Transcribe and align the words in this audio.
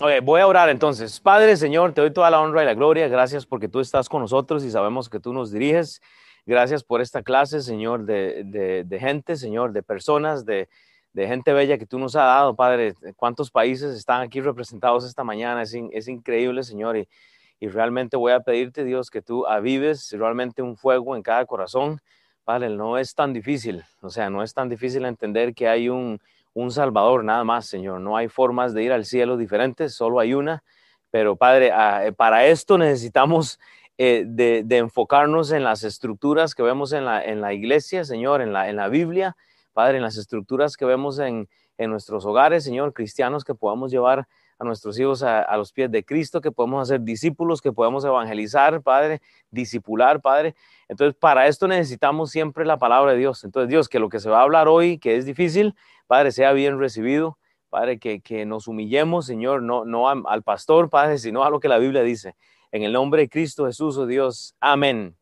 Voy 0.00 0.40
a 0.40 0.46
orar 0.46 0.70
entonces. 0.70 1.20
Padre, 1.20 1.58
Señor, 1.58 1.92
te 1.92 2.00
doy 2.00 2.10
toda 2.10 2.30
la 2.30 2.40
honra 2.40 2.62
y 2.62 2.66
la 2.66 2.72
gloria. 2.72 3.06
Gracias 3.08 3.44
porque 3.44 3.68
tú 3.68 3.80
estás 3.80 4.08
con 4.08 4.22
nosotros 4.22 4.64
y 4.64 4.70
sabemos 4.70 5.10
que 5.10 5.20
tú 5.20 5.34
nos 5.34 5.52
diriges. 5.52 6.00
Gracias 6.46 6.82
por 6.82 7.02
esta 7.02 7.22
clase, 7.22 7.60
Señor, 7.60 8.06
de, 8.06 8.98
gente, 8.98 9.36
Señor, 9.36 9.72
de 9.72 9.82
personas, 9.82 10.46
de, 10.46 10.68
gente 11.14 11.52
bella 11.52 11.76
que 11.76 11.84
tú 11.84 11.98
nos 11.98 12.16
has 12.16 12.24
dado, 12.24 12.56
Padre. 12.56 12.94
¿Cuántos 13.14 13.50
países 13.50 13.94
están 13.94 14.22
aquí 14.22 14.40
representados 14.40 15.04
esta 15.04 15.22
mañana? 15.22 15.60
Es, 15.60 15.76
es 15.92 16.08
increíble, 16.08 16.62
Señor. 16.62 16.96
Y, 16.96 17.06
y, 17.60 17.68
realmente 17.68 18.16
voy 18.16 18.32
a 18.32 18.40
pedirte, 18.40 18.84
Dios, 18.84 19.10
que 19.10 19.20
tú 19.20 19.46
avives 19.46 20.10
realmente 20.12 20.62
un 20.62 20.78
fuego 20.78 21.14
en 21.14 21.22
cada 21.22 21.44
corazón. 21.44 22.00
Padre, 22.44 22.70
no 22.70 22.96
es 22.96 23.14
tan 23.14 23.34
difícil. 23.34 23.84
O 24.00 24.08
sea, 24.08 24.30
no 24.30 24.42
es 24.42 24.54
tan 24.54 24.70
difícil 24.70 25.04
entender 25.04 25.52
que 25.52 25.68
hay 25.68 25.90
un 25.90 26.22
un 26.54 26.70
Salvador, 26.70 27.24
nada 27.24 27.44
más, 27.44 27.66
Señor. 27.66 28.00
No 28.00 28.16
hay 28.16 28.28
formas 28.28 28.74
de 28.74 28.82
ir 28.82 28.92
al 28.92 29.04
cielo 29.04 29.36
diferentes, 29.36 29.94
solo 29.94 30.20
hay 30.20 30.34
una. 30.34 30.62
Pero 31.10 31.36
Padre, 31.36 31.72
ah, 31.72 32.06
eh, 32.06 32.12
para 32.12 32.46
esto 32.46 32.78
necesitamos 32.78 33.58
eh, 33.98 34.24
de, 34.26 34.64
enfocarnos 34.76 35.52
en 35.52 35.64
las 35.64 35.84
estructuras 35.84 36.54
que 36.54 36.62
vemos 36.62 36.92
en 36.92 37.04
la, 37.04 37.24
en 37.24 37.40
la 37.40 37.52
iglesia, 37.52 38.04
Señor, 38.04 38.40
en 38.40 38.52
la, 38.52 38.68
en 38.68 38.76
la 38.76 38.88
Biblia, 38.88 39.36
Padre, 39.72 39.98
en 39.98 40.02
las 40.02 40.16
estructuras 40.16 40.76
que 40.76 40.84
vemos 40.84 41.18
en, 41.18 41.48
en 41.78 41.90
nuestros 41.90 42.24
hogares, 42.24 42.64
Señor, 42.64 42.92
cristianos 42.92 43.44
que 43.44 43.54
podamos 43.54 43.90
llevar 43.90 44.26
a 44.60 44.64
nuestros 44.64 44.98
hijos 44.98 45.22
a, 45.22 45.56
los 45.56 45.72
pies 45.72 45.90
de 45.90 46.04
Cristo, 46.04 46.42
que 46.42 46.52
podemos 46.52 46.82
hacer 46.82 47.00
discípulos, 47.00 47.62
que 47.62 47.72
podemos 47.72 48.04
evangelizar, 48.04 48.82
Padre, 48.82 49.22
discipular, 49.50 50.20
Padre. 50.20 50.54
Entonces, 50.86 51.16
para 51.18 51.46
esto 51.46 51.66
necesitamos 51.66 52.30
siempre 52.30 52.66
la 52.66 52.76
palabra 52.76 53.12
de 53.12 53.18
Dios. 53.18 53.42
Entonces, 53.42 53.70
Dios, 53.70 53.88
que 53.88 53.98
lo 53.98 54.10
que 54.10 54.20
se 54.20 54.28
va 54.28 54.40
a 54.40 54.42
hablar 54.42 54.68
hoy, 54.68 54.98
que 54.98 55.16
es 55.16 55.24
difícil, 55.24 55.74
Padre, 56.06 56.30
sea 56.30 56.52
bien 56.52 56.78
recibido. 56.78 57.38
Padre, 57.70 57.98
que, 57.98 58.20
que 58.20 58.44
nos 58.44 58.68
humillemos, 58.68 59.24
Señor, 59.24 59.62
no, 59.62 59.86
no 59.86 60.08
al 60.08 60.42
pastor, 60.42 60.90
Padre, 60.90 61.16
sino 61.16 61.42
a 61.42 61.50
lo 61.50 61.58
que 61.58 61.68
la 61.68 61.78
Biblia 61.78 62.02
dice. 62.02 62.36
En 62.70 62.82
el 62.82 62.92
nombre 62.92 63.22
de 63.22 63.28
Cristo 63.30 63.64
Jesús, 63.64 63.96
oh 63.96 64.06
Dios. 64.06 64.54
Amén. 64.60 65.16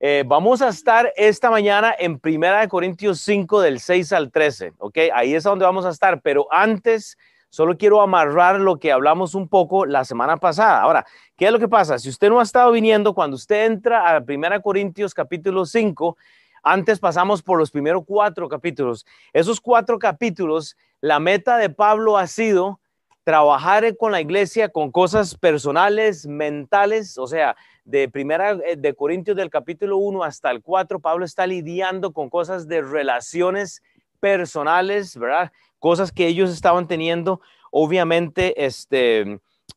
Eh, 0.00 0.24
vamos 0.26 0.62
a 0.62 0.68
estar 0.68 1.12
esta 1.16 1.50
mañana 1.50 1.94
en 1.98 2.18
Primera 2.18 2.60
de 2.60 2.68
Corintios 2.68 3.20
5 3.20 3.60
del 3.60 3.80
6 3.80 4.12
al 4.12 4.30
13, 4.30 4.72
¿ok? 4.78 4.98
Ahí 5.12 5.34
es 5.34 5.44
donde 5.44 5.64
vamos 5.64 5.84
a 5.84 5.90
estar, 5.90 6.22
pero 6.22 6.46
antes 6.50 7.18
Solo 7.48 7.78
quiero 7.78 8.02
amarrar 8.02 8.60
lo 8.60 8.78
que 8.78 8.92
hablamos 8.92 9.34
un 9.34 9.48
poco 9.48 9.86
la 9.86 10.04
semana 10.04 10.36
pasada. 10.36 10.80
Ahora, 10.82 11.06
¿qué 11.36 11.46
es 11.46 11.52
lo 11.52 11.58
que 11.58 11.68
pasa? 11.68 11.98
Si 11.98 12.08
usted 12.08 12.28
no 12.28 12.40
ha 12.40 12.42
estado 12.42 12.72
viniendo, 12.72 13.14
cuando 13.14 13.36
usted 13.36 13.66
entra 13.66 14.16
a 14.16 14.24
1 14.26 14.62
Corintios 14.62 15.14
capítulo 15.14 15.64
5, 15.64 16.16
antes 16.62 16.98
pasamos 16.98 17.42
por 17.42 17.58
los 17.58 17.70
primeros 17.70 18.02
cuatro 18.04 18.48
capítulos. 18.48 19.06
Esos 19.32 19.60
cuatro 19.60 19.98
capítulos, 19.98 20.76
la 21.00 21.20
meta 21.20 21.56
de 21.58 21.70
Pablo 21.70 22.18
ha 22.18 22.26
sido 22.26 22.80
trabajar 23.22 23.96
con 23.96 24.12
la 24.12 24.20
iglesia 24.20 24.68
con 24.68 24.90
cosas 24.90 25.36
personales, 25.36 26.26
mentales, 26.26 27.18
o 27.18 27.26
sea, 27.26 27.56
de 27.84 28.08
primera 28.08 28.52
eh, 28.64 28.76
de 28.76 28.94
Corintios 28.94 29.36
del 29.36 29.50
capítulo 29.50 29.96
1 29.96 30.24
hasta 30.24 30.50
el 30.50 30.62
4, 30.62 31.00
Pablo 31.00 31.24
está 31.24 31.46
lidiando 31.46 32.12
con 32.12 32.30
cosas 32.30 32.68
de 32.68 32.82
relaciones 32.82 33.82
personales, 34.26 35.16
¿verdad? 35.16 35.52
cosas 35.78 36.10
que 36.10 36.26
ellos 36.26 36.50
estaban 36.50 36.88
teniendo, 36.88 37.40
obviamente, 37.70 38.64
este, 38.66 39.20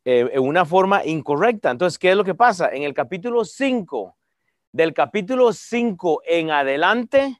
eh, 0.06 0.30
en 0.34 0.42
una 0.42 0.66
forma 0.66 1.06
incorrecta. 1.06 1.70
Entonces, 1.70 2.00
¿qué 2.00 2.10
es 2.10 2.16
lo 2.16 2.24
que 2.24 2.34
pasa? 2.34 2.70
En 2.72 2.82
el 2.82 2.96
capítulo 2.96 3.46
5, 3.46 4.16
del 4.72 4.96
capítulo 4.96 5.54
5 5.54 6.22
en 6.26 6.50
adelante, 6.50 7.38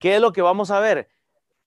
¿qué 0.00 0.16
es 0.16 0.20
lo 0.20 0.32
que 0.32 0.42
vamos 0.42 0.72
a 0.72 0.80
ver? 0.80 1.08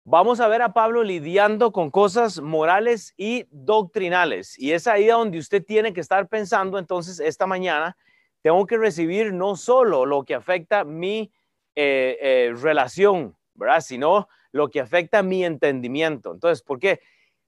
Vamos 0.03 0.41
a 0.41 0.49
ver 0.49 0.61
a 0.61 0.73
Pablo 0.73 1.03
lidiando 1.03 1.71
con 1.71 1.89
cosas 1.89 2.41
morales 2.41 3.13
y 3.15 3.45
doctrinales. 3.49 4.59
Y 4.59 4.73
es 4.73 4.87
ahí 4.87 5.07
donde 5.07 5.39
usted 5.39 5.63
tiene 5.63 5.93
que 5.93 6.01
estar 6.01 6.27
pensando, 6.27 6.79
entonces, 6.79 7.21
esta 7.21 7.47
mañana, 7.47 7.95
tengo 8.41 8.65
que 8.65 8.77
recibir 8.77 9.31
no 9.31 9.55
solo 9.55 10.05
lo 10.05 10.25
que 10.25 10.35
afecta 10.35 10.83
mi 10.83 11.31
eh, 11.75 12.17
eh, 12.19 12.53
relación, 12.61 13.37
¿verdad? 13.53 13.79
Sino 13.79 14.27
lo 14.51 14.69
que 14.69 14.79
afecta 14.79 15.23
mi 15.23 15.43
entendimiento. 15.43 16.33
Entonces, 16.33 16.61
¿por 16.61 16.79
qué? 16.79 16.99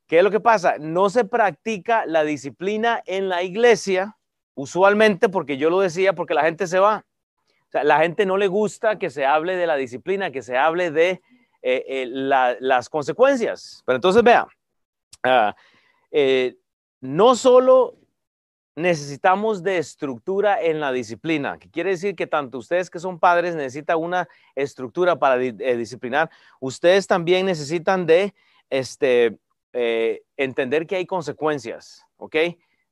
¿Qué 0.08 0.18
es 0.18 0.24
lo 0.24 0.32
que 0.32 0.40
pasa? 0.40 0.78
No 0.80 1.10
se 1.10 1.26
practica 1.26 2.06
la 2.06 2.24
disciplina 2.24 3.02
en 3.06 3.30
la 3.30 3.44
iglesia, 3.44 4.18
usualmente 4.54 5.30
porque 5.30 5.58
yo 5.58 5.70
lo 5.70 5.80
decía, 5.80 6.14
porque 6.14 6.34
la 6.34 6.44
gente 6.44 6.68
se 6.68 6.80
va. 6.80 7.06
O 7.68 7.72
sea, 7.72 7.84
la 7.84 8.00
gente 8.00 8.26
no 8.26 8.38
le 8.38 8.48
gusta 8.48 9.00
que 9.00 9.10
se 9.10 9.26
hable 9.26 9.56
de 9.56 9.66
la 9.66 9.76
disciplina, 9.76 10.32
que 10.32 10.42
se 10.42 10.58
hable 10.58 10.92
de 10.92 11.22
eh, 11.62 11.86
eh, 11.88 12.06
las 12.08 12.90
consecuencias. 12.90 13.82
Pero 13.86 13.96
entonces, 13.96 14.22
vea, 14.22 14.48
eh, 16.12 16.58
no 17.02 17.36
solo 17.36 17.98
necesitamos 18.76 19.62
de 19.62 19.78
estructura 19.78 20.62
en 20.62 20.80
la 20.80 20.92
disciplina, 20.92 21.58
que 21.60 21.70
quiere 21.70 21.92
decir 21.92 22.16
que 22.16 22.28
tanto 22.28 22.58
ustedes 22.58 22.90
que 22.90 23.00
son 23.00 23.20
padres 23.20 23.56
necesitan 23.56 24.00
una 24.00 24.28
estructura 24.56 25.18
para 25.18 25.42
eh, 25.42 25.78
disciplinar, 25.78 26.30
ustedes 26.60 27.06
también 27.06 27.46
necesitan 27.46 28.06
de 28.06 28.34
este, 28.70 29.38
eh, 29.74 30.24
entender 30.38 30.88
que 30.88 30.96
hay 30.96 31.06
consecuencias, 31.06 32.04
¿ok? 32.18 32.36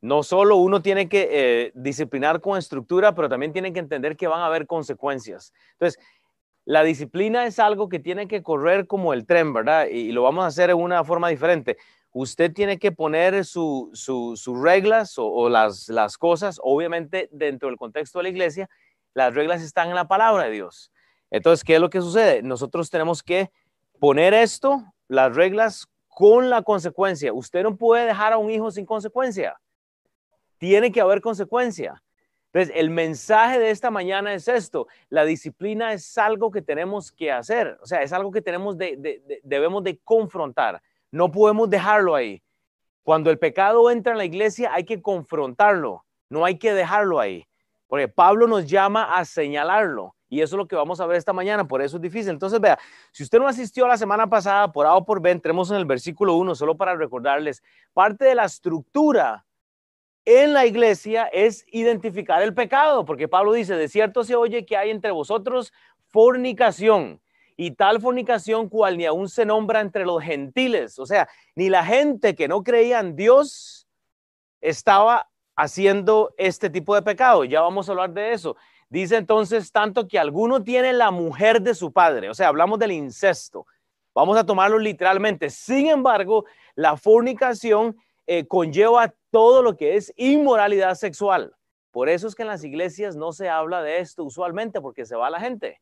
No 0.01 0.23
solo 0.23 0.57
uno 0.57 0.81
tiene 0.81 1.09
que 1.09 1.29
eh, 1.31 1.71
disciplinar 1.75 2.41
con 2.41 2.57
estructura, 2.57 3.13
pero 3.13 3.29
también 3.29 3.53
tiene 3.53 3.73
que 3.73 3.79
entender 3.79 4.17
que 4.17 4.27
van 4.27 4.41
a 4.41 4.47
haber 4.47 4.67
consecuencias. 4.67 5.53
Entonces, 5.73 5.99
la 6.65 6.83
disciplina 6.83 7.45
es 7.45 7.57
algo 7.57 7.89
que 7.89 7.99
tiene 7.99 8.27
que 8.27 8.43
correr 8.43 8.85
como 8.85 9.13
el 9.13 9.25
tren, 9.25 9.51
¿verdad? 9.51 9.87
y 9.87 10.11
lo 10.11 10.21
vamos 10.21 10.43
a 10.43 10.47
hacer 10.47 10.69
en 10.69 10.77
una 10.77 11.03
forma 11.03 11.29
diferente 11.29 11.77
usted 12.13 12.53
tiene 12.53 12.77
que 12.77 12.91
poner 12.91 13.45
sus 13.45 14.45
reglas 14.61 15.13
o, 15.17 15.49
las, 15.49 16.17
cosas, 16.17 16.59
obviamente 16.63 17.29
dentro 17.31 17.69
del 17.69 17.77
contexto 17.77 18.19
de 18.19 18.23
la 18.23 18.29
iglesia, 18.29 18.69
las 19.13 19.33
reglas 19.33 19.61
están 19.61 19.89
en 19.89 19.95
la 19.95 20.07
palabra 20.07 20.45
de 20.45 20.51
Dios. 20.51 20.91
Entonces, 21.29 21.63
¿qué 21.63 21.75
es 21.75 21.81
lo 21.81 21.89
que 21.89 22.01
sucede? 22.01 22.41
Nosotros 22.41 22.89
tenemos 22.89 23.23
que 23.23 23.51
poner 23.99 24.33
esto, 24.33 24.83
las 25.07 25.35
reglas, 25.35 25.87
con 26.07 26.49
la 26.49 26.61
consecuencia. 26.61 27.33
Usted 27.33 27.63
no 27.63 27.77
puede 27.77 28.05
dejar 28.05 28.33
a 28.33 28.37
un 28.37 28.49
hijo 28.51 28.69
sin 28.71 28.85
consecuencia. 28.85 29.59
Tiene 30.57 30.91
que 30.91 31.01
haber 31.01 31.21
consecuencia. 31.21 32.03
Entonces, 32.53 32.75
el 32.75 32.89
mensaje 32.89 33.59
de 33.59 33.69
esta 33.69 33.89
mañana 33.91 34.33
es 34.33 34.49
esto. 34.49 34.87
La 35.09 35.23
disciplina 35.23 35.93
es 35.93 36.17
algo 36.17 36.51
que 36.51 36.61
tenemos 36.61 37.09
que 37.11 37.31
hacer. 37.31 37.79
O 37.81 37.85
sea, 37.85 38.01
es 38.01 38.11
algo 38.11 38.29
que 38.31 38.41
tenemos 38.41 38.77
debemos 38.77 39.83
de 39.83 39.97
confrontar. 40.03 40.81
No 41.11 41.29
podemos 41.29 41.69
dejarlo 41.69 42.15
ahí. 42.15 42.41
Cuando 43.03 43.29
el 43.29 43.39
pecado 43.39 43.91
entra 43.91 44.13
en 44.13 44.17
la 44.17 44.25
iglesia 44.25 44.73
hay 44.73 44.85
que 44.85 45.01
confrontarlo, 45.01 46.05
no 46.29 46.45
hay 46.45 46.57
que 46.57 46.73
dejarlo 46.73 47.19
ahí. 47.19 47.45
Porque 47.87 48.07
Pablo 48.07 48.47
nos 48.47 48.65
llama 48.67 49.03
a 49.03 49.25
señalarlo. 49.25 50.15
Y 50.29 50.39
eso 50.39 50.55
es 50.55 50.57
lo 50.59 50.67
que 50.67 50.77
vamos 50.77 51.01
a 51.01 51.05
ver 51.05 51.17
esta 51.17 51.33
mañana, 51.33 51.67
por 51.67 51.81
eso 51.81 51.97
es 51.97 52.01
difícil. 52.01 52.29
Entonces, 52.29 52.61
vea, 52.61 52.79
si 53.11 53.23
usted 53.23 53.37
no 53.37 53.49
asistió 53.49 53.85
la 53.85 53.97
semana 53.97 54.29
pasada, 54.29 54.71
por 54.71 54.85
A 54.85 54.95
o 54.95 55.03
por 55.03 55.21
B, 55.21 55.29
entremos 55.29 55.69
en 55.71 55.75
el 55.75 55.83
versículo 55.83 56.35
1, 56.35 56.55
solo 56.55 56.77
para 56.77 56.95
recordarles, 56.95 57.61
parte 57.91 58.23
de 58.23 58.35
la 58.35 58.45
estructura 58.45 59.45
en 60.23 60.53
la 60.53 60.65
iglesia 60.65 61.25
es 61.25 61.65
identificar 61.67 62.41
el 62.43 62.53
pecado, 62.53 63.03
porque 63.03 63.27
Pablo 63.27 63.51
dice, 63.51 63.75
de 63.75 63.89
cierto 63.89 64.23
se 64.23 64.35
oye 64.35 64.65
que 64.65 64.77
hay 64.77 64.89
entre 64.89 65.11
vosotros 65.11 65.73
fornicación 66.07 67.19
y 67.61 67.69
tal 67.69 68.01
fornicación 68.01 68.69
cual 68.69 68.97
ni 68.97 69.05
aún 69.05 69.29
se 69.29 69.45
nombra 69.45 69.81
entre 69.81 70.03
los 70.03 70.23
gentiles. 70.23 70.97
O 70.97 71.05
sea, 71.05 71.29
ni 71.53 71.69
la 71.69 71.85
gente 71.85 72.33
que 72.33 72.47
no 72.47 72.63
creía 72.63 72.99
en 72.99 73.15
Dios 73.15 73.87
estaba 74.61 75.29
haciendo 75.55 76.33
este 76.39 76.71
tipo 76.71 76.95
de 76.95 77.03
pecado. 77.03 77.43
Ya 77.43 77.61
vamos 77.61 77.87
a 77.87 77.91
hablar 77.91 78.13
de 78.13 78.33
eso. 78.33 78.55
Dice 78.89 79.15
entonces 79.15 79.71
tanto 79.71 80.07
que 80.07 80.17
alguno 80.17 80.63
tiene 80.63 80.91
la 80.91 81.11
mujer 81.11 81.61
de 81.61 81.75
su 81.75 81.93
padre. 81.93 82.31
O 82.31 82.33
sea, 82.33 82.47
hablamos 82.47 82.79
del 82.79 82.93
incesto. 82.93 83.67
Vamos 84.15 84.39
a 84.39 84.43
tomarlo 84.43 84.79
literalmente. 84.79 85.51
Sin 85.51 85.85
embargo, 85.85 86.45
la 86.73 86.97
fornicación 86.97 87.95
eh, 88.25 88.47
conlleva 88.47 89.13
todo 89.29 89.61
lo 89.61 89.77
que 89.77 89.97
es 89.97 90.11
inmoralidad 90.15 90.95
sexual. 90.95 91.55
Por 91.91 92.09
eso 92.09 92.27
es 92.27 92.33
que 92.33 92.41
en 92.41 92.47
las 92.47 92.63
iglesias 92.63 93.15
no 93.15 93.31
se 93.33 93.49
habla 93.49 93.83
de 93.83 93.99
esto 93.99 94.23
usualmente 94.23 94.81
porque 94.81 95.05
se 95.05 95.15
va 95.15 95.29
la 95.29 95.39
gente. 95.39 95.79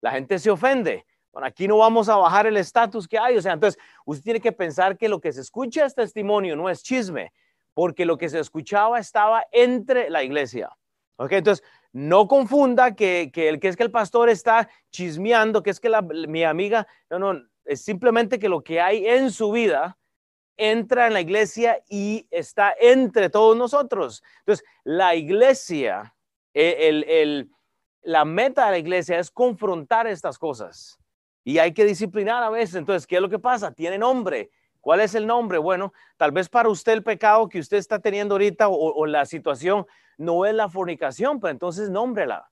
La 0.00 0.12
gente 0.12 0.38
se 0.38 0.50
ofende. 0.50 1.04
Bueno, 1.38 1.46
aquí 1.50 1.68
no 1.68 1.78
vamos 1.78 2.08
a 2.08 2.16
bajar 2.16 2.48
el 2.48 2.56
estatus 2.56 3.06
que 3.06 3.16
hay. 3.16 3.36
O 3.36 3.40
sea, 3.40 3.52
entonces 3.52 3.80
usted 4.04 4.24
tiene 4.24 4.40
que 4.40 4.50
pensar 4.50 4.98
que 4.98 5.08
lo 5.08 5.20
que 5.20 5.32
se 5.32 5.40
escucha 5.40 5.86
es 5.86 5.94
testimonio, 5.94 6.56
no 6.56 6.68
es 6.68 6.82
chisme, 6.82 7.32
porque 7.74 8.04
lo 8.04 8.18
que 8.18 8.28
se 8.28 8.40
escuchaba 8.40 8.98
estaba 8.98 9.46
entre 9.52 10.10
la 10.10 10.24
iglesia. 10.24 10.68
¿Ok? 11.14 11.30
Entonces, 11.30 11.64
no 11.92 12.26
confunda 12.26 12.96
que, 12.96 13.30
el 13.36 13.60
que 13.60 13.68
es 13.68 13.76
que 13.76 13.84
el 13.84 13.92
pastor 13.92 14.28
está 14.28 14.68
chismeando, 14.90 15.62
que 15.62 15.70
es 15.70 15.78
que 15.78 15.88
mi 16.26 16.42
amiga, 16.42 16.88
no, 17.08 17.20
no, 17.20 17.40
es 17.64 17.82
simplemente 17.82 18.40
que 18.40 18.48
lo 18.48 18.64
que 18.64 18.80
hay 18.80 19.06
en 19.06 19.30
su 19.30 19.52
vida 19.52 19.96
entra 20.56 21.06
en 21.06 21.12
la 21.12 21.20
iglesia 21.20 21.84
y 21.88 22.26
está 22.32 22.74
entre 22.80 23.30
todos 23.30 23.56
nosotros. 23.56 24.24
Entonces, 24.40 24.66
la 24.82 25.14
iglesia, 25.14 26.16
e, 26.52 26.88
el, 26.88 27.48
la 28.02 28.24
meta 28.24 28.64
de 28.64 28.70
la 28.72 28.78
iglesia 28.78 29.20
es 29.20 29.30
confrontar 29.30 30.08
estas 30.08 30.36
cosas 30.36 30.98
y 31.48 31.58
hay 31.60 31.72
que 31.72 31.86
disciplinar 31.86 32.42
a 32.42 32.50
veces. 32.50 32.74
Entonces, 32.74 33.06
¿qué 33.06 33.16
es 33.16 33.22
lo 33.22 33.30
que 33.30 33.38
pasa? 33.38 33.72
Tiene 33.72 33.96
nombre. 33.96 34.50
¿Cuál 34.82 35.00
es 35.00 35.14
el 35.14 35.26
nombre? 35.26 35.56
Bueno, 35.56 35.94
tal 36.18 36.30
vez 36.30 36.46
para 36.46 36.68
usted 36.68 36.92
el 36.92 37.02
pecado 37.02 37.48
que 37.48 37.58
usted 37.58 37.78
está 37.78 37.98
teniendo 37.98 38.34
ahorita 38.34 38.68
o, 38.68 39.06
la 39.06 39.24
situación 39.24 39.86
no 40.18 40.44
es 40.44 40.52
la 40.52 40.68
fornicación, 40.68 41.40
pero 41.40 41.50
entonces 41.50 41.88
nómbrela. 41.88 42.50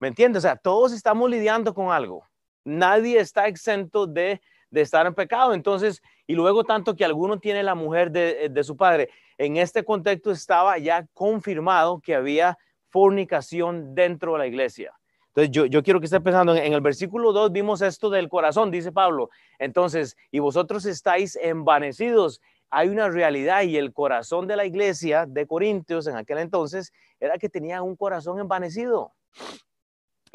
¿Me 0.00 0.08
entiende? 0.08 0.38
O 0.38 0.40
sea, 0.40 0.56
todos 0.56 0.94
estamos 0.94 1.28
lidiando 1.28 1.74
con 1.74 1.92
algo. 1.92 2.26
Nadie 2.64 3.18
está 3.18 3.46
exento 3.46 4.06
de, 4.06 4.40
estar 4.70 5.04
en 5.04 5.14
pecado. 5.14 5.52
Entonces, 5.52 6.00
y 6.26 6.34
luego 6.34 6.64
tanto 6.64 6.96
que 6.96 7.04
alguno 7.04 7.38
tiene 7.38 7.62
la 7.62 7.74
mujer 7.74 8.10
de, 8.10 8.48
de 8.48 8.64
su 8.64 8.74
padre. 8.74 9.10
En 9.36 9.58
este 9.58 9.84
contexto 9.84 10.30
estaba 10.30 10.78
ya 10.78 11.06
confirmado 11.12 12.00
que 12.00 12.14
había 12.14 12.56
fornicación 12.88 13.94
dentro 13.94 14.32
de 14.32 14.38
la 14.38 14.46
iglesia. 14.46 14.94
Entonces, 15.36 15.68
yo, 15.68 15.82
quiero 15.82 15.98
que 15.98 16.06
esté 16.06 16.20
pensando, 16.20 16.54
en, 16.54 16.72
el 16.72 16.80
versículo 16.80 17.32
2 17.32 17.50
vimos 17.50 17.82
esto 17.82 18.08
del 18.08 18.28
corazón, 18.28 18.70
dice 18.70 18.92
Pablo. 18.92 19.30
Entonces, 19.58 20.16
y 20.30 20.38
vosotros 20.38 20.86
estáis 20.86 21.34
envanecidos. 21.36 22.40
Hay 22.70 22.88
una 22.88 23.08
realidad 23.08 23.62
y 23.62 23.76
el 23.76 23.92
corazón 23.92 24.46
de 24.46 24.54
la 24.54 24.64
iglesia 24.64 25.26
de 25.26 25.46
Corintios 25.46 26.06
en 26.06 26.16
aquel 26.16 26.38
entonces 26.38 26.92
era 27.18 27.36
que 27.36 27.48
tenía 27.48 27.82
un 27.82 27.96
corazón 27.96 28.38
envanecido. 28.38 29.12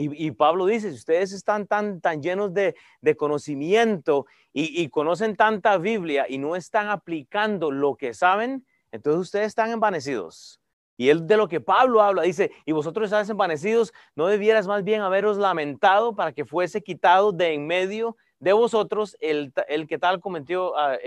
Y, 0.01 0.31
Pablo 0.31 0.65
dice, 0.65 0.91
si 0.91 0.95
ustedes 0.95 1.33
están 1.33 1.67
tan, 1.67 1.99
tan 1.99 2.21
llenos 2.21 2.53
de, 2.53 2.73
conocimiento 3.17 4.27
y, 4.53 4.81
y, 4.81 4.87
conocen 4.87 5.35
tanta 5.35 5.77
Biblia 5.77 6.25
y 6.29 6.37
no 6.37 6.55
están 6.55 6.87
aplicando 6.87 7.69
lo 7.69 7.95
que 7.95 8.13
saben, 8.13 8.65
entonces 8.93 9.19
ustedes 9.19 9.47
están 9.47 9.71
envanecidos. 9.71 10.58
Y 10.99 11.07
él 11.07 11.25
de 11.25 11.37
lo 11.37 11.47
que 11.47 11.61
Pablo 11.61 12.01
habla, 12.01 12.23
dice, 12.23 12.51
y 12.65 12.73
vosotros 12.73 13.05
estáis 13.05 13.29
envanecidos, 13.29 13.93
¿no 14.15 14.27
debieras 14.27 14.67
más 14.67 14.83
bien 14.83 14.99
haberos 14.99 15.37
lamentado 15.37 16.13
para 16.13 16.33
que 16.33 16.43
fuese 16.43 16.83
quitado 16.83 17.31
de 17.31 17.53
en 17.53 17.65
medio 17.65 18.17
de 18.39 18.51
vosotros 18.51 19.15
el, 19.21 19.53
que 19.87 19.97
tal 19.97 20.19
cometió 20.19 20.73
uh, 20.73 20.97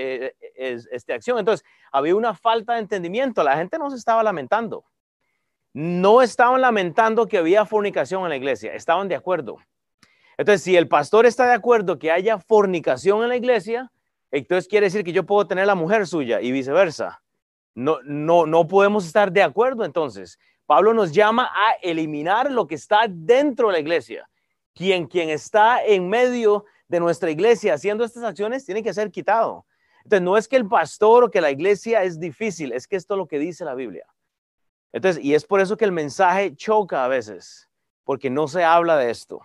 esta 0.56 1.12
acción? 1.12 1.38
Entonces, 1.38 1.62
había 1.92 2.16
una 2.16 2.32
falta 2.32 2.72
de 2.72 2.78
entendimiento, 2.78 3.44
la 3.44 3.54
gente 3.58 3.78
no 3.78 3.90
se 3.90 3.98
estaba 3.98 4.22
lamentando. 4.22 4.86
No 5.74 6.22
estaban 6.22 6.62
lamentando 6.62 7.28
que 7.28 7.36
había 7.36 7.66
fornicación 7.66 8.22
en 8.22 8.30
la 8.30 8.36
iglesia, 8.36 8.72
estaban 8.72 9.08
de 9.08 9.16
acuerdo. 9.16 9.58
Entonces, 10.38 10.62
si 10.62 10.74
el 10.74 10.88
pastor 10.88 11.26
está 11.26 11.44
de 11.44 11.52
acuerdo 11.52 11.98
que 11.98 12.10
haya 12.10 12.38
fornicación 12.38 13.24
en 13.24 13.28
la 13.28 13.36
iglesia, 13.36 13.92
entonces 14.30 14.68
quiere 14.68 14.86
decir 14.86 15.04
que 15.04 15.12
yo 15.12 15.26
puedo 15.26 15.46
tener 15.46 15.66
la 15.66 15.74
mujer 15.74 16.06
suya 16.06 16.40
y 16.40 16.50
viceversa. 16.50 17.22
No, 17.74 17.98
no, 18.04 18.46
no 18.46 18.66
podemos 18.66 19.06
estar 19.06 19.32
de 19.32 19.42
acuerdo 19.42 19.84
entonces. 19.84 20.38
Pablo 20.66 20.94
nos 20.94 21.12
llama 21.12 21.50
a 21.52 21.72
eliminar 21.82 22.50
lo 22.50 22.66
que 22.66 22.74
está 22.74 23.06
dentro 23.08 23.68
de 23.68 23.74
la 23.74 23.80
iglesia. 23.80 24.28
Quien, 24.74 25.06
quien 25.06 25.28
está 25.28 25.84
en 25.84 26.08
medio 26.08 26.64
de 26.88 27.00
nuestra 27.00 27.30
iglesia 27.30 27.74
haciendo 27.74 28.04
estas 28.04 28.24
acciones 28.24 28.64
tiene 28.64 28.82
que 28.82 28.94
ser 28.94 29.10
quitado. 29.10 29.66
Entonces, 30.04 30.22
no 30.22 30.36
es 30.36 30.48
que 30.48 30.56
el 30.56 30.68
pastor 30.68 31.24
o 31.24 31.30
que 31.30 31.40
la 31.40 31.50
iglesia 31.50 32.02
es 32.02 32.18
difícil, 32.18 32.72
es 32.72 32.86
que 32.86 32.96
esto 32.96 33.14
es 33.14 33.18
lo 33.18 33.26
que 33.26 33.38
dice 33.38 33.64
la 33.64 33.74
Biblia. 33.74 34.06
Entonces, 34.92 35.22
y 35.24 35.34
es 35.34 35.44
por 35.44 35.60
eso 35.60 35.76
que 35.76 35.84
el 35.84 35.92
mensaje 35.92 36.54
choca 36.54 37.04
a 37.04 37.08
veces, 37.08 37.68
porque 38.04 38.30
no 38.30 38.48
se 38.48 38.64
habla 38.64 38.96
de 38.96 39.10
esto. 39.10 39.40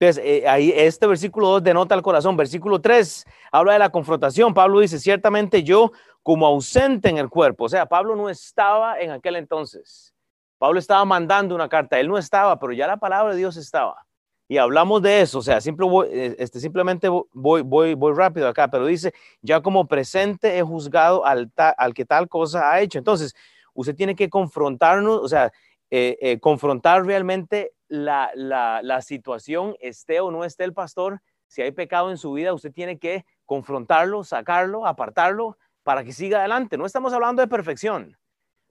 Entonces, 0.00 0.24
eh, 0.24 0.48
ahí 0.48 0.72
este 0.74 1.06
versículo 1.06 1.48
2 1.48 1.62
denota 1.62 1.94
el 1.94 2.00
corazón. 2.00 2.34
Versículo 2.34 2.80
3 2.80 3.26
habla 3.52 3.74
de 3.74 3.78
la 3.78 3.90
confrontación. 3.90 4.54
Pablo 4.54 4.80
dice, 4.80 4.98
ciertamente 4.98 5.62
yo 5.62 5.92
como 6.22 6.46
ausente 6.46 7.10
en 7.10 7.18
el 7.18 7.28
cuerpo. 7.28 7.64
O 7.64 7.68
sea, 7.68 7.84
Pablo 7.84 8.16
no 8.16 8.30
estaba 8.30 8.98
en 8.98 9.10
aquel 9.10 9.36
entonces. 9.36 10.14
Pablo 10.56 10.78
estaba 10.78 11.04
mandando 11.04 11.54
una 11.54 11.68
carta. 11.68 12.00
Él 12.00 12.08
no 12.08 12.16
estaba, 12.16 12.58
pero 12.58 12.72
ya 12.72 12.86
la 12.86 12.96
palabra 12.96 13.32
de 13.32 13.38
Dios 13.38 13.58
estaba. 13.58 14.06
Y 14.48 14.56
hablamos 14.56 15.02
de 15.02 15.20
eso. 15.20 15.40
O 15.40 15.42
sea, 15.42 15.58
eh, 15.58 16.36
este, 16.38 16.60
simplemente 16.60 17.10
voy, 17.34 17.60
voy, 17.60 17.92
voy 17.92 18.14
rápido 18.14 18.48
acá, 18.48 18.68
pero 18.68 18.86
dice, 18.86 19.12
ya 19.42 19.60
como 19.60 19.86
presente 19.86 20.56
he 20.56 20.62
juzgado 20.62 21.26
al, 21.26 21.52
al 21.56 21.92
que 21.92 22.06
tal 22.06 22.26
cosa 22.26 22.72
ha 22.72 22.80
hecho. 22.80 22.96
Entonces, 22.96 23.34
usted 23.74 23.94
tiene 23.94 24.16
que 24.16 24.30
confrontarnos, 24.30 25.20
o 25.20 25.28
sea, 25.28 25.52
eh, 25.90 26.38
confrontar 26.40 27.04
realmente 27.04 27.74
la, 27.90 28.30
la, 28.34 29.02
situación, 29.02 29.76
esté 29.80 30.20
o 30.20 30.30
no 30.30 30.44
esté 30.44 30.64
el 30.64 30.72
pastor, 30.72 31.20
si 31.48 31.60
hay 31.60 31.72
pecado 31.72 32.10
en 32.10 32.16
su 32.16 32.32
vida, 32.32 32.54
usted 32.54 32.72
tiene 32.72 32.98
que 32.98 33.26
confrontarlo, 33.44 34.22
sacarlo, 34.22 34.86
apartarlo 34.86 35.58
para 35.82 36.04
que 36.04 36.12
siga 36.12 36.38
adelante. 36.38 36.78
No 36.78 36.86
estamos 36.86 37.12
hablando 37.12 37.42
de 37.42 37.48
perfección, 37.48 38.16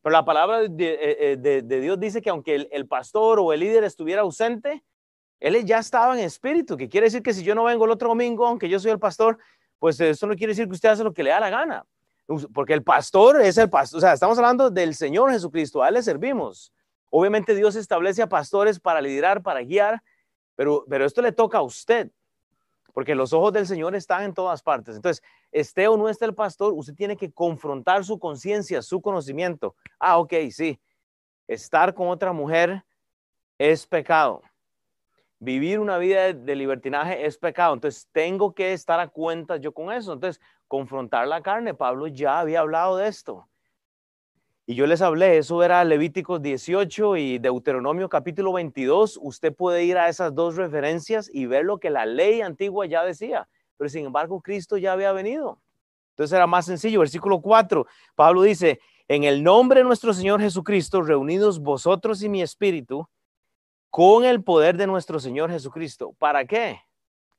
pero 0.01 0.13
la 0.13 0.23
palabra 0.23 0.61
de, 0.61 0.93
eh, 0.93 1.39
eh, 1.43 1.61
Dios 1.63 1.99
dice 1.99 2.21
que 2.21 2.29
aunque 2.29 2.69
el, 2.71 2.87
pastor 2.87 3.39
o 3.39 3.51
el 3.51 3.59
líder 3.59 3.83
estuviera 3.83 4.21
ausente, 4.21 4.85
él 5.41 5.65
ya 5.65 5.79
estaba 5.79 6.17
en 6.17 6.23
espíritu, 6.23 6.77
que 6.77 6.87
quiere 6.87 7.07
decir 7.07 7.21
que 7.21 7.33
si 7.33 7.43
yo 7.43 7.55
no 7.55 7.65
vengo 7.65 7.83
el 7.83 7.91
otro 7.91 8.09
domingo, 8.09 8.47
aunque 8.47 8.69
yo 8.69 8.79
soy 8.79 8.91
el 8.91 8.99
pastor, 8.99 9.37
pues 9.77 9.99
eso 9.99 10.27
no 10.27 10.35
quiere 10.35 10.51
decir 10.51 10.67
que 10.67 10.73
usted 10.73 10.89
hace 10.89 11.03
lo 11.03 11.13
que 11.13 11.23
le 11.23 11.31
da 11.31 11.41
la 11.41 11.49
gana, 11.49 11.85
porque 12.53 12.73
el 12.73 12.83
pastor 12.83 13.41
es 13.41 13.57
el 13.57 13.69
pastor, 13.69 13.97
o 13.97 14.01
sea, 14.01 14.13
estamos 14.13 14.37
hablando 14.37 14.69
del 14.69 14.95
Señor 14.95 15.31
Jesucristo, 15.31 15.83
a 15.83 15.89
él 15.89 15.95
le 15.95 16.03
servimos. 16.03 16.71
Obviamente 17.09 17.55
Dios 17.55 17.75
establece 17.75 18.21
a 18.21 18.29
pastores 18.29 18.79
para 18.79 19.01
liderar, 19.01 19.41
para 19.41 19.61
guiar, 19.61 20.01
pero, 20.55 20.85
pero 20.89 21.05
esto 21.05 21.21
le 21.21 21.31
toca 21.31 21.59
a 21.59 21.63
usted, 21.63 22.11
porque 22.93 23.15
los 23.15 23.33
ojos 23.33 23.53
del 23.53 23.65
Señor 23.65 23.95
están 23.95 24.23
en 24.23 24.33
todas 24.33 24.61
partes. 24.61 24.95
Entonces, 24.95 25.23
esté 25.51 25.87
o 25.87 25.97
no 25.97 26.09
esté 26.09 26.25
el 26.25 26.35
pastor, 26.35 26.73
usted 26.73 26.93
tiene 26.93 27.17
que 27.17 27.31
confrontar 27.31 28.03
su 28.03 28.19
conciencia, 28.19 28.81
su 28.81 29.01
conocimiento. 29.01 29.75
Ah, 29.99 30.17
ok, 30.17 30.33
sí, 30.51 30.79
estar 31.47 31.93
con 31.93 32.09
otra 32.09 32.31
mujer 32.31 32.83
es 33.57 33.85
pecado. 33.85 34.41
Vivir 35.39 35.79
una 35.79 35.97
vida 35.97 36.33
de, 36.33 36.55
libertinaje 36.55 37.25
es 37.25 37.37
pecado. 37.37 37.73
Entonces, 37.73 38.07
tengo 38.11 38.53
que 38.53 38.73
estar 38.73 38.99
a 38.99 39.07
cuenta 39.07 39.57
yo 39.57 39.73
con 39.73 39.91
eso. 39.91 40.13
Entonces, 40.13 40.41
confrontar 40.67 41.27
la 41.27 41.41
carne. 41.41 41.73
Pablo 41.73 42.07
ya 42.07 42.39
había 42.39 42.59
hablado 42.59 42.97
de 42.97 43.07
esto. 43.07 43.47
Y 44.69 44.75
yo 44.75 44.85
les 44.85 45.01
hablé, 45.01 45.39
eso 45.39 45.63
era 45.63 45.83
Levíticos 45.83 46.43
18 46.43 47.17
y 47.17 47.39
Deuteronomio 47.39 48.07
capítulo 48.07 48.53
22. 48.53 49.17
Usted 49.19 49.51
puede 49.51 49.83
ir 49.83 49.97
a 49.97 50.09
esas 50.09 50.35
dos 50.35 50.57
referencias 50.57 51.27
y 51.33 51.47
ver 51.47 51.65
lo 51.65 51.79
que 51.79 51.89
la 51.89 52.05
ley 52.05 52.41
antigua 52.41 52.85
ya 52.85 53.03
decía. 53.03 53.49
Pero 53.77 53.89
sin 53.89 54.05
embargo, 54.05 54.41
Cristo 54.41 54.77
ya 54.77 54.93
había 54.93 55.11
venido. 55.11 55.59
Entonces 56.11 56.35
era 56.35 56.45
más 56.45 56.67
sencillo. 56.67 56.99
Versículo 56.99 57.41
4, 57.41 57.87
Pablo 58.13 58.43
dice, 58.43 58.79
en 59.07 59.23
el 59.23 59.41
nombre 59.41 59.79
de 59.79 59.85
nuestro 59.85 60.13
Señor 60.13 60.39
Jesucristo, 60.39 61.01
reunidos 61.01 61.57
vosotros 61.59 62.21
y 62.21 62.29
mi 62.29 62.43
espíritu, 62.43 63.09
con 63.89 64.23
el 64.23 64.43
poder 64.43 64.77
de 64.77 64.85
nuestro 64.85 65.19
Señor 65.19 65.49
Jesucristo. 65.49 66.13
¿Para 66.19 66.45
qué? 66.45 66.79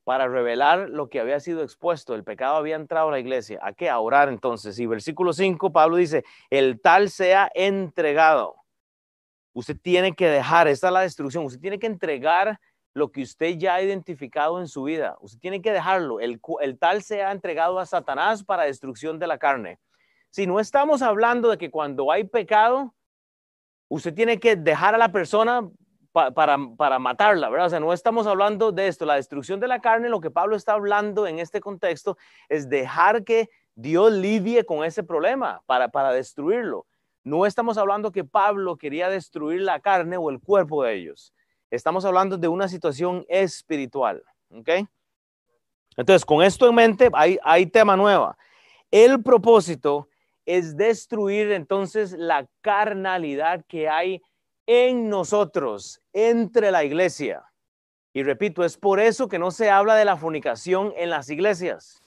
Para 0.04 0.28
revelar 0.28 0.90
lo 0.90 1.08
que 1.08 1.20
había 1.20 1.40
sido 1.40 1.62
expuesto. 1.62 2.14
El 2.14 2.24
pecado 2.24 2.56
había 2.56 2.76
entrado 2.76 3.08
a 3.08 3.12
la 3.12 3.18
iglesia. 3.18 3.60
¿A 3.62 3.72
qué? 3.72 3.88
A 3.88 4.00
orar 4.00 4.28
entonces. 4.28 4.78
Y 4.78 4.86
versículo 4.86 5.32
5, 5.32 5.72
Pablo 5.72 5.96
dice, 5.96 6.24
el 6.48 6.80
tal 6.80 7.10
sea 7.10 7.50
entregado. 7.54 8.56
Usted 9.52 9.76
tiene 9.80 10.14
que 10.14 10.28
dejar, 10.28 10.68
esta 10.68 10.88
es 10.88 10.92
la 10.92 11.00
destrucción, 11.00 11.44
usted 11.44 11.60
tiene 11.60 11.78
que 11.78 11.86
entregar 11.86 12.60
lo 12.94 13.12
que 13.12 13.22
usted 13.22 13.56
ya 13.56 13.74
ha 13.74 13.82
identificado 13.82 14.60
en 14.60 14.68
su 14.68 14.84
vida. 14.84 15.16
Usted 15.20 15.38
tiene 15.38 15.62
que 15.62 15.72
dejarlo. 15.72 16.20
El, 16.20 16.40
el 16.60 16.78
tal 16.78 17.02
sea 17.02 17.30
entregado 17.30 17.78
a 17.78 17.86
Satanás 17.86 18.44
para 18.44 18.64
destrucción 18.64 19.18
de 19.18 19.26
la 19.26 19.38
carne. 19.38 19.78
Si 20.30 20.46
no 20.46 20.60
estamos 20.60 21.02
hablando 21.02 21.50
de 21.50 21.58
que 21.58 21.70
cuando 21.70 22.10
hay 22.10 22.24
pecado, 22.24 22.94
usted 23.88 24.14
tiene 24.14 24.38
que 24.38 24.56
dejar 24.56 24.94
a 24.94 24.98
la 24.98 25.12
persona 25.12 25.68
para, 26.12 26.58
para 26.76 26.98
matarla, 26.98 27.48
¿verdad? 27.48 27.66
O 27.66 27.70
sea, 27.70 27.80
no 27.80 27.92
estamos 27.92 28.26
hablando 28.26 28.72
de 28.72 28.88
esto. 28.88 29.04
La 29.04 29.14
destrucción 29.14 29.60
de 29.60 29.68
la 29.68 29.80
carne, 29.80 30.08
lo 30.08 30.20
que 30.20 30.30
Pablo 30.30 30.56
está 30.56 30.72
hablando 30.72 31.26
en 31.26 31.38
este 31.38 31.60
contexto 31.60 32.16
es 32.48 32.68
dejar 32.68 33.24
que 33.24 33.48
Dios 33.74 34.12
lidie 34.12 34.64
con 34.64 34.84
ese 34.84 35.02
problema 35.02 35.62
para, 35.66 35.88
para 35.88 36.12
destruirlo. 36.12 36.86
No 37.22 37.46
estamos 37.46 37.78
hablando 37.78 38.12
que 38.12 38.24
Pablo 38.24 38.76
quería 38.76 39.08
destruir 39.08 39.60
la 39.60 39.80
carne 39.80 40.16
o 40.16 40.30
el 40.30 40.40
cuerpo 40.40 40.82
de 40.82 40.94
ellos. 40.94 41.32
Estamos 41.70 42.04
hablando 42.04 42.36
de 42.36 42.48
una 42.48 42.66
situación 42.66 43.24
espiritual, 43.28 44.22
¿ok? 44.50 44.68
Entonces, 45.96 46.24
con 46.24 46.42
esto 46.42 46.68
en 46.68 46.74
mente, 46.74 47.10
hay, 47.12 47.38
hay 47.42 47.66
tema 47.66 47.96
nueva. 47.96 48.36
El 48.90 49.22
propósito 49.22 50.08
es 50.46 50.76
destruir 50.76 51.52
entonces 51.52 52.12
la 52.12 52.48
carnalidad 52.60 53.64
que 53.68 53.88
hay 53.88 54.22
en 54.72 55.08
nosotros, 55.08 56.00
entre 56.12 56.70
la 56.70 56.84
iglesia. 56.84 57.42
Y 58.12 58.22
repito, 58.22 58.64
es 58.64 58.76
por 58.76 59.00
eso 59.00 59.26
que 59.26 59.40
no 59.40 59.50
se 59.50 59.68
habla 59.68 59.96
de 59.96 60.04
la 60.04 60.16
fornicación 60.16 60.94
en 60.96 61.10
las 61.10 61.28
iglesias, 61.28 62.00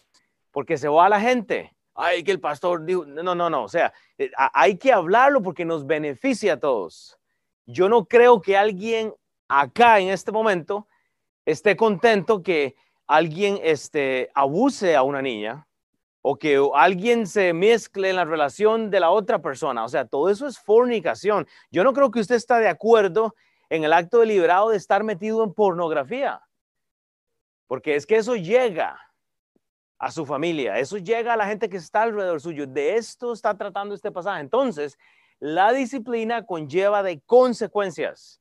porque 0.49 0.77
se 0.77 0.87
va 0.87 1.07
a 1.07 1.09
la 1.09 1.19
gente. 1.19 1.75
Ay, 1.93 2.23
que 2.23 2.31
el 2.31 2.39
pastor 2.39 2.85
dijo, 2.85 3.05
no, 3.05 3.35
no, 3.35 3.49
no, 3.49 3.63
o 3.65 3.67
sea, 3.67 3.91
eh, 4.17 4.31
hay 4.53 4.77
que 4.77 4.93
hablarlo 4.93 5.41
porque 5.41 5.65
nos 5.65 5.85
beneficia 5.85 6.53
a 6.53 6.59
todos. 6.59 7.19
Yo 7.65 7.89
no 7.89 8.05
creo 8.05 8.39
que 8.39 8.55
alguien 8.55 9.13
acá 9.49 9.99
en 9.99 10.07
este 10.07 10.31
momento 10.31 10.87
esté 11.45 11.75
contento 11.75 12.43
que 12.43 12.77
alguien 13.07 13.59
este, 13.61 14.31
abuse 14.33 14.95
a 14.95 15.03
una 15.03 15.21
niña 15.21 15.67
o 16.25 16.37
que 16.37 16.57
alguien 16.73 17.27
se 17.27 17.51
mezcle 17.53 18.09
en 18.09 18.15
la 18.15 18.23
relación 18.23 18.89
de 18.89 19.01
la 19.01 19.11
otra 19.11 19.41
persona. 19.41 19.83
O 19.83 19.89
sea, 19.89 20.05
todo 20.05 20.29
eso 20.29 20.47
es 20.47 20.57
fornicación. 20.57 21.45
Yo 21.69 21.83
no 21.83 21.91
creo 21.91 22.09
que 22.11 22.21
usted 22.21 22.35
está 22.35 22.59
de 22.59 22.69
acuerdo 22.69 23.35
en 23.69 23.83
el 23.83 23.91
acto 23.91 24.19
deliberado 24.19 24.69
de 24.69 24.77
estar 24.77 25.03
metido 25.03 25.43
en 25.43 25.53
pornografía, 25.53 26.41
porque 27.67 27.95
es 27.95 28.05
que 28.05 28.15
eso 28.15 28.35
llega 28.37 28.97
a 29.99 30.11
su 30.11 30.25
familia. 30.25 30.79
Eso 30.79 30.97
llega 30.97 31.33
a 31.33 31.37
la 31.37 31.45
gente 31.45 31.67
que 31.67 31.77
está 31.77 32.03
alrededor 32.03 32.39
suyo. 32.39 32.67
De 32.67 32.95
esto 32.95 33.33
está 33.33 33.57
tratando 33.57 33.93
este 33.93 34.11
pasaje. 34.11 34.39
Entonces, 34.39 34.97
la 35.39 35.73
disciplina 35.73 36.45
conlleva 36.45 37.03
de 37.03 37.19
consecuencias. 37.25 38.39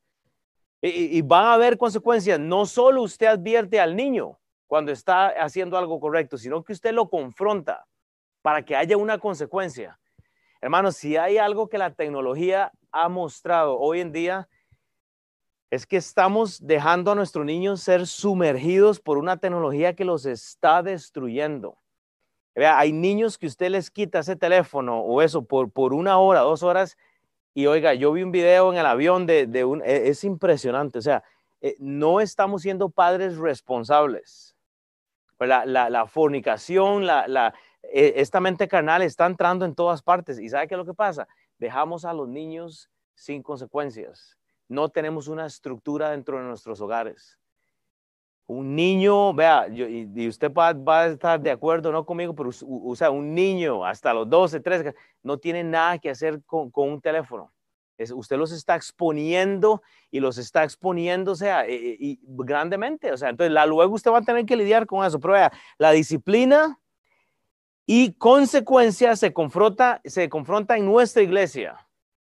Y, 0.80 1.18
y, 1.18 1.22
van 1.22 1.46
a 1.46 1.54
haber 1.54 1.78
consecuencias. 1.78 2.38
No 2.38 2.64
solo 2.66 3.02
usted 3.02 3.26
advierte 3.26 3.80
al 3.80 3.96
niño 3.96 4.38
cuando 4.72 4.90
está 4.90 5.26
haciendo 5.26 5.76
algo 5.76 6.00
correcto, 6.00 6.38
sino 6.38 6.64
que 6.64 6.72
usted 6.72 6.94
lo 6.94 7.10
confronta 7.10 7.86
para 8.40 8.64
que 8.64 8.74
haya 8.74 8.96
una 8.96 9.18
consecuencia. 9.18 10.00
Hermanos, 10.62 10.96
si 10.96 11.18
hay 11.18 11.36
algo 11.36 11.68
que 11.68 11.76
la 11.76 11.92
tecnología 11.92 12.72
ha 12.90 13.10
mostrado 13.10 13.78
hoy 13.78 14.00
en 14.00 14.12
día, 14.12 14.48
es 15.70 15.86
que 15.86 15.98
estamos 15.98 16.66
dejando 16.66 17.10
a 17.10 17.14
nuestros 17.14 17.44
niños 17.44 17.82
ser 17.82 18.06
sumergidos 18.06 18.98
por 18.98 19.18
una 19.18 19.36
tecnología 19.36 19.94
que 19.94 20.06
los 20.06 20.24
está 20.24 20.82
destruyendo. 20.82 21.76
Vea, 22.54 22.78
hay 22.78 22.94
niños 22.94 23.36
que 23.36 23.48
usted 23.48 23.68
les 23.68 23.90
quita 23.90 24.20
ese 24.20 24.36
teléfono 24.36 25.00
o 25.00 25.20
eso 25.20 25.44
por, 25.44 25.70
por 25.70 25.92
una 25.92 26.16
hora, 26.16 26.40
dos 26.40 26.62
horas, 26.62 26.96
y 27.52 27.66
oiga, 27.66 27.92
yo 27.92 28.10
vi 28.12 28.22
un 28.22 28.32
video 28.32 28.72
en 28.72 28.78
el 28.78 28.86
avión 28.86 29.26
de, 29.26 29.46
de 29.46 29.66
un, 29.66 29.82
e, 29.84 30.08
es 30.08 30.24
impresionante, 30.24 30.98
o 30.98 31.02
sea, 31.02 31.22
eh, 31.60 31.76
no 31.78 32.22
estamos 32.22 32.62
siendo 32.62 32.88
padres 32.88 33.36
responsables. 33.36 34.51
La, 35.38 35.64
la, 35.66 36.06
fornicación, 36.06 37.06
la, 37.06 37.54
e, 37.82 38.14
esta 38.16 38.40
mente 38.40 38.68
carnal 38.68 39.02
está 39.02 39.26
entrando 39.26 39.64
en 39.64 39.74
todas 39.74 40.02
partes. 40.02 40.38
¿Y 40.38 40.48
sabe 40.48 40.68
qué 40.68 40.74
es 40.74 40.78
lo 40.78 40.84
que 40.84 40.94
pasa? 40.94 41.26
Dejamos 41.58 42.04
a 42.04 42.12
los 42.12 42.28
niños 42.28 42.88
sin 43.14 43.42
consecuencias 43.42 44.36
no 44.72 44.88
tenemos 44.88 45.28
una 45.28 45.46
estructura 45.46 46.10
dentro 46.10 46.38
de 46.38 46.44
nuestros 46.44 46.80
hogares. 46.80 47.38
Un 48.46 48.74
niño, 48.74 49.32
vea, 49.32 49.68
y, 49.68 50.26
usted 50.26 50.52
va, 50.52 51.00
a 51.00 51.06
estar 51.06 51.40
de 51.40 51.50
acuerdo, 51.50 51.92
no 51.92 52.04
conmigo, 52.04 52.34
pero 52.34 52.50
o 52.66 52.96
sea, 52.96 53.10
un 53.10 53.34
niño 53.34 53.84
hasta 53.84 54.12
los 54.12 54.28
12, 54.28 54.60
13, 54.60 54.94
no 55.22 55.38
tiene 55.38 55.62
nada 55.62 55.98
que 55.98 56.10
hacer 56.10 56.42
con, 56.44 56.70
un 56.74 57.00
teléfono. 57.00 57.52
Es, 57.98 58.10
usted 58.10 58.36
los 58.36 58.52
está 58.52 58.74
exponiendo 58.74 59.82
y 60.10 60.20
los 60.20 60.38
está 60.38 60.64
exponiendo, 60.64 61.32
o 61.32 61.36
sea, 61.36 61.68
y, 61.68 62.18
grandemente. 62.22 63.12
O 63.12 63.16
sea, 63.16 63.28
entonces 63.30 63.52
la, 63.52 63.66
luego 63.66 63.94
usted 63.94 64.10
va 64.10 64.18
a 64.18 64.22
tener 64.22 64.46
que 64.46 64.56
lidiar 64.56 64.86
con 64.86 65.04
eso. 65.04 65.20
Pero 65.20 65.34
vea, 65.34 65.52
la 65.78 65.92
disciplina 65.92 66.78
y 67.86 68.12
consecuencias 68.14 69.18
se 69.18 69.32
confronta, 69.32 70.00
se 70.04 70.28
confronta 70.28 70.76
en 70.76 70.86
nuestra 70.86 71.22
iglesia 71.22 71.76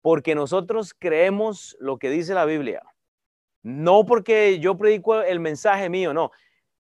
porque 0.05 0.35
nosotros 0.35 0.93
creemos 0.93 1.79
lo 1.81 1.99
que 1.99 2.11
dice 2.11 2.35
la 2.35 2.45
Biblia. 2.45 2.83
No 3.63 4.05
porque 4.05 4.59
yo 4.61 4.77
predico 4.77 5.23
el 5.23 5.41
mensaje 5.41 5.89
mío, 5.89 6.13
no. 6.13 6.31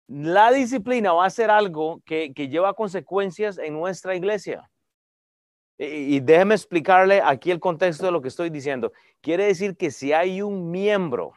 La 0.08 0.50
disciplina 0.50 1.12
va 1.12 1.26
a 1.26 1.30
ser 1.30 1.50
algo 1.50 2.00
que, 2.06 2.32
lleva 2.34 2.72
consecuencias 2.72 3.58
en 3.58 3.74
nuestra 3.74 4.16
iglesia. 4.16 4.70
Y, 5.78 6.20
déjeme 6.20 6.54
explicarle 6.54 7.20
aquí 7.24 7.50
el 7.50 7.58
contexto 7.58 8.06
de 8.06 8.12
lo 8.12 8.22
que 8.22 8.28
estoy 8.28 8.50
diciendo. 8.50 8.92
Quiere 9.20 9.46
decir 9.46 9.76
que 9.76 9.90
si 9.90 10.12
hay 10.12 10.42
un 10.42 10.70
miembro 10.70 11.32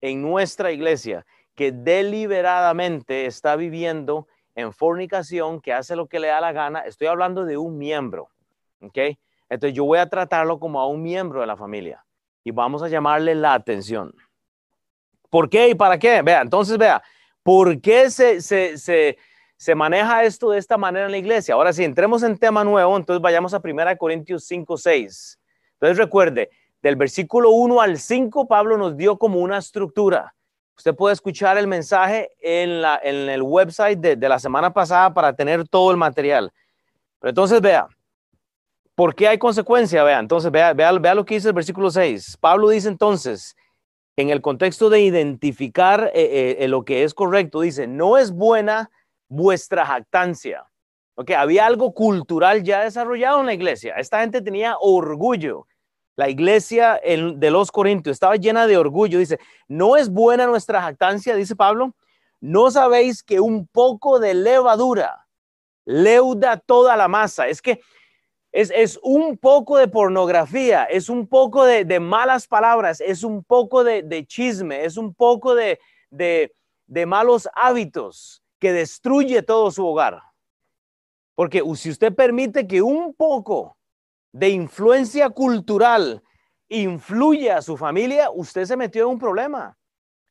en 0.00 0.22
nuestra 0.22 0.70
iglesia 0.70 1.26
que 1.54 1.72
deliberadamente 1.72 3.26
está 3.26 3.56
viviendo 3.56 4.28
en 4.54 4.72
fornicación, 4.72 5.60
que 5.60 5.72
hace 5.72 5.96
lo 5.96 6.06
que 6.06 6.20
le 6.20 6.28
da 6.28 6.40
la 6.40 6.52
gana, 6.52 6.80
estoy 6.80 7.08
hablando 7.08 7.44
de 7.44 7.56
un 7.56 7.76
miembro, 7.78 8.30
¿ok? 8.80 8.98
Entonces 9.48 9.76
yo 9.76 9.84
voy 9.84 9.98
a 9.98 10.08
tratarlo 10.08 10.58
como 10.58 10.80
a 10.80 10.86
un 10.86 11.02
miembro 11.02 11.40
de 11.40 11.46
la 11.46 11.56
familia 11.56 12.04
y 12.44 12.50
vamos 12.50 12.82
a 12.82 12.88
llamarle 12.88 13.34
la 13.34 13.54
atención. 13.54 14.14
¿Por 15.30 15.50
qué 15.50 15.70
y 15.70 15.74
para 15.74 15.98
qué? 15.98 16.22
Vea, 16.22 16.42
entonces 16.42 16.78
vea, 16.78 17.02
¿por 17.42 17.80
qué 17.80 18.10
se, 18.10 18.40
se, 18.40 18.78
se, 18.78 19.18
se 19.56 19.74
maneja 19.74 20.24
esto 20.24 20.50
de 20.50 20.58
esta 20.58 20.76
manera 20.76 21.06
en 21.06 21.12
la 21.12 21.18
iglesia? 21.18 21.54
Ahora 21.54 21.72
si 21.72 21.84
entremos 21.84 22.22
en 22.22 22.36
tema 22.38 22.64
nuevo, 22.64 22.96
entonces 22.96 23.20
vayamos 23.20 23.54
a 23.54 23.60
1 23.62 23.96
Corintios 23.98 24.44
5, 24.44 24.76
6. 24.76 25.38
Entonces 25.74 25.98
recuerde, 25.98 26.50
del 26.82 26.96
versículo 26.96 27.50
1 27.50 27.80
al 27.80 27.98
5, 27.98 28.46
Pablo 28.46 28.76
nos 28.76 28.96
dio 28.96 29.18
como 29.18 29.40
una 29.40 29.58
estructura. 29.58 30.34
Usted 30.76 30.94
puede 30.94 31.14
escuchar 31.14 31.56
el 31.58 31.66
mensaje 31.66 32.30
en, 32.40 32.82
la, 32.82 33.00
en 33.02 33.28
el 33.30 33.42
website 33.42 33.98
de, 33.98 34.16
de 34.16 34.28
la 34.28 34.38
semana 34.38 34.72
pasada 34.72 35.12
para 35.12 35.34
tener 35.34 35.66
todo 35.66 35.90
el 35.90 35.96
material. 35.96 36.52
Pero 37.18 37.30
entonces 37.30 37.60
vea, 37.60 37.88
¿Por 38.96 39.14
qué 39.14 39.28
hay 39.28 39.36
consecuencia? 39.36 40.02
Vea, 40.04 40.18
entonces 40.18 40.50
vea, 40.50 40.72
vea, 40.72 41.14
lo 41.14 41.26
que 41.26 41.34
dice 41.34 41.48
el 41.48 41.54
versículo 41.54 41.90
6. 41.90 42.38
Pablo 42.40 42.70
dice 42.70 42.88
entonces, 42.88 43.54
en 44.16 44.30
el 44.30 44.40
contexto 44.40 44.88
de 44.88 45.02
identificar 45.02 46.10
eh, 46.14 46.22
eh, 46.24 46.56
eh, 46.60 46.68
lo 46.68 46.82
que 46.82 47.04
es 47.04 47.12
correcto, 47.12 47.60
dice, 47.60 47.86
no 47.86 48.16
es 48.16 48.32
buena 48.32 48.90
vuestra 49.28 49.84
jactancia. 49.86 50.66
Ok, 51.14 51.30
había 51.30 51.66
algo 51.66 51.94
cultural 51.94 52.62
ya 52.62 52.82
desarrollado 52.84 53.40
en 53.40 53.46
la 53.46 53.54
iglesia. 53.54 53.94
Esta 53.96 54.20
gente 54.20 54.42
tenía 54.42 54.76
orgullo. 54.78 55.66
La 56.14 56.28
iglesia 56.28 57.00
de 57.02 57.50
los 57.50 57.70
Corintios 57.70 58.14
estaba 58.14 58.36
llena 58.36 58.66
de 58.66 58.76
orgullo. 58.76 59.18
Dice, 59.18 59.38
no 59.68 59.96
es 59.96 60.10
buena 60.10 60.46
nuestra 60.46 60.82
jactancia, 60.82 61.34
dice 61.34 61.56
Pablo. 61.56 61.94
No 62.40 62.70
sabéis 62.70 63.22
que 63.22 63.40
un 63.40 63.66
poco 63.66 64.18
de 64.18 64.34
levadura 64.34 65.26
leuda 65.86 66.58
toda 66.58 66.96
la 66.96 67.08
masa. 67.08 67.48
Es 67.48 67.62
que 67.62 67.80
es, 68.52 68.98
un 69.02 69.36
poco 69.36 69.76
de 69.76 69.88
pornografía, 69.88 70.84
es 70.84 71.08
un 71.10 71.26
poco 71.26 71.64
de, 71.64 72.00
malas 72.00 72.46
palabras, 72.46 73.00
es 73.02 73.22
un 73.22 73.44
poco 73.44 73.84
de, 73.84 74.24
chisme, 74.26 74.84
es 74.84 74.96
un 74.96 75.14
poco 75.14 75.54
de, 75.54 75.78
malos 77.06 77.48
hábitos 77.54 78.42
que 78.58 78.72
destruye 78.72 79.42
todo 79.42 79.70
su 79.70 79.86
hogar. 79.86 80.22
Porque 81.34 81.62
si 81.74 81.90
usted 81.90 82.14
permite 82.14 82.66
que 82.66 82.82
un 82.82 83.14
poco 83.14 83.76
de 84.32 84.48
influencia 84.48 85.30
cultural 85.30 86.22
influya 86.68 87.58
a 87.58 87.62
su 87.62 87.76
familia, 87.76 88.30
usted 88.30 88.64
se 88.64 88.76
metió 88.76 89.02
en 89.02 89.10
un 89.10 89.18
problema. 89.18 89.76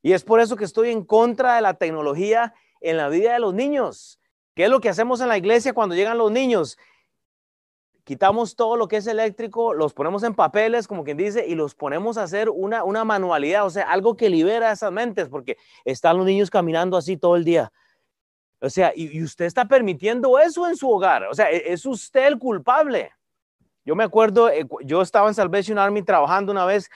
Y 0.02 0.14
es 0.14 0.24
por 0.24 0.40
eso 0.40 0.56
que 0.56 0.66
estoy 0.66 0.90
en 0.90 1.04
contra 1.04 1.56
de 1.56 1.62
la 1.62 1.76
tecnología 1.76 2.54
en 2.82 2.98
la 2.98 3.10
vida 3.10 3.34
de 3.34 3.40
los 3.40 3.54
niños. 3.54 4.20
¿Qué 4.56 4.66
es 4.66 4.70
lo 4.70 4.80
que 4.80 4.90
hacemos 4.90 5.22
en 5.22 5.28
la 5.28 5.38
iglesia 5.38 5.74
cuando 5.74 5.96
llegan 5.96 6.18
los 6.18 6.32
niños? 6.32 6.78
quitamos 8.06 8.56
todo 8.56 8.78
lo 8.78 8.88
que 8.88 8.98
es 8.98 9.08
eléctrico, 9.08 9.74
los 9.74 9.94
ponemos 9.94 10.24
en 10.24 10.36
papeles, 10.36 10.88
como 10.88 11.04
quien 11.04 11.18
dice, 11.18 11.46
y 11.48 11.56
los 11.56 11.76
ponemos 11.76 12.18
a 12.18 12.24
hacer 12.24 12.50
una, 12.50 12.84
una 12.84 13.04
manualidad, 13.04 13.66
o 13.66 13.70
sea, 13.70 13.92
algo 13.92 14.16
que 14.16 14.30
libera 14.30 14.72
esas 14.72 14.92
mentes, 14.92 15.28
porque 15.28 15.58
están 15.84 16.18
los 16.18 16.26
niños 16.26 16.50
caminando 16.50 16.98
así 16.98 17.18
todo 17.18 17.36
el 17.36 17.44
día. 17.44 17.74
O 18.60 18.70
sea, 18.70 18.94
y, 18.96 19.22
usted 19.22 19.46
está 19.46 19.66
permitiendo 19.66 20.40
eso 20.40 20.68
en 20.68 20.76
su 20.76 20.90
hogar, 20.90 21.24
o 21.26 21.34
sea, 21.34 21.52
e, 21.52 21.74
es 21.74 21.86
usted 21.86 22.28
el 22.28 22.40
culpable. 22.40 23.12
Yo 23.84 23.96
me 23.96 24.04
acuerdo, 24.04 24.50
eh, 24.50 24.66
yo 24.84 25.02
estaba 25.02 25.28
en 25.28 25.36
Salvation 25.36 25.78
Army 25.78 26.02
trabajando 26.02 26.52
una 26.52 26.66
vez, 26.66 26.90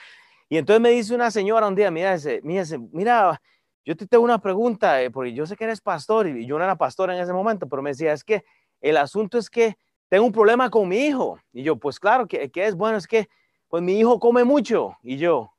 y 0.48 0.56
entonces 0.56 0.80
me 0.80 0.90
dice 0.90 1.14
una 1.14 1.30
señora 1.30 1.68
un 1.68 1.74
día, 1.74 1.90
mira, 1.90 2.16
mira, 2.42 2.64
mira 2.92 3.40
yo 3.84 3.96
te 3.96 4.06
tengo 4.06 4.24
una 4.24 4.40
pregunta, 4.40 5.02
eh, 5.02 5.10
porque 5.10 5.32
yo 5.32 5.46
sé 5.46 5.56
que 5.56 5.64
eres 5.64 5.80
pastor, 5.80 6.26
y 6.28 6.46
yo 6.46 6.58
no 6.58 6.64
era 6.64 6.76
pastor 6.76 7.10
en 7.10 7.20
ese 7.20 7.32
momento, 7.32 7.68
pero 7.68 7.82
me 7.82 7.90
decía, 7.90 8.12
es 8.12 8.24
que 8.24 8.44
el 8.80 8.96
asunto 8.96 9.38
es 9.38 9.48
que 9.48 9.76
tengo 10.08 10.26
un 10.26 10.32
problema 10.32 10.70
con 10.70 10.88
mi 10.88 10.98
hijo. 10.98 11.38
Y 11.52 11.62
yo, 11.62 11.76
pues 11.76 11.98
claro, 11.98 12.26
que, 12.26 12.50
es 12.54 12.74
bueno, 12.74 12.98
es 12.98 13.06
que, 13.06 13.28
pues 13.68 13.82
mi 13.82 13.98
hijo 13.98 14.18
come 14.18 14.44
mucho. 14.44 14.96
Y 15.02 15.16
yo, 15.16 15.52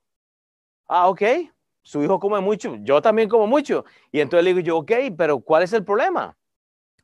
ah, 0.86 1.08
ok, 1.08 1.22
su 1.82 2.02
hijo 2.02 2.18
come 2.20 2.40
mucho, 2.40 2.76
yo 2.80 3.02
también 3.02 3.28
como 3.28 3.46
mucho. 3.46 3.84
Y 4.10 4.20
entonces 4.20 4.44
le 4.44 4.54
digo 4.54 4.60
yo, 4.60 4.78
ok, 4.78 4.92
pero 5.16 5.40
¿cuál 5.40 5.64
es 5.64 5.72
el 5.72 5.84
problema? 5.84 6.36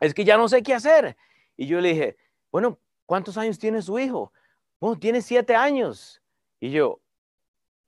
Es 0.01 0.15
que 0.15 0.25
ya 0.25 0.37
no 0.37 0.49
sé 0.49 0.63
qué 0.63 0.75
hacer. 0.75 1.17
Y 1.57 1.67
yo 1.67 1.81
le 1.81 1.91
dije, 1.91 2.17
bueno, 2.53 2.79
¿cuántos 3.05 3.37
años 3.37 3.59
tiene 3.59 3.83
su 3.83 3.99
hijo? 3.99 4.33
Bueno, 4.81 4.99
tiene 4.99 5.21
siete 5.21 5.57
años. 5.57 6.23
Y 6.61 6.71
yo, 6.71 7.01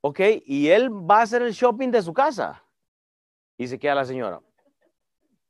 ok, 0.01 0.21
y 0.45 0.69
él 0.69 0.91
va 0.91 1.21
a 1.21 1.23
hacer 1.23 1.43
el 1.43 1.53
shopping 1.53 1.91
de 1.91 2.03
su 2.03 2.13
casa. 2.13 2.65
Y 3.57 3.69
se 3.69 3.79
queda 3.79 3.95
la 3.95 4.05
señora. 4.05 4.41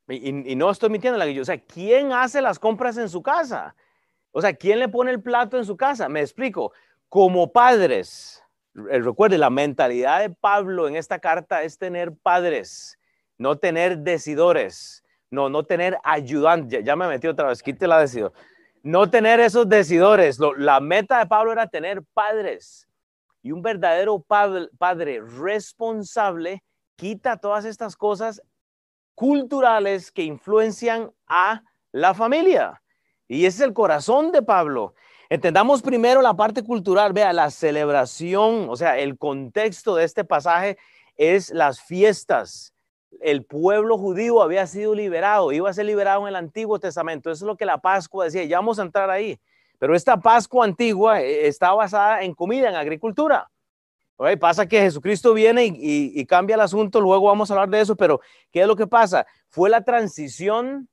Y, 0.07 0.55
no 0.55 0.69
estoy 0.69 0.89
mintiendo, 0.89 1.17
la 1.17 1.25
que 1.25 1.33
yo, 1.33 1.41
o 1.41 1.45
sea, 1.45 1.57
¿quién 1.57 2.11
hace 2.11 2.41
las 2.41 2.59
compras 2.59 2.97
en 2.97 3.07
su 3.07 3.21
casa? 3.21 3.75
O 4.31 4.41
sea, 4.41 4.53
¿quién 4.53 4.79
le 4.79 4.89
pone 4.89 5.11
el 5.11 5.21
plato 5.21 5.57
en 5.57 5.65
su 5.65 5.77
casa? 5.77 6.09
Me 6.09 6.21
explico. 6.21 6.73
Como 7.07 7.51
padres, 7.51 8.40
recuerde, 8.73 9.37
la 9.37 9.49
mentalidad 9.49 10.21
de 10.21 10.29
Pablo 10.29 10.87
en 10.87 10.95
esta 10.95 11.19
carta 11.19 11.63
es 11.63 11.77
tener 11.77 12.13
padres, 12.13 12.97
no 13.37 13.57
tener 13.57 13.99
decidores, 13.99 15.03
no, 15.29 15.49
no 15.49 15.63
tener 15.63 15.97
ayudantes. 16.03 16.83
Ya, 16.83 16.95
me 16.95 17.07
metí 17.07 17.27
otra 17.27 17.47
vez, 17.47 17.63
quite 17.63 17.87
la 17.87 17.99
decidor. 17.99 18.33
No 18.83 19.09
tener 19.09 19.39
esos 19.39 19.67
decidores. 19.69 20.39
la 20.57 20.79
meta 20.79 21.19
de 21.19 21.27
Pablo 21.27 21.51
era 21.51 21.67
tener 21.67 22.03
padres. 22.13 22.87
Y 23.43 23.51
un 23.51 23.61
verdadero 23.61 24.19
padre, 24.19 24.69
padre 24.77 25.21
responsable 25.21 26.63
quita 26.95 27.37
todas 27.37 27.65
estas 27.65 27.95
cosas 27.95 28.41
culturales 29.15 30.11
que 30.11 30.23
influencian 30.23 31.11
a 31.27 31.63
la 31.91 32.13
familia. 32.13 32.81
Y 33.27 33.45
ese 33.45 33.57
es 33.57 33.61
el 33.61 33.73
corazón 33.73 34.31
de 34.31 34.41
Pablo. 34.41 34.93
Entendamos 35.31 35.81
primero 35.81 36.21
la 36.21 36.33
parte 36.33 36.61
cultural, 36.61 37.13
vea, 37.13 37.31
la 37.31 37.49
celebración, 37.51 38.67
o 38.69 38.75
sea, 38.75 38.99
el 38.99 39.17
contexto 39.17 39.95
de 39.95 40.03
este 40.03 40.25
pasaje 40.25 40.77
es 41.15 41.51
las 41.51 41.79
fiestas. 41.79 42.73
el 43.21 43.45
pueblo 43.45 43.97
judío 43.97 44.41
había 44.41 44.67
sido 44.67 44.93
liberado, 44.93 45.53
iba 45.53 45.69
a 45.69 45.73
ser 45.73 45.85
liberado 45.85 46.23
en 46.23 46.27
el 46.27 46.35
Antiguo 46.35 46.79
Testamento. 46.79 47.31
Eso 47.31 47.45
es 47.45 47.47
lo 47.47 47.55
que 47.55 47.65
la 47.65 47.77
Pascua 47.77 48.25
decía, 48.25 48.43
ya 48.43 48.57
vamos 48.57 48.77
a 48.77 48.81
entrar 48.81 49.09
ahí. 49.09 49.39
Pero 49.79 49.95
esta 49.95 50.19
Pascua 50.19 50.65
antigua 50.65 51.21
eh, 51.21 51.47
está 51.47 51.71
basada 51.71 52.23
en 52.23 52.33
comida, 52.33 52.67
en 52.67 52.75
agricultura. 52.75 53.49
Pasa 54.37 54.67
que 54.67 54.81
Jesucristo 54.81 55.33
viene 55.33 55.63
y, 55.73 56.25
cambia 56.25 56.55
el 56.55 56.61
asunto, 56.61 56.99
luego 56.99 57.27
vamos 57.27 57.49
a 57.49 57.53
hablar 57.53 57.69
de 57.69 57.79
eso, 57.79 57.95
pero 57.95 58.19
¿qué 58.51 58.63
es 58.63 58.67
lo 58.67 58.75
que 58.75 58.85
pasa? 58.85 59.25
Fue 59.47 59.69
la 59.69 59.85
transición 59.85 60.89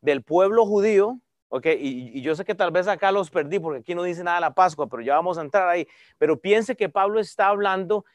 del 0.00 0.22
pueblo 0.22 0.64
judío, 0.64 1.18
¿ok? 1.50 1.66
Y, 1.78 2.22
yo 2.22 2.34
sé 2.34 2.44
que 2.44 2.54
tal 2.54 2.70
vez 2.70 2.88
acá 2.88 3.12
los 3.12 3.30
perdí 3.30 3.58
porque 3.58 3.80
aquí 3.80 3.94
no 3.94 4.02
dice 4.02 4.24
nada 4.24 4.38
de 4.38 4.40
la 4.40 4.54
Pascua, 4.54 4.88
pero 4.88 5.02
ya 5.02 5.14
vamos 5.14 5.36
a 5.36 5.42
entrar 5.42 5.68
ahí. 5.68 5.86
Pero 6.16 6.40
piense 6.40 6.74
que 6.74 6.88
Pablo 6.88 7.20
está 7.20 7.48
hablando 7.48 8.06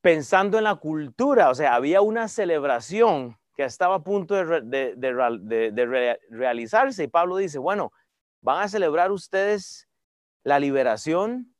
pensando 0.00 0.56
en 0.56 0.64
la 0.64 0.76
cultura, 0.76 1.50
o 1.50 1.54
sea, 1.54 1.74
había 1.74 2.00
una 2.00 2.28
celebración 2.28 3.36
que 3.54 3.64
estaba 3.64 3.96
a 3.96 4.02
punto 4.02 4.34
de, 4.36 4.94
de 4.94 6.16
realizarse 6.30 7.02
y 7.04 7.08
Pablo 7.08 7.36
dice, 7.36 7.58
bueno, 7.58 7.92
van 8.40 8.62
a 8.62 8.68
celebrar 8.68 9.10
ustedes 9.10 9.88
la 10.44 10.60
liberación 10.60 11.52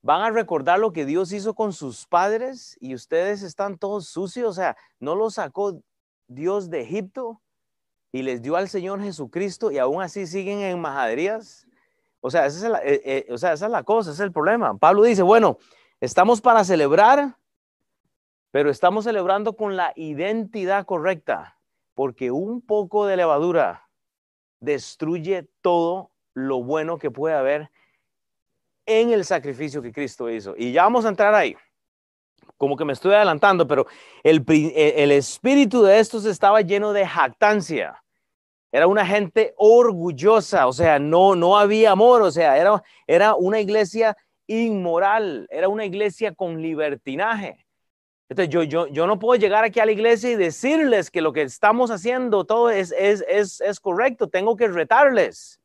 van 0.00 0.22
a 0.22 0.30
recordar 0.30 0.78
lo 0.78 0.92
que 0.92 1.04
Dios 1.04 1.32
hizo 1.32 1.54
con 1.54 1.72
sus 1.72 2.06
padres 2.06 2.76
y 2.80 2.94
ustedes 2.94 3.42
están 3.42 3.78
todos 3.78 4.08
sucios, 4.08 4.48
o 4.48 4.52
sea, 4.52 4.76
no 5.00 5.14
los 5.14 5.34
sacó 5.34 5.82
Dios 6.28 6.70
de 6.70 6.80
Egipto 6.80 7.42
y 8.12 8.22
les 8.22 8.42
dio 8.42 8.56
al 8.56 8.68
Señor 8.68 9.02
Jesucristo 9.02 9.70
y 9.70 9.78
aún 9.78 10.02
así 10.02 10.26
siguen 10.26 10.60
en 10.60 10.80
majaderías. 10.80 11.66
O 12.20 12.30
sea, 12.30 12.46
esa 12.46 12.66
es 12.66 12.72
la, 12.72 12.78
eh, 12.78 13.02
eh, 13.04 13.26
o 13.30 13.38
sea, 13.38 13.52
esa 13.52 13.66
es 13.66 13.72
la 13.72 13.82
cosa, 13.82 14.10
ese 14.10 14.22
es 14.22 14.26
el 14.26 14.32
problema. 14.32 14.76
Pablo 14.76 15.02
dice, 15.02 15.22
bueno, 15.22 15.58
estamos 16.00 16.40
para 16.40 16.64
celebrar, 16.64 17.36
pero 18.50 18.70
estamos 18.70 19.04
celebrando 19.04 19.54
con 19.54 19.76
la 19.76 19.92
identidad 19.94 20.84
correcta, 20.86 21.58
porque 21.94 22.30
un 22.30 22.60
poco 22.60 23.06
de 23.06 23.16
levadura 23.16 23.88
destruye 24.60 25.48
todo 25.60 26.10
lo 26.34 26.62
bueno 26.62 26.98
que 26.98 27.10
puede 27.10 27.34
haber 27.34 27.70
en 28.86 29.10
el 29.10 29.24
sacrificio 29.24 29.82
que 29.82 29.92
Cristo 29.92 30.30
hizo. 30.30 30.54
Y 30.56 30.72
ya 30.72 30.84
vamos 30.84 31.04
a 31.04 31.10
entrar 31.10 31.34
ahí. 31.34 31.56
Como 32.58 32.76
que 32.76 32.84
me 32.84 32.92
estoy 32.92 33.14
adelantando, 33.14 33.66
pero 33.66 33.86
el, 34.22 34.44
el 34.46 35.12
espíritu 35.12 35.82
de 35.82 35.98
estos 35.98 36.26
estaba 36.26 36.60
lleno 36.60 36.92
de 36.92 37.06
jactancia. 37.06 38.02
Era 38.70 38.86
una 38.86 39.06
gente 39.06 39.54
orgullosa, 39.56 40.66
o 40.66 40.72
sea, 40.74 40.98
no, 40.98 41.34
no 41.34 41.56
había 41.56 41.92
amor, 41.92 42.20
o 42.20 42.30
sea, 42.30 42.58
era, 42.58 42.82
era 43.06 43.34
una 43.34 43.60
iglesia 43.60 44.14
inmoral, 44.46 45.46
era 45.50 45.68
una 45.68 45.86
iglesia 45.86 46.34
con 46.34 46.60
libertinaje. 46.60 47.64
Entonces, 48.28 48.52
yo, 48.52 48.62
yo, 48.62 48.86
yo 48.88 49.06
no 49.06 49.18
puedo 49.18 49.40
llegar 49.40 49.64
aquí 49.64 49.80
a 49.80 49.86
la 49.86 49.92
iglesia 49.92 50.30
y 50.30 50.36
decirles 50.36 51.10
que 51.10 51.22
lo 51.22 51.32
que 51.32 51.42
estamos 51.42 51.90
haciendo 51.90 52.44
todo 52.44 52.68
es, 52.68 52.92
es, 52.98 53.24
es, 53.26 53.62
es 53.62 53.80
correcto, 53.80 54.28
tengo 54.28 54.54
que 54.54 54.68
retarles. 54.68 55.60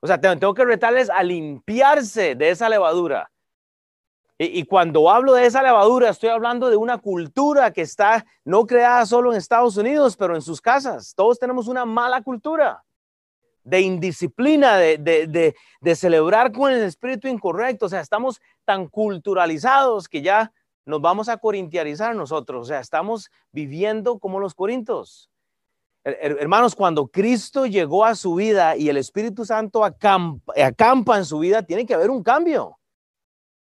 O 0.00 0.06
sea, 0.06 0.18
tengo 0.18 0.54
que 0.54 0.64
retarles 0.64 1.10
a 1.10 1.22
limpiarse 1.22 2.34
de 2.34 2.50
esa 2.50 2.68
levadura. 2.68 3.30
Y, 4.40 4.64
cuando 4.66 5.10
hablo 5.10 5.34
de 5.34 5.46
esa 5.46 5.62
levadura, 5.62 6.10
estoy 6.10 6.28
hablando 6.28 6.70
de 6.70 6.76
una 6.76 6.98
cultura 6.98 7.72
que 7.72 7.80
está 7.82 8.24
no 8.44 8.66
creada 8.66 9.04
solo 9.04 9.32
en 9.32 9.38
Estados 9.38 9.76
Unidos, 9.76 10.16
pero 10.16 10.36
en 10.36 10.42
sus 10.42 10.60
casas. 10.60 11.12
Todos 11.16 11.40
tenemos 11.40 11.66
una 11.66 11.84
mala 11.84 12.22
cultura 12.22 12.84
de 13.64 13.80
indisciplina, 13.80 14.76
de, 14.76 15.54
de 15.80 15.94
celebrar 15.96 16.52
con 16.52 16.70
el 16.70 16.84
espíritu 16.84 17.26
incorrecto. 17.26 17.86
O 17.86 17.88
sea, 17.88 18.00
estamos 18.00 18.40
tan 18.64 18.86
culturalizados 18.86 20.08
que 20.08 20.22
ya 20.22 20.52
nos 20.86 21.00
vamos 21.00 21.28
a 21.28 21.36
corintiarizar 21.36 22.14
nosotros. 22.14 22.62
O 22.62 22.64
sea, 22.64 22.78
estamos 22.78 23.30
viviendo 23.50 24.20
como 24.20 24.38
los 24.38 24.54
corintos. 24.54 25.28
Hermanos, 26.04 26.74
cuando 26.74 27.08
Cristo 27.08 27.66
llegó 27.66 28.04
a 28.04 28.14
su 28.14 28.36
vida 28.36 28.76
y 28.76 28.88
el 28.88 28.96
Espíritu 28.96 29.44
Santo 29.44 29.84
acampa, 29.84 31.18
en 31.18 31.24
su 31.24 31.40
vida, 31.40 31.62
tiene 31.62 31.84
que 31.84 31.94
haber 31.94 32.08
un 32.08 32.22
cambio. 32.22 32.77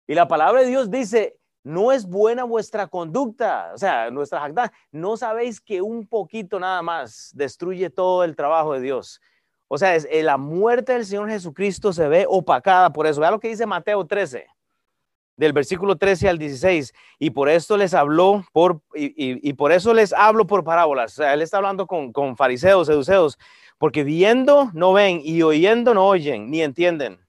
Y 0.08 0.14
la 0.14 0.28
palabra 0.28 0.62
de 0.62 0.68
Dios 0.68 0.90
dice, 0.90 1.38
no 1.64 1.92
es 1.92 2.06
buena 2.06 2.44
vuestra 2.44 2.88
conducta, 2.88 3.72
o 3.74 3.78
sea, 3.78 4.12
nuestra 4.12 4.40
jactancia. 4.40 4.78
No 4.92 5.18
sabéis 5.18 5.60
que 5.60 5.82
un 5.82 6.08
poquito 6.08 6.60
nada 6.60 6.82
más 6.82 7.32
destruye 7.34 7.90
todo 7.90 8.24
el 8.24 8.36
trabajo 8.36 8.74
de 8.74 8.82
Dios. 8.82 9.20
O 9.68 9.78
sea, 9.78 9.96
es, 9.96 10.08
la 10.24 10.38
muerte 10.38 10.94
del 10.94 11.06
Señor 11.06 11.30
Jesucristo 11.30 11.92
se 11.92 12.08
ve 12.08 12.26
opacada 12.30 12.94
por 12.94 13.08
eso. 13.08 13.20
Vea 13.20 13.32
lo 13.32 13.40
que 13.40 13.48
dice 13.48 13.66
Mateo 13.66 14.06
13 14.06 14.46
del 15.38 15.54
versículo 15.54 15.98
13 15.98 16.30
al 16.30 16.38
16, 16.38 16.94
y 17.20 17.30
por 17.32 17.50
esto 17.50 17.78
les 17.78 17.94
habló, 17.94 18.46
por, 18.54 18.82
y, 18.94 19.54
por 19.54 19.72
eso 19.72 19.94
les 19.94 20.14
hablo 20.14 20.48
por 20.48 20.64
parábolas. 20.64 21.14
O 21.14 21.16
sea, 21.18 21.34
él 21.34 21.42
está 21.42 21.58
hablando 21.58 21.88
con, 21.88 22.14
con 22.14 22.38
fariseos, 22.38 22.88
seduceos, 22.88 23.38
porque 23.78 24.04
viendo 24.04 24.70
no 24.74 24.94
ven 24.94 25.22
y 25.24 25.42
oyendo 25.42 25.94
no 25.94 26.08
oyen, 26.08 26.50
ni 26.50 26.62
entienden. 26.62 27.25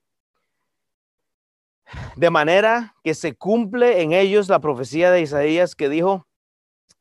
De 2.16 2.31
manera 2.31 2.94
que 3.05 3.14
se 3.14 3.35
cumple 3.35 4.03
en 4.03 4.12
ellos 4.12 4.49
la 4.49 4.61
profecía 4.61 5.11
de 5.11 5.20
Isaías 5.20 5.75
que 5.75 5.88
dijo, 5.88 6.27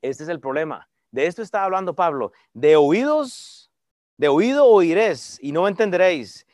este 0.02 0.24
es 0.24 0.30
el 0.30 0.40
problema. 0.40 0.88
De 1.12 1.26
esto 1.26 1.42
está 1.42 1.64
hablando 1.64 1.96
Pablo. 1.96 2.32
De 2.54 2.76
oídos, 2.76 3.72
de 4.18 4.28
oído 4.28 4.66
oiréis 4.66 5.40
y 5.42 5.52
no 5.52 5.68
entenderéis. 5.68 6.46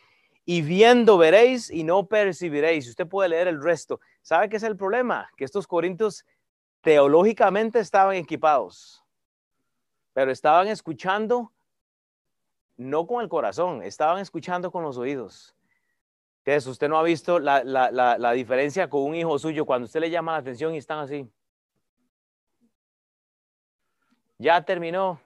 Y 0.46 0.62
viendo 0.62 1.17
veréis 1.17 1.70
y 1.70 1.84
no 1.84 2.06
percibiréis. 2.06 2.88
Usted 2.88 3.08
puede 3.08 3.30
leer 3.30 3.48
el 3.48 3.62
resto. 3.62 4.00
¿Sabe 4.22 4.50
qué 4.50 4.58
es 4.58 4.63
el 4.63 4.78
problema? 4.78 5.30
Que 5.36 5.46
estos 5.46 5.67
corintios 5.67 6.26
teológicamente 6.82 7.80
estaban 7.80 8.15
equipados, 8.15 9.04
pero 10.13 10.32
estaban 10.32 10.67
escuchando 10.67 11.52
no 12.78 13.06
con 13.06 13.22
el 13.22 13.30
corazón, 13.30 13.84
estaban 13.84 14.20
escuchando 14.20 14.72
con 14.72 14.84
los 14.84 14.98
oídos. 14.98 15.56
Entonces, 16.44 16.66
usted 16.68 16.90
no 16.90 16.98
ha 16.98 17.04
visto 17.04 17.40
la, 17.40 17.64
la, 17.64 17.92
la, 17.92 18.32
diferencia 18.32 18.90
con 18.90 19.04
un 19.04 19.14
hijo 19.14 19.38
suyo 19.38 19.66
cuando 19.66 19.86
usted 19.86 20.00
le 20.00 20.10
llama 20.10 20.32
la 20.32 20.40
atención 20.40 20.74
y 20.74 20.78
están 20.78 21.00
así. 21.00 21.30
Ya 24.40 24.64
terminó. 24.64 25.22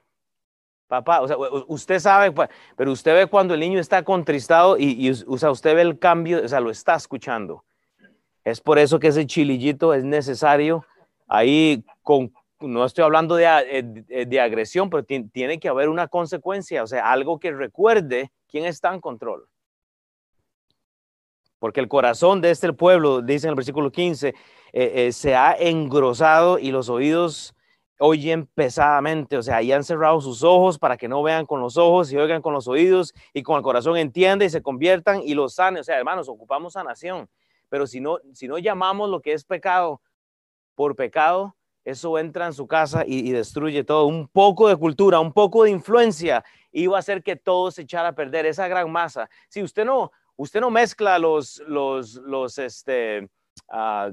Papá, 0.88 1.22
o 1.22 1.26
sea, 1.26 1.36
usted 1.66 1.98
sabe, 1.98 2.32
pero 2.76 2.92
usted 2.92 3.14
ve 3.14 3.26
cuando 3.26 3.54
el 3.54 3.60
niño 3.60 3.80
está 3.80 4.04
contristado 4.04 4.76
y, 4.78 5.08
y 5.08 5.10
o 5.10 5.38
sea, 5.38 5.50
usted 5.50 5.74
ve 5.74 5.82
el 5.82 5.98
cambio, 5.98 6.44
o 6.44 6.48
sea, 6.48 6.60
lo 6.60 6.70
está 6.70 6.94
escuchando. 6.94 7.64
Es 8.44 8.60
por 8.60 8.78
eso 8.78 9.00
que 9.00 9.08
ese 9.08 9.26
chilillito 9.26 9.94
es 9.94 10.04
necesario. 10.04 10.84
Ahí 11.26 11.82
con, 12.02 12.32
no 12.60 12.84
estoy 12.84 13.04
hablando 13.04 13.36
de, 13.36 13.46
eh, 13.46 14.26
de, 14.26 14.40
agresión, 14.40 14.90
pero 14.90 15.02
tiene 15.04 15.58
que 15.58 15.68
haber 15.68 15.88
una 15.88 16.08
consecuencia, 16.08 16.82
o 16.82 16.86
sea, 16.86 17.10
algo 17.10 17.40
que 17.40 17.50
recuerde 17.50 18.30
quién 18.46 18.66
está 18.66 18.94
en 18.94 19.00
control. 19.00 19.48
Porque 21.58 21.80
el 21.80 21.88
corazón 21.88 22.40
de 22.40 22.50
este 22.50 22.72
pueblo, 22.72 23.22
dice 23.22 23.46
en 23.46 23.50
el 23.50 23.56
versículo 23.56 23.90
15, 23.90 24.28
eh, 24.28 24.34
eh, 24.72 25.12
se 25.12 25.34
ha 25.34 25.52
engrosado 25.52 26.58
y 26.58 26.70
los 26.70 26.88
oídos 26.88 27.54
oyen 27.98 28.46
pesadamente, 28.46 29.38
o 29.38 29.42
sea, 29.42 29.56
ahí 29.56 29.72
han 29.72 29.84
cerrado 29.84 30.20
sus 30.20 30.42
ojos 30.42 30.78
para 30.78 30.96
que 30.96 31.08
no 31.08 31.22
vean 31.22 31.46
con 31.46 31.60
los 31.60 31.76
ojos 31.76 32.12
y 32.12 32.16
oigan 32.16 32.42
con 32.42 32.52
los 32.52 32.68
oídos 32.68 33.14
y 33.32 33.42
con 33.42 33.56
el 33.56 33.62
corazón 33.62 33.96
entiende 33.96 34.44
y 34.44 34.50
se 34.50 34.62
conviertan 34.62 35.22
y 35.22 35.34
los 35.34 35.54
sanen. 35.54 35.80
O 35.80 35.84
sea, 35.84 35.96
hermanos, 35.96 36.28
ocupamos 36.28 36.74
sanación. 36.74 37.28
Pero 37.68 37.86
si 37.86 38.00
no, 38.00 38.18
si 38.32 38.48
no 38.48 38.58
llamamos 38.58 39.08
lo 39.08 39.20
que 39.20 39.32
es 39.32 39.44
pecado 39.44 40.00
por 40.74 40.94
pecado, 40.94 41.56
eso 41.84 42.18
entra 42.18 42.46
en 42.46 42.52
su 42.52 42.66
casa 42.66 43.04
y, 43.06 43.30
destruye 43.30 43.84
todo. 43.84 44.06
Un 44.06 44.28
poco 44.28 44.68
de 44.68 44.76
cultura, 44.76 45.20
un 45.20 45.32
poco 45.32 45.64
de 45.64 45.70
influencia 45.70 46.44
iba 46.72 46.96
a 46.96 46.98
hacer 46.98 47.22
que 47.22 47.36
todo 47.36 47.70
se 47.70 47.82
echara 47.82 48.08
a 48.08 48.14
perder, 48.14 48.44
esa 48.44 48.68
gran 48.68 48.90
masa. 48.90 49.30
Si 49.48 49.62
usted 49.62 49.84
no, 49.84 50.10
usted 50.36 50.60
no 50.60 50.70
mezcla 50.70 51.18
los, 51.18 51.62
los, 51.66 52.14
los, 52.14 52.58
este, 52.58 53.28
ah, 53.70 54.10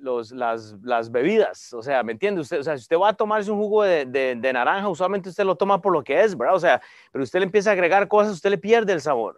los, 0.00 0.32
las, 0.32 0.74
las, 0.82 1.10
bebidas, 1.10 1.72
o 1.72 1.82
sea, 1.82 2.02
¿me 2.02 2.12
entiende? 2.12 2.40
Usted, 2.40 2.60
o 2.60 2.62
sea, 2.62 2.76
si 2.76 2.82
usted 2.82 2.98
va 2.98 3.10
a 3.10 3.14
tomarse 3.14 3.50
un 3.50 3.58
jugo 3.58 3.84
de, 3.84 4.04
de, 4.06 4.52
naranja, 4.52 4.88
usualmente 4.88 5.28
usted 5.28 5.44
lo 5.44 5.56
toma 5.56 5.80
por 5.80 5.92
lo 5.92 6.02
que 6.02 6.22
es, 6.22 6.36
¿verdad? 6.36 6.56
O 6.56 6.60
sea, 6.60 6.82
pero 7.10 7.22
usted 7.22 7.38
le 7.38 7.46
empieza 7.46 7.70
a 7.70 7.72
agregar 7.74 8.08
cosas, 8.08 8.34
usted 8.34 8.50
le 8.50 8.58
pierde 8.58 8.92
el 8.92 9.00
sabor. 9.00 9.36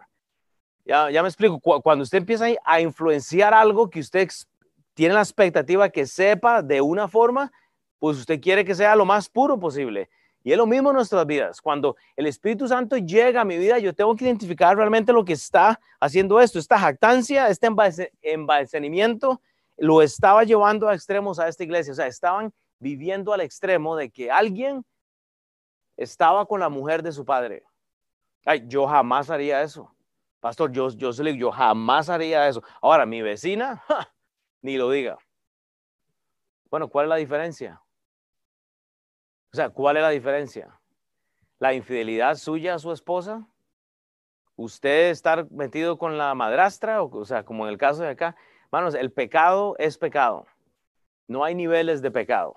Ya, 0.83 1.09
ya 1.09 1.23
me 1.23 1.29
explico. 1.29 1.59
Cuando 1.59 2.03
usted 2.03 2.19
empieza 2.19 2.45
a 2.63 2.81
influenciar 2.81 3.53
algo 3.53 3.89
que 3.89 3.99
usted 3.99 4.29
tiene 4.93 5.15
la 5.15 5.21
expectativa 5.21 5.89
que 5.89 6.05
sepa 6.05 6.61
de 6.61 6.79
una 6.81 7.07
forma, 7.07 7.51
pues 7.99 8.17
usted 8.17 8.39
quiere 8.39 8.63
que 8.65 8.75
sea 8.75 8.95
lo 8.95 9.05
más 9.05 9.29
puro 9.29 9.59
posible. 9.59 10.09
Y 10.45 10.51
es 10.51 10.57
lo 10.59 10.67
mismo 10.67 10.91
en 10.91 10.97
nuestras 10.97 11.25
vidas. 11.25 11.59
Cuando 11.59 11.95
el 12.15 12.27
Espíritu 12.27 12.67
Santo 12.67 12.97
llega 12.97 13.41
a 13.41 13.45
mi 13.45 13.57
vida, 13.57 13.79
yo 13.79 13.95
tengo 13.95 14.15
que 14.15 14.25
identificar 14.25 14.77
realmente 14.77 15.11
lo 15.11 15.25
que 15.25 15.33
está 15.33 15.81
haciendo 15.99 16.39
esto. 16.39 16.59
Esta 16.59 16.77
jactancia, 16.77 17.49
este 17.49 17.67
embalsamamiento, 18.21 19.41
lo 19.75 20.03
estaba 20.03 20.43
llevando 20.43 20.87
a 20.87 20.93
extremos 20.93 21.39
a 21.39 21.47
esta 21.47 21.63
iglesia. 21.63 21.93
O 21.93 21.95
sea, 21.95 22.05
estaban 22.05 22.53
viviendo 22.77 23.33
al 23.33 23.41
extremo 23.41 23.95
de 23.95 24.11
que 24.11 24.29
alguien 24.29 24.85
estaba 25.97 26.45
con 26.45 26.59
la 26.59 26.69
mujer 26.69 27.01
de 27.01 27.11
su 27.11 27.25
padre. 27.25 27.63
Ay, 28.45 28.65
yo 28.67 28.85
jamás 28.85 29.31
haría 29.31 29.63
eso. 29.63 29.91
Pastor, 30.41 30.71
yo, 30.71 30.89
yo, 30.89 31.09
yo 31.11 31.51
jamás 31.51 32.07
haría 32.07 32.47
eso. 32.47 32.61
Ahora, 32.83 33.07
mi 33.07 33.23
vecina, 33.23 33.83
ni 34.61 34.77
lo 34.77 34.91
diga. 34.91 35.17
Bueno, 36.69 36.87
¿cuál 36.87 37.05
es 37.05 37.09
la 37.09 37.15
diferencia? 37.15 37.81
O 39.55 39.57
sea, 39.57 39.69
¿cuál 39.69 39.95
es 39.95 40.03
la 40.03 40.09
diferencia? 40.09 40.77
¿La 41.59 41.73
infidelidad 41.73 42.35
suya 42.35 42.73
a 42.75 42.79
su 42.79 42.91
esposa? 42.91 43.47
¿Usted 44.57 45.11
estar 45.11 45.49
metido 45.49 45.97
con 45.97 46.17
la 46.17 46.35
madrastra? 46.35 47.01
O, 47.01 47.17
o 47.17 47.23
sea, 47.23 47.45
como 47.45 47.65
en 47.65 47.71
el 47.71 47.77
caso 47.77 48.03
de 48.03 48.09
acá. 48.09 48.35
Manos, 48.69 48.95
el 48.95 49.13
pecado 49.13 49.75
es 49.77 49.97
pecado. 49.97 50.45
No 51.29 51.45
hay 51.45 51.55
niveles 51.55 52.01
de 52.01 52.11
pecado 52.11 52.55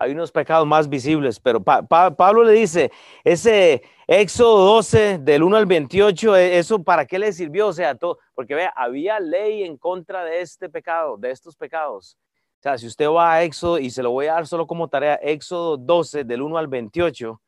hay 0.00 0.12
unos 0.12 0.32
pecados 0.32 0.66
más 0.66 0.88
visibles, 0.88 1.38
pero 1.38 1.62
Pablo 1.62 2.42
le 2.42 2.52
dice, 2.52 2.90
ese 3.22 3.82
Éxodo 4.06 4.64
12 4.76 5.18
del 5.18 5.42
1 5.42 5.56
al 5.58 5.66
28, 5.66 6.36
e, 6.36 6.56
¿eso 6.56 6.82
para 6.82 7.04
qué 7.04 7.18
le 7.18 7.34
sirvió? 7.34 7.66
O 7.66 7.72
sea, 7.74 7.94
todo, 7.94 8.18
porque 8.34 8.54
vea, 8.54 8.72
había 8.74 9.20
ley 9.20 9.62
en 9.62 9.76
contra 9.76 10.24
de 10.24 10.40
este 10.40 10.70
pecado, 10.70 11.18
de 11.18 11.30
estos 11.30 11.54
pecados. 11.54 12.16
O 12.60 12.62
sea, 12.62 12.76
si 12.76 12.86
usted 12.86 13.08
va 13.08 13.32
a 13.32 13.42
Éxodo, 13.42 13.78
y 13.78 13.88
se 13.88 14.02
lo 14.02 14.10
voy 14.10 14.26
a 14.26 14.34
dar 14.34 14.46
solo 14.46 14.66
como 14.66 14.88
tarea, 14.88 15.14
Éxodo 15.14 15.78
12 15.78 16.24
del 16.24 16.42
1 16.42 16.58
al 16.58 16.66
28, 16.68 17.40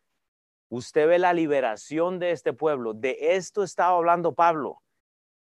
usted 0.71 1.07
ve 1.07 1.19
la 1.19 1.35
liberación 1.35 2.19
de 2.19 2.31
este 2.31 2.55
pueblo. 2.55 2.95
De 2.95 3.19
esto 3.21 3.63
estaba 3.63 3.95
hablando 3.99 4.33
Pablo. 4.33 4.81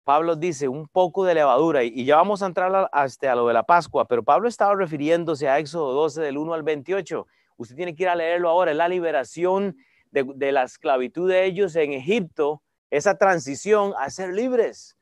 Pablo 0.03 0.35
dice 0.35 0.67
un 0.67 0.89
poco 0.89 1.25
de 1.25 1.35
levadura 1.35 1.85
y, 1.85 2.05
ya 2.05 2.17
vamos 2.17 2.43
a 2.43 2.47
entrar 2.47 2.91
a, 2.91 3.05
este, 3.05 3.33
lo 3.37 3.47
de 3.47 3.55
la 3.55 3.63
Pascua, 3.63 4.05
pero 4.09 4.25
Pablo 4.25 4.49
estaba 4.49 4.75
refiriéndose 4.75 5.49
a 5.49 5.61
Éxodo 5.61 5.93
12 5.93 6.23
del 6.23 6.39
1 6.39 6.55
al 6.55 6.65
28. 6.65 7.25
Usted 7.57 7.77
tiene 7.77 7.95
que 7.95 8.03
ir 8.03 8.09
a 8.09 8.17
leerlo 8.17 8.49
ahora, 8.49 8.75
la 8.75 8.89
liberación 8.89 9.77
de, 10.11 10.51
la 10.51 10.65
esclavitud 10.65 11.31
de 11.31 11.45
ellos 11.45 11.77
en 11.77 11.93
Egipto, 11.93 12.63
esa 12.91 13.17
transición 13.17 13.95
a 13.97 14.11
ser 14.11 14.35
libres. 14.35 14.97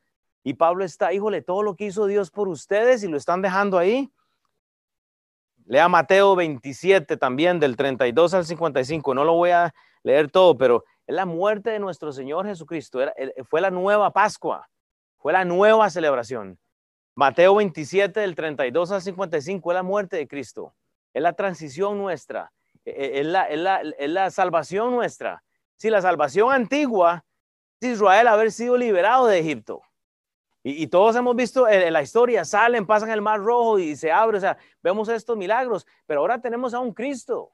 Y 0.45 0.53
Pablo 0.53 0.85
está, 0.85 1.15
híjole, 1.15 1.41
todo 1.41 1.63
lo 1.63 1.77
que 1.77 1.87
hizo 1.87 2.05
Dios 2.05 2.31
por 2.31 2.49
ustedes 2.49 3.03
y 3.03 3.09
lo 3.09 3.17
están 3.17 3.41
dejando 3.41 3.79
ahí. 3.79 4.11
Lea 5.71 5.89
Mateo 5.89 6.35
27 6.35 7.17
también, 7.17 7.61
del 7.61 7.77
32 7.77 8.35
al 8.35 8.45
55. 8.45 9.15
No 9.15 9.23
lo 9.23 9.35
voy 9.35 9.51
a 9.51 9.73
leer 10.03 10.29
todo, 10.29 10.59
pero 10.59 10.85
es 11.07 11.15
la 11.15 11.27
muerte 11.27 11.71
de 11.71 11.79
nuestro 11.79 12.11
Señor 12.11 12.45
Jesucristo. 12.45 12.99
fue 13.49 13.61
la 13.61 13.71
nueva 13.71 14.13
Pascua. 14.13 14.69
Fue 15.19 15.33
la 15.33 15.45
nueva 15.45 15.89
celebración. 15.89 16.59
Mateo 17.15 17.55
27, 17.55 18.19
del 18.19 18.35
32 18.35 18.91
al 18.91 19.01
55, 19.01 19.71
es 19.71 19.75
la 19.77 19.85
muerte 19.85 20.17
de 20.17 20.27
Cristo. 20.27 20.75
Es 21.15 21.23
la 21.23 21.35
transición 21.35 21.99
nuestra. 21.99 22.51
E, 22.85 22.91
e, 22.91 23.21
es 23.21 23.27
la, 23.27 23.45
es 23.45 24.11
la, 24.11 24.31
salvación 24.33 24.91
nuestra. 24.91 25.45
Si 25.77 25.89
la 25.89 26.03
salvación 26.03 26.53
antigua 26.53 27.25
es 27.81 27.91
Israel 27.91 28.27
haber 28.27 28.51
sido 28.51 28.77
liberado 28.77 29.29
de 29.29 29.39
Egipto. 29.39 29.83
Y, 30.63 30.89
todos 30.89 31.17
hemos 31.17 31.35
visto 31.35 31.67
en, 31.67 31.91
la 31.91 32.03
historia, 32.03 32.45
salen, 32.45 32.87
pasan 32.87 33.11
el 33.11 33.23
mar 33.23 33.41
rojo 33.41 33.79
y 33.79 33.97
se 33.97 34.13
abre, 34.13 34.37
o 34.37 34.41
sea, 34.41 34.59
vemos 34.83 35.09
estos 35.09 35.35
milagros, 35.35 35.87
pero 36.07 36.21
ahora 36.21 36.39
tenemos 36.39 36.75
a 36.75 36.81
un 36.81 36.93
Cristo, 36.93 37.51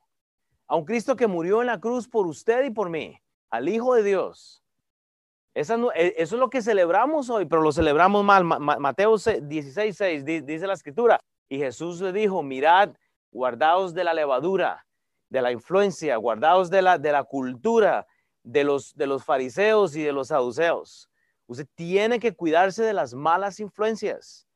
a 0.66 0.74
un 0.74 0.84
Cristo 0.84 1.14
que 1.14 1.28
murió 1.28 1.60
en 1.60 1.68
la 1.68 1.78
cruz 1.78 2.08
por 2.08 2.26
usted 2.26 2.64
y 2.64 2.70
por 2.70 2.90
mí, 2.90 3.16
al 3.48 3.68
Hijo 3.68 3.94
de 3.94 4.02
Dios. 4.02 4.64
E, 5.54 5.60
eso 5.60 5.92
es 6.16 6.32
lo 6.32 6.50
que 6.50 6.60
celebramos 6.62 7.30
hoy, 7.30 7.46
pero 7.46 7.62
lo 7.62 7.70
celebramos 7.70 8.24
mal. 8.24 8.42
Mateo 8.42 9.16
16, 9.16 9.96
6 9.96 10.24
dice 10.24 10.66
la 10.66 10.74
escritura, 10.74 11.20
y 11.48 11.58
Jesús 11.58 12.00
le 12.00 12.12
dijo, 12.12 12.42
mirad, 12.42 12.90
guardaos 13.30 13.94
de 13.94 14.02
la 14.02 14.14
levadura, 14.14 14.84
de 15.30 15.42
la 15.42 15.52
influencia, 15.52 16.16
guardaos 16.16 16.70
de 16.70 16.82
la, 16.82 16.98
de 16.98 17.12
la 17.12 17.22
cultura 17.22 18.06
de 18.42 18.64
los, 18.64 18.94
de 18.96 19.06
los 19.06 19.24
fariseos 19.24 19.94
y 19.96 20.02
de 20.02 20.12
los 20.12 20.28
saduceos. 20.28 21.08
Usted 21.46 21.66
tiene 21.74 22.18
que 22.18 22.34
cuidarse 22.34 22.82
de 22.82 22.92
las 22.92 23.14
malas 23.14 23.60
influencias. 23.60 24.46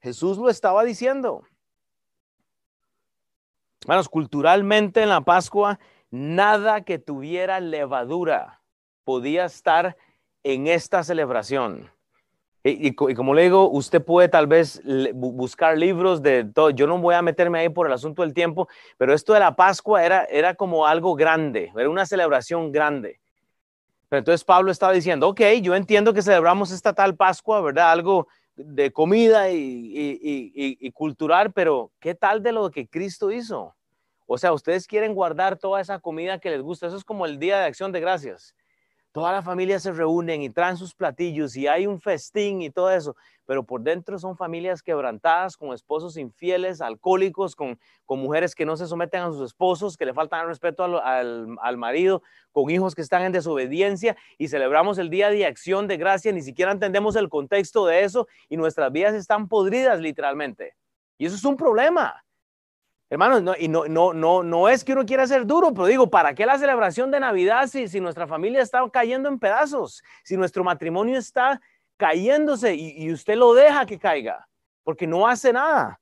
Jesús 0.00 0.38
lo 0.38 0.48
estaba 0.48 0.84
diciendo. 0.84 1.42
Hermanos, 3.82 4.08
culturalmente 4.08 5.02
en 5.02 5.08
la 5.08 5.22
Pascua, 5.22 5.78
nada 6.10 6.82
que 6.82 6.98
tuviera 6.98 7.60
levadura 7.60 8.62
podía 9.04 9.46
estar 9.46 9.96
en 10.42 10.66
esta 10.66 11.02
celebración. 11.02 11.90
Y, 12.64 12.94
como 12.94 13.34
le 13.34 13.44
digo, 13.44 13.70
usted 13.70 14.04
puede 14.04 14.28
tal 14.28 14.46
vez 14.46 14.82
buscar 15.14 15.78
libros 15.78 16.22
de 16.22 16.44
todo. 16.44 16.68
Yo 16.70 16.86
no 16.86 16.98
voy 16.98 17.14
a 17.14 17.22
meterme 17.22 17.60
ahí 17.60 17.68
por 17.70 17.86
el 17.86 17.92
asunto 17.94 18.22
del 18.22 18.34
tiempo, 18.34 18.68
pero 18.98 19.14
esto 19.14 19.32
de 19.32 19.40
la 19.40 19.56
Pascua 19.56 20.04
era, 20.04 20.24
era 20.24 20.54
como 20.54 20.86
algo 20.86 21.14
grande, 21.14 21.72
era 21.74 21.88
una 21.88 22.04
celebración 22.04 22.70
grande. 22.70 23.20
Pero 24.08 24.18
entonces 24.18 24.44
Pablo 24.44 24.70
estaba 24.70 24.92
diciendo, 24.92 25.28
ok, 25.28 25.40
yo 25.62 25.74
entiendo 25.74 26.14
que 26.14 26.22
celebramos 26.22 26.70
esta 26.70 26.92
tal 26.92 27.14
Pascua, 27.16 27.60
¿verdad? 27.60 27.90
Algo 27.90 28.28
de 28.56 28.92
comida 28.92 29.50
y, 29.50 29.92
y 30.80 30.90
cultural, 30.92 31.52
pero 31.52 31.92
¿qué 32.00 32.14
tal 32.14 32.42
de 32.42 32.52
lo 32.52 32.70
que 32.70 32.88
Cristo 32.88 33.30
hizo? 33.30 33.74
O 34.26 34.36
sea, 34.36 34.52
ustedes 34.52 34.86
quieren 34.86 35.14
guardar 35.14 35.56
toda 35.58 35.80
esa 35.80 35.98
comida 36.00 36.38
que 36.38 36.50
les 36.50 36.62
gusta. 36.62 36.86
Eso 36.86 36.96
es 36.96 37.04
como 37.04 37.26
el 37.26 37.38
Día 37.38 37.58
de 37.58 37.66
Acción 37.66 37.92
de 37.92 38.00
Gracias 38.00 38.54
toda 39.12 39.32
la 39.32 39.42
familia 39.42 39.80
se 39.80 39.92
reúnen 39.92 40.42
y 40.42 40.50
traen 40.50 40.76
sus 40.76 40.94
platillos 40.94 41.56
y 41.56 41.66
hay 41.66 41.86
un 41.86 42.00
festín 42.00 42.62
y 42.62 42.70
todo 42.70 42.90
eso, 42.90 43.16
pero 43.48 43.62
por 43.62 43.80
dentro 43.80 44.18
son 44.18 44.36
familias 44.36 44.82
quebrantadas, 44.82 45.56
con 45.56 45.72
esposos 45.72 46.18
infieles, 46.18 46.82
alcohólicos, 46.82 47.56
con, 47.56 47.80
con 48.04 48.18
mujeres 48.18 48.54
que 48.54 48.66
no 48.66 48.76
se 48.76 48.86
someten 48.86 49.22
a 49.22 49.28
sus 49.28 49.40
esposos, 49.40 49.96
que 49.96 50.04
le 50.04 50.12
faltan 50.12 50.42
el 50.42 50.48
respeto 50.48 50.84
al, 50.84 51.56
al, 51.58 51.76
marido, 51.78 52.22
con 52.52 52.68
hijos 52.68 52.94
que 52.94 53.00
están 53.00 53.22
en 53.22 53.32
desobediencia 53.32 54.18
y 54.36 54.48
celebramos 54.48 54.98
el 54.98 55.08
día 55.08 55.30
de 55.30 55.46
acción 55.46 55.88
de 55.88 55.96
gracia, 55.96 56.30
ni 56.30 56.42
siquiera 56.42 56.72
entendemos 56.72 57.16
el 57.16 57.30
contexto 57.30 57.86
de 57.86 58.04
eso 58.04 58.28
y 58.50 58.58
nuestras 58.58 58.92
vidas 58.92 59.14
están 59.14 59.48
podridas 59.48 59.98
literalmente. 59.98 60.74
Y 61.16 61.24
eso 61.24 61.36
es 61.36 61.44
un 61.46 61.56
problema. 61.56 62.22
Hermanos, 63.08 63.42
no, 63.42 63.54
y 63.58 63.68
no, 63.68 63.88
no, 63.88 64.12
no, 64.12 64.42
no 64.42 64.68
es 64.68 64.84
que 64.84 64.92
uno 64.92 65.06
quiera 65.06 65.26
ser 65.26 65.46
duro, 65.46 65.72
pero 65.72 65.86
digo, 65.86 66.10
¿para 66.10 66.34
qué 66.34 66.44
la 66.44 66.58
celebración 66.58 67.10
de 67.10 67.18
Navidad 67.18 67.66
si, 67.66 67.88
si 67.88 67.98
nuestra 67.98 68.26
familia 68.26 68.60
está 68.60 68.86
cayendo 68.90 69.30
en 69.30 69.38
pedazos? 69.38 70.02
Si 70.22 70.36
nuestro 70.36 70.62
matrimonio 70.64 71.16
está 71.16 71.62
cayéndose 71.98 72.74
y, 72.74 73.12
usted 73.12 73.36
lo 73.36 73.52
deja 73.52 73.84
que 73.84 73.98
caiga, 73.98 74.48
porque 74.84 75.06
no 75.06 75.26
hace 75.26 75.52
nada. 75.52 76.00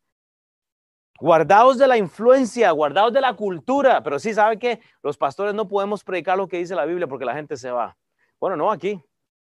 Guardaos 1.18 1.78
de 1.78 1.88
la 1.88 1.96
influencia, 1.96 2.70
guardaos 2.70 3.12
de 3.12 3.22
la 3.22 3.34
cultura, 3.34 4.02
pero 4.02 4.18
sí 4.18 4.34
sabe 4.34 4.58
que 4.58 4.80
los 5.02 5.16
pastores 5.16 5.54
no 5.54 5.66
podemos 5.66 6.04
predicar 6.04 6.36
lo 6.36 6.46
que 6.46 6.58
dice 6.58 6.74
la 6.74 6.84
Biblia 6.84 7.06
porque 7.06 7.24
la 7.24 7.34
gente 7.34 7.56
se 7.56 7.70
va. 7.70 7.96
Bueno, 8.38 8.56
no 8.56 8.70
aquí. 8.70 9.02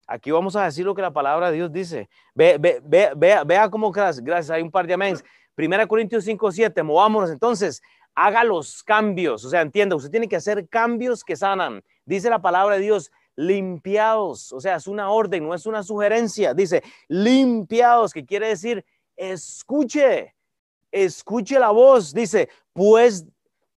Aquí 0.07 0.31
vamos 0.31 0.55
a 0.55 0.63
decir 0.63 0.85
lo 0.85 0.95
que 0.95 1.01
la 1.01 1.11
palabra 1.11 1.51
de 1.51 1.57
Dios 1.57 1.71
dice. 1.71 2.09
Ve, 2.33 2.57
ve, 2.57 2.79
ve, 2.81 3.11
vea, 3.17 3.43
vea 3.43 3.69
cómo 3.69 3.91
gracias, 3.91 4.23
gracias, 4.23 4.51
hay 4.51 4.61
un 4.63 4.71
par 4.71 4.87
de 4.87 4.93
améns. 4.93 5.23
Primera 5.53 5.85
Corintios 5.85 6.23
5, 6.23 6.51
7, 6.51 6.83
movámonos 6.83 7.29
entonces, 7.29 7.81
haga 8.15 8.43
los 8.45 8.83
cambios, 8.83 9.43
o 9.43 9.49
sea, 9.49 9.61
entienda, 9.61 9.95
usted 9.95 10.09
tiene 10.09 10.29
que 10.29 10.37
hacer 10.37 10.69
cambios 10.69 11.23
que 11.23 11.35
sanan. 11.35 11.83
Dice 12.05 12.29
la 12.29 12.41
palabra 12.41 12.75
de 12.75 12.81
Dios, 12.81 13.11
limpiados, 13.37 14.51
o 14.51 14.59
sea, 14.59 14.75
es 14.75 14.87
una 14.87 15.11
orden, 15.11 15.47
no 15.47 15.53
es 15.53 15.65
una 15.65 15.83
sugerencia. 15.83 16.53
Dice, 16.53 16.83
limpiados, 17.07 18.11
que 18.11 18.25
quiere 18.25 18.49
decir, 18.49 18.83
escuche, 19.15 20.35
escuche 20.91 21.59
la 21.59 21.69
voz. 21.69 22.13
Dice, 22.13 22.49
pues 22.73 23.25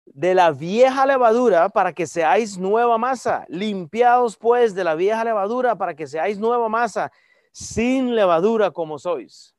de 0.06 0.34
la 0.34 0.52
vieja 0.52 1.04
levadura 1.04 1.68
para 1.68 1.92
que 1.92 2.06
seáis 2.06 2.56
nueva 2.56 2.96
masa. 2.96 3.44
Limpiados 3.48 4.36
pues 4.36 4.74
de 4.74 4.84
la 4.84 4.94
vieja 4.94 5.24
levadura 5.24 5.76
para 5.76 5.94
que 5.94 6.06
seáis 6.06 6.38
nueva 6.38 6.68
masa, 6.68 7.12
sin 7.52 8.14
levadura 8.14 8.70
como 8.70 8.98
sois. 8.98 9.54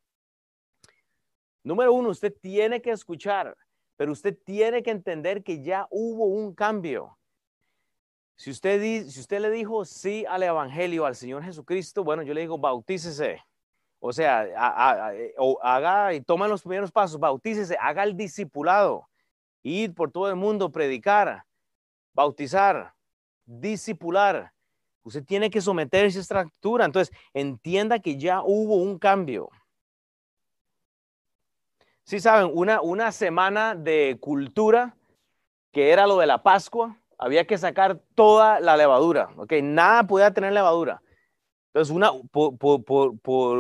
Número 1.64 1.94
uno, 1.94 2.10
usted 2.10 2.34
tiene 2.42 2.82
que 2.82 2.92
escuchar, 2.92 3.56
pero 3.98 4.14
usted 4.14 4.36
tiene 4.46 4.82
que 4.82 4.92
entender 4.92 5.44
que 5.44 5.62
ya 5.62 5.88
hubo 5.92 6.26
un 6.26 6.56
cambio. 6.56 7.19
Si 8.40 8.50
usted, 8.52 9.06
si 9.10 9.20
usted 9.20 9.42
le 9.42 9.50
dijo 9.50 9.84
sí 9.84 10.26
al 10.26 10.44
Evangelio, 10.44 11.06
al 11.06 11.14
Señor 11.14 11.44
Jesucristo, 11.44 12.06
bueno, 12.06 12.24
yo 12.24 12.34
le 12.34 12.40
digo, 12.40 12.58
bautícese. 12.58 13.44
O 14.00 14.14
sea, 14.14 14.48
haga 15.62 16.14
y 16.14 16.22
toma 16.22 16.48
los 16.48 16.62
primeros 16.62 16.90
pasos, 16.90 17.20
bautícese, 17.20 17.76
haga 17.82 18.04
el 18.04 18.16
discipulado, 18.16 19.10
ir 19.62 19.94
por 19.94 20.10
todo 20.10 20.30
el 20.30 20.38
mundo, 20.38 20.72
predicar, 20.72 21.44
bautizar, 22.14 22.94
discipular. 23.46 24.54
Usted 25.04 25.26
tiene 25.26 25.50
que 25.50 25.60
someterse 25.60 26.20
a 26.20 26.22
esta 26.22 26.40
estructura. 26.40 26.86
Entonces, 26.86 27.14
entienda 27.34 28.00
que 28.00 28.16
ya 28.16 28.42
hubo 28.42 28.78
un 28.78 28.98
cambio. 29.00 29.50
Sí, 32.04 32.22
saben, 32.22 32.52
una, 32.54 32.80
una 32.80 33.12
semana 33.12 33.76
de 33.76 34.18
cultura 34.22 34.96
que 35.74 35.92
era 35.92 36.08
lo 36.08 36.18
de 36.18 36.26
la 36.26 36.42
Pascua, 36.42 36.96
había 37.20 37.46
que 37.46 37.58
sacar 37.58 38.00
toda 38.16 38.60
la 38.60 38.76
levadura, 38.76 39.30
¿ok? 39.36 39.54
Nada 39.62 40.08
podía 40.08 40.34
tener 40.34 40.54
levadura. 40.54 41.02
Entonces, 41.68 41.94
una, 41.94 42.12
por, 42.32 42.58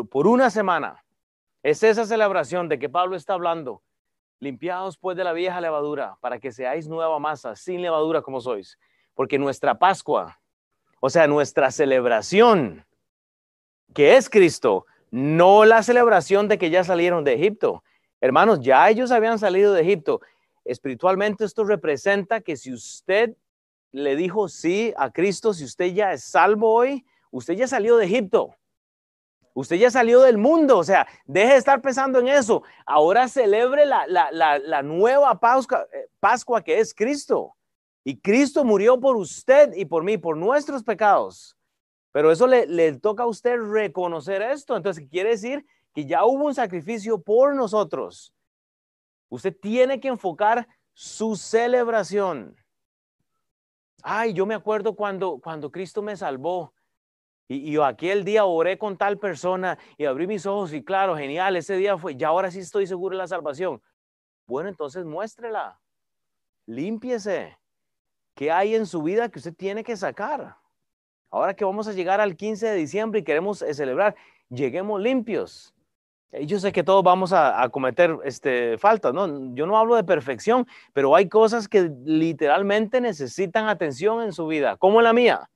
por, 0.07 0.27
una 0.27 0.49
semana, 0.49 1.03
es 1.61 1.83
esa 1.83 2.05
celebración 2.05 2.69
de 2.69 2.79
que 2.79 2.89
Pablo 2.89 3.15
está 3.15 3.33
hablando, 3.33 3.83
limpiados 4.39 4.97
pues 4.97 5.15
de 5.17 5.23
la 5.23 5.33
vieja 5.33 5.61
levadura, 5.61 6.17
para 6.21 6.39
que 6.39 6.51
seáis 6.51 6.87
nueva 6.87 7.19
masa, 7.19 7.55
sin 7.55 7.81
levadura 7.81 8.21
como 8.21 8.41
sois. 8.41 8.79
Porque 9.13 9.37
nuestra 9.37 9.77
Pascua, 9.77 10.39
o 11.01 11.09
sea, 11.09 11.27
nuestra 11.27 11.69
celebración, 11.69 12.85
que 13.93 14.15
es 14.15 14.29
Cristo, 14.29 14.85
no 15.11 15.65
la 15.65 15.83
celebración 15.83 16.47
de 16.47 16.57
que 16.57 16.69
ya 16.69 16.83
salieron 16.83 17.23
de 17.23 17.33
Egipto, 17.33 17.83
Hermanos, 18.21 18.59
ya 18.59 18.89
ellos 18.89 19.11
habían 19.11 19.39
salido 19.39 19.73
de 19.73 19.81
Egipto. 19.81 20.21
espiritualmente 20.65 21.45
esto 21.45 21.63
representa 21.63 22.41
que 22.41 22.57
si 22.57 22.71
usted 22.73 23.35
le 23.91 24.15
dijo 24.15 24.47
sí 24.47 24.93
a 24.97 25.11
Cristo, 25.11 25.53
si 25.53 25.63
usted 25.63 25.93
ya 25.93 26.13
es 26.13 26.23
salvo 26.23 26.71
hoy, 26.73 27.05
usted 27.31 27.55
ya 27.55 27.67
salió 27.67 27.97
de 27.97 28.05
Egipto. 28.05 28.55
Usted 29.53 29.77
ya 29.77 29.91
salió 29.91 30.21
del 30.21 30.37
mundo, 30.37 30.77
o 30.77 30.83
sea, 30.83 31.07
deje 31.25 31.53
de 31.53 31.57
estar 31.57 31.81
pensando 31.81 32.19
en 32.19 32.27
eso. 32.27 32.63
Ahora 32.85 33.27
celebre 33.27 33.85
la, 33.85 34.81
nueva 34.83 35.39
Pascua, 35.39 35.87
eh, 35.91 36.07
Pascua 36.19 36.63
que 36.63 36.79
es 36.79 36.93
Cristo. 36.93 37.55
Y 38.03 38.19
Cristo 38.21 38.63
murió 38.63 38.99
por 38.99 39.17
usted 39.17 39.73
y 39.75 39.85
por 39.85 40.03
mí, 40.03 40.17
por 40.17 40.37
nuestros 40.37 40.83
pecados. 40.83 41.57
Pero 42.11 42.31
eso 42.31 42.47
le, 42.47 42.67
le 42.67 42.93
toca 42.99 43.23
a 43.23 43.27
usted 43.27 43.57
reconocer 43.59 44.41
esto. 44.41 44.77
Entonces, 44.77 45.05
quiere 45.09 45.31
decir 45.31 45.65
que 45.93 46.05
ya 46.05 46.23
hubo 46.25 46.45
un 46.45 46.55
sacrificio 46.55 47.21
por 47.21 47.55
nosotros. 47.55 48.33
Usted 49.29 49.55
tiene 49.59 49.99
que 49.99 50.07
enfocar 50.07 50.67
su 50.93 51.35
celebración. 51.35 52.55
Ay, 54.03 54.33
yo 54.33 54.45
me 54.45 54.55
acuerdo 54.55 54.95
cuando, 54.95 55.39
cuando 55.39 55.71
Cristo 55.71 56.01
me 56.01 56.15
salvó. 56.15 56.73
Y, 57.47 57.71
yo 57.71 57.83
aquel 57.83 58.23
día 58.23 58.45
oré 58.45 58.77
con 58.77 58.97
tal 58.97 59.17
persona 59.17 59.77
y 59.97 60.05
abrí 60.05 60.27
mis 60.27 60.45
ojos 60.45 60.73
y 60.73 60.83
claro, 60.83 61.17
genial, 61.17 61.55
ese 61.55 61.75
día 61.75 61.97
fue, 61.97 62.15
ya 62.15 62.27
ahora 62.27 62.51
sí 62.51 62.59
estoy 62.59 62.85
seguro 62.87 63.15
de 63.15 63.23
la 63.23 63.27
salvación. 63.27 63.81
Bueno, 64.45 64.69
entonces 64.69 65.05
muéstrela, 65.05 65.79
límpiese. 66.65 67.57
¿Qué 68.35 68.51
hay 68.51 68.75
en 68.75 68.85
su 68.85 69.01
vida 69.01 69.29
que 69.29 69.39
usted 69.39 69.53
tiene 69.53 69.83
que 69.83 69.97
sacar? 69.97 70.55
Ahora 71.29 71.53
que 71.53 71.65
vamos 71.65 71.87
a 71.87 71.93
llegar 71.93 72.21
al 72.21 72.35
15 72.35 72.67
de 72.67 72.75
diciembre 72.75 73.19
y 73.19 73.23
queremos 73.23 73.59
celebrar, 73.59 74.15
lleguemos 74.49 75.01
limpios. 75.01 75.75
Yo 76.31 76.59
sé 76.59 76.71
que 76.71 76.83
todos 76.83 77.03
vamos 77.03 77.33
a, 77.33 77.67
cometer 77.69 78.15
este, 78.23 78.77
faltas, 78.77 79.13
¿no? 79.13 79.55
Yo 79.55 79.65
no 79.65 79.77
hablo 79.77 79.95
de 79.95 80.03
perfección, 80.03 80.67
pero 80.93 81.15
hay 81.15 81.27
cosas 81.27 81.67
que 81.67 81.91
literalmente 82.05 83.01
necesitan 83.01 83.67
atención 83.67 84.21
en 84.21 84.31
su 84.31 84.45
vida, 84.45 84.77
como 84.77 85.01
la 85.01 85.11
mía, 85.11 85.49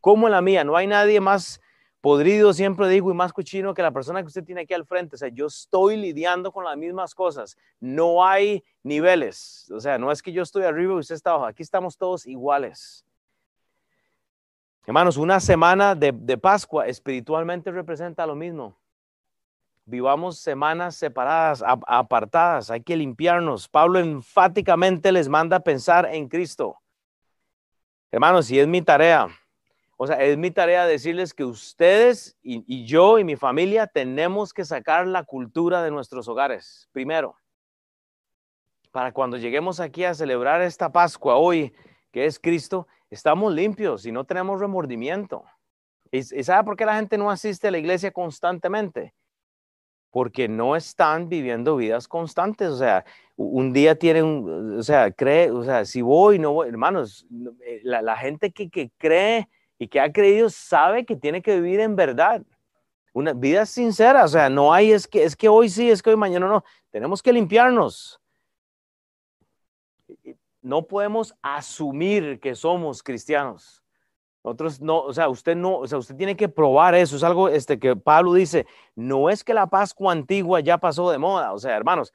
como 0.00 0.28
la 0.28 0.40
mía. 0.40 0.62
No 0.62 0.76
hay 0.76 0.86
nadie 0.86 1.20
más 1.20 1.60
podrido, 2.00 2.52
siempre 2.52 2.88
digo, 2.88 3.10
y 3.10 3.14
más 3.14 3.32
cochino 3.32 3.74
que 3.74 3.82
la 3.82 3.90
persona 3.90 4.20
que 4.20 4.28
usted 4.28 4.44
tiene 4.44 4.60
aquí 4.60 4.74
al 4.74 4.86
frente. 4.86 5.16
O 5.16 5.18
sea, 5.18 5.28
yo 5.28 5.46
estoy 5.46 5.96
lidiando 5.96 6.52
con 6.52 6.64
las 6.64 6.76
mismas 6.76 7.16
cosas. 7.16 7.56
No 7.80 8.24
hay 8.24 8.62
niveles. 8.84 9.68
O 9.74 9.80
sea, 9.80 9.98
no 9.98 10.12
es 10.12 10.22
que 10.22 10.32
yo 10.32 10.44
estoy 10.44 10.62
arriba 10.62 10.94
y 10.94 10.98
usted 10.98 11.16
está 11.16 11.30
abajo. 11.30 11.46
Aquí 11.46 11.64
estamos 11.64 11.96
todos 11.96 12.26
iguales. 12.26 13.04
Hermanos, 14.86 15.16
una 15.16 15.40
semana 15.40 15.96
de, 15.96 16.12
de 16.12 16.38
Pascua 16.38 16.86
espiritualmente 16.86 17.72
representa 17.72 18.24
lo 18.24 18.36
mismo. 18.36 18.76
Vivamos 19.92 20.38
semanas 20.38 20.96
separadas, 20.96 21.62
apartadas, 21.86 22.70
hay 22.70 22.80
que 22.80 22.96
limpiarnos. 22.96 23.68
Pablo 23.68 23.98
enfáticamente 23.98 25.12
les 25.12 25.28
manda 25.28 25.58
a 25.58 25.60
pensar 25.60 26.08
en 26.10 26.30
Cristo. 26.30 26.78
Hermanos, 28.10 28.50
y 28.50 28.58
es 28.58 28.66
mi 28.66 28.80
tarea, 28.80 29.28
o 29.98 30.06
sea, 30.06 30.16
es 30.22 30.38
mi 30.38 30.50
tarea 30.50 30.86
decirles 30.86 31.34
que 31.34 31.44
ustedes 31.44 32.38
y, 32.42 32.86
yo 32.86 33.18
y 33.18 33.24
mi 33.24 33.36
familia 33.36 33.86
tenemos 33.86 34.54
que 34.54 34.64
sacar 34.64 35.06
la 35.06 35.24
cultura 35.24 35.82
de 35.82 35.90
nuestros 35.90 36.26
hogares 36.26 36.88
primero. 36.92 37.36
Para 38.92 39.12
cuando 39.12 39.36
lleguemos 39.36 39.78
aquí 39.78 40.04
a 40.04 40.14
celebrar 40.14 40.62
esta 40.62 40.90
Pascua 40.90 41.36
hoy, 41.36 41.74
que 42.10 42.24
es 42.24 42.38
Cristo, 42.38 42.88
estamos 43.10 43.52
limpios 43.52 44.06
y 44.06 44.12
no 44.12 44.24
tenemos 44.24 44.58
remordimiento. 44.58 45.44
¿Y, 46.10 46.20
y 46.20 46.44
sabe 46.44 46.64
por 46.64 46.78
qué 46.78 46.86
la 46.86 46.96
gente 46.96 47.18
no 47.18 47.30
asiste 47.30 47.68
a 47.68 47.70
la 47.70 47.76
iglesia 47.76 48.10
constantemente? 48.10 49.12
Porque 50.12 50.46
no 50.46 50.76
están 50.76 51.30
viviendo 51.30 51.74
vidas 51.74 52.06
constantes. 52.06 52.68
O 52.68 52.76
sea, 52.76 53.04
un 53.34 53.72
día 53.72 53.98
tienen, 53.98 54.78
o 54.78 54.82
sea, 54.82 55.10
cree, 55.10 55.50
o 55.50 55.64
sea, 55.64 55.86
si 55.86 56.02
voy, 56.02 56.38
no 56.38 56.52
voy, 56.52 56.68
hermanos, 56.68 57.26
eh, 57.64 57.80
la, 57.82 58.16
gente 58.18 58.52
que, 58.52 58.68
que, 58.68 58.90
cree 58.98 59.48
y 59.78 59.88
que 59.88 59.98
ha 60.00 60.12
creído 60.12 60.50
sabe 60.50 61.06
que 61.06 61.16
tiene 61.16 61.40
que 61.40 61.58
vivir 61.58 61.80
en 61.80 61.96
verdad. 61.96 62.42
Una 63.14 63.32
vida 63.32 63.64
sincera, 63.64 64.24
o 64.24 64.28
sea, 64.28 64.50
no 64.50 64.72
hay, 64.72 64.92
es 64.92 65.08
que, 65.08 65.24
es 65.24 65.34
que 65.34 65.48
hoy 65.48 65.70
sí, 65.70 65.90
es 65.90 66.02
que 66.02 66.10
hoy 66.10 66.16
mañana 66.16 66.46
no. 66.46 66.62
Tenemos 66.90 67.22
que 67.22 67.32
limpiarnos. 67.32 68.20
No 70.60 70.86
podemos 70.86 71.34
asumir 71.40 72.38
que 72.38 72.54
somos 72.54 73.02
cristianos. 73.02 73.81
Nosotros 74.44 74.80
no, 74.80 75.00
o 75.02 75.12
sea, 75.12 75.28
usted 75.28 75.54
no, 75.54 75.78
o 75.78 75.86
sea, 75.86 75.98
usted 75.98 76.16
tiene 76.16 76.36
que 76.36 76.48
probar 76.48 76.94
eso. 76.94 77.16
Es 77.16 77.22
algo 77.22 77.48
este, 77.48 77.78
que 77.78 77.94
Pablo 77.94 78.34
dice, 78.34 78.66
no 78.96 79.30
es 79.30 79.44
que 79.44 79.54
la 79.54 79.68
Pascua 79.68 80.12
antigua 80.12 80.60
ya 80.60 80.78
pasó 80.78 81.10
de 81.10 81.18
moda. 81.18 81.52
O 81.52 81.58
sea, 81.58 81.76
hermanos, 81.76 82.12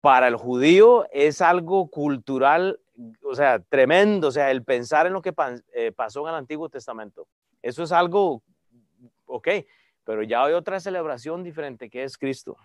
para 0.00 0.28
el 0.28 0.36
judío 0.36 1.06
es 1.10 1.40
algo 1.40 1.88
cultural, 1.90 2.80
o 3.24 3.34
sea, 3.34 3.58
tremendo. 3.58 4.28
O 4.28 4.30
sea, 4.30 4.52
el 4.52 4.62
pensar 4.62 5.06
en 5.06 5.14
lo 5.14 5.22
que 5.22 5.34
eh, 5.74 5.90
pasó 5.90 6.22
en 6.22 6.28
el 6.28 6.34
Antiguo 6.36 6.68
Testamento. 6.68 7.26
Eso 7.60 7.82
es 7.82 7.90
algo, 7.90 8.42
ok, 9.26 9.48
pero 10.04 10.22
ya 10.22 10.44
hay 10.44 10.52
otra 10.52 10.78
celebración 10.78 11.42
diferente 11.42 11.90
que 11.90 12.04
es 12.04 12.16
Cristo. 12.16 12.56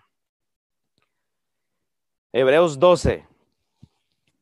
Hebreos 2.32 2.78
12, 2.78 3.26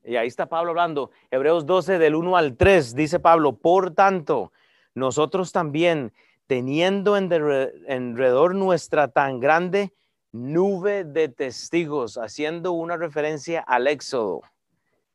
y 0.07 0.17
ahí 0.17 0.29
está 0.29 0.47
Pablo 0.47 0.71
hablando, 0.71 1.11
Hebreos 1.31 1.67
12 1.67 1.99
del 1.99 2.15
1 2.15 2.37
al 2.37 2.57
3, 2.57 2.95
dice 2.95 3.19
Pablo, 3.19 3.57
por 3.57 3.93
tanto, 3.93 4.53
nosotros 4.95 5.53
también, 5.53 6.13
teniendo 6.47 7.17
en 7.17 7.33
alrededor 7.33 8.55
nuestra 8.55 9.09
tan 9.09 9.41
grande 9.41 9.93
nube 10.33 11.05
de 11.05 11.29
testigos, 11.29 12.19
haciendo 12.19 12.73
una 12.73 12.97
referencia 12.97 13.61
al 13.61 13.89
Éxodo. 13.89 14.43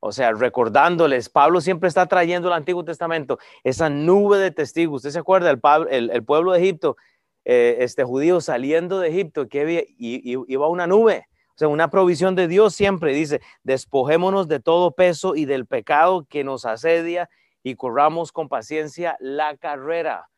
O 0.01 0.12
sea, 0.12 0.34
recordándoles, 0.34 1.30
Pablo 1.30 1.62
siempre 1.62 1.88
está 1.88 2.08
trayendo 2.08 2.47
el 2.47 2.56
Antiguo 2.56 2.84
Testamento, 2.84 3.39
esa 3.63 3.89
nube 3.89 4.39
de 4.39 4.51
testigos. 4.51 4.97
¿Usted 4.97 5.12
se 5.12 5.19
acuerda? 5.19 5.51
El, 5.89 6.10
el, 6.10 6.23
pueblo 6.23 6.51
de 6.51 6.60
Egipto, 6.60 6.97
eh, 7.45 7.77
este 7.80 8.04
judío 8.04 8.41
saliendo 8.41 8.99
de 8.99 9.10
Egipto, 9.10 9.47
que 9.47 9.95
iba 9.97 10.67
una 10.67 10.88
nube 10.88 11.27
sea, 11.62 11.67
una 11.67 11.89
provisión 11.89 12.36
de 12.36 12.47
Dios 12.47 12.74
siempre 12.74 13.13
dice, 13.13 13.41
despojémonos 13.63 14.47
de 14.47 14.60
todo 14.60 14.91
peso 14.91 15.36
y 15.36 15.45
del 15.45 15.67
pecado 15.67 16.26
que 16.28 16.43
nos 16.43 16.65
asedia 16.65 17.30
y 17.62 17.76
corramos 17.76 18.32
con 18.32 18.50
paciencia 18.50 19.15
la 19.19 19.56
carrera 19.58 20.30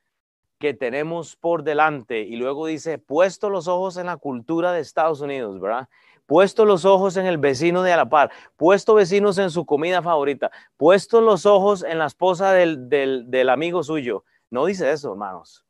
que 0.59 0.73
tenemos 0.73 1.35
por 1.37 1.63
delante. 1.63 2.21
Y 2.21 2.35
luego 2.35 2.67
dice, 2.67 2.97
puesto 2.97 3.49
los 3.49 3.67
ojos 3.67 3.97
en 3.97 4.07
la 4.07 4.17
cultura 4.17 4.73
de 4.73 4.81
Estados 4.81 5.21
Unidos, 5.21 5.59
¿verdad? 5.59 5.87
Puesto 6.25 6.65
los 6.65 6.83
ojos 6.83 7.15
en 7.17 7.25
el 7.25 7.37
vecino 7.37 7.83
de 7.83 7.93
a 7.93 7.97
la 7.97 8.29
puesto 8.57 8.93
vecinos 8.93 9.37
en 9.37 9.49
su 9.49 9.65
comida 9.65 10.01
favorita, 10.01 10.51
puesto 10.77 11.21
los 11.21 11.45
ojos 11.45 11.83
en 11.83 11.99
la 11.99 12.05
esposa 12.05 12.51
del, 12.53 12.89
del, 12.89 13.29
del 13.29 13.49
amigo 13.49 13.83
suyo. 13.83 14.25
No 14.49 14.65
dice 14.65 14.91
eso, 14.91 15.11
hermanos. 15.11 15.65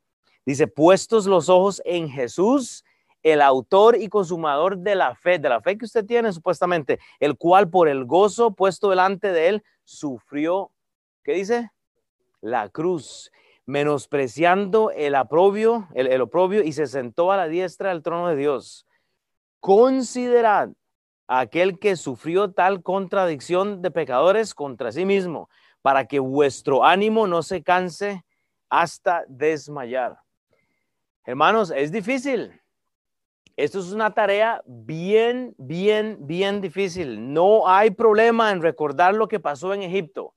Dice, 0.46 0.68
puestos 0.68 1.26
los 1.26 1.48
ojos 1.50 1.82
en 1.86 2.10
Jesús, 2.10 2.84
el 3.24 3.42
autor 3.42 3.96
y 3.96 4.10
consumador 4.10 4.78
de 4.78 4.96
la 4.96 5.16
fe, 5.16 5.40
de 5.40 5.50
la 5.50 5.62
fe 5.62 5.78
que 5.78 5.86
usted 5.86 6.06
tiene 6.06 6.32
supuestamente, 6.34 7.00
el 7.20 7.38
cual 7.38 7.70
por 7.70 7.88
el 7.88 8.06
gozo 8.06 8.52
puesto 8.52 8.90
delante 8.90 9.32
de 9.32 9.48
él 9.48 9.64
sufrió, 9.86 10.72
¿qué 11.24 11.34
dice? 11.34 11.72
La 12.42 12.68
cruz, 12.68 13.32
menospreciando 13.66 14.92
el 14.92 15.16
oprobio, 15.16 15.88
el, 15.96 16.22
oprobio 16.22 16.64
y 16.64 16.74
se 16.74 16.86
sentó 16.86 17.32
a 17.32 17.38
la 17.38 17.48
diestra 17.48 17.90
del 17.90 18.04
trono 18.04 18.28
de 18.28 18.36
Dios. 18.36 18.86
Considerad 19.62 20.70
a 21.28 21.40
aquel 21.40 21.80
que 21.80 21.96
sufrió 21.96 22.52
tal 22.52 22.84
contradicción 22.84 23.82
de 23.82 23.92
pecadores 23.92 24.54
contra 24.54 24.92
sí 24.92 25.06
mismo, 25.06 25.50
para 25.82 26.06
que 26.06 26.20
vuestro 26.20 26.84
ánimo 26.84 27.28
no 27.28 27.42
se 27.42 27.64
canse 27.64 28.26
hasta 28.70 29.24
desmayar. 29.28 30.20
Hermanos, 31.26 31.72
es 31.74 31.92
difícil 31.94 32.62
esto 33.56 33.80
es 33.80 33.92
una 33.92 34.13
tarea 34.13 34.63
bien, 34.66 35.54
bien, 35.58 36.18
bien 36.22 36.60
difícil. 36.60 37.34
No 37.34 37.68
hay 37.68 37.92
problema 37.92 38.52
en 38.52 38.62
recordar 38.62 39.13
lo 39.13 39.28
que 39.28 39.39
pasó 39.39 39.74
en 39.74 39.84
Egipto. 39.84 40.34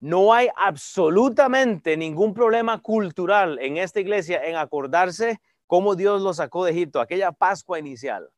No 0.00 0.32
hay 0.32 0.48
absolutamente 0.56 1.96
ningún 1.96 2.32
problema 2.32 2.80
cultural 2.80 3.58
en 3.60 3.76
esta 3.76 4.00
iglesia 4.00 4.42
en 4.44 4.56
acordarse 4.56 5.40
cómo 5.66 5.94
Dios 5.94 6.22
lo 6.22 6.32
sacó 6.32 6.64
de 6.64 6.72
Egipto, 6.72 7.00
aquella 7.00 7.32
Pascua 7.32 7.78
inicial. 7.78 8.30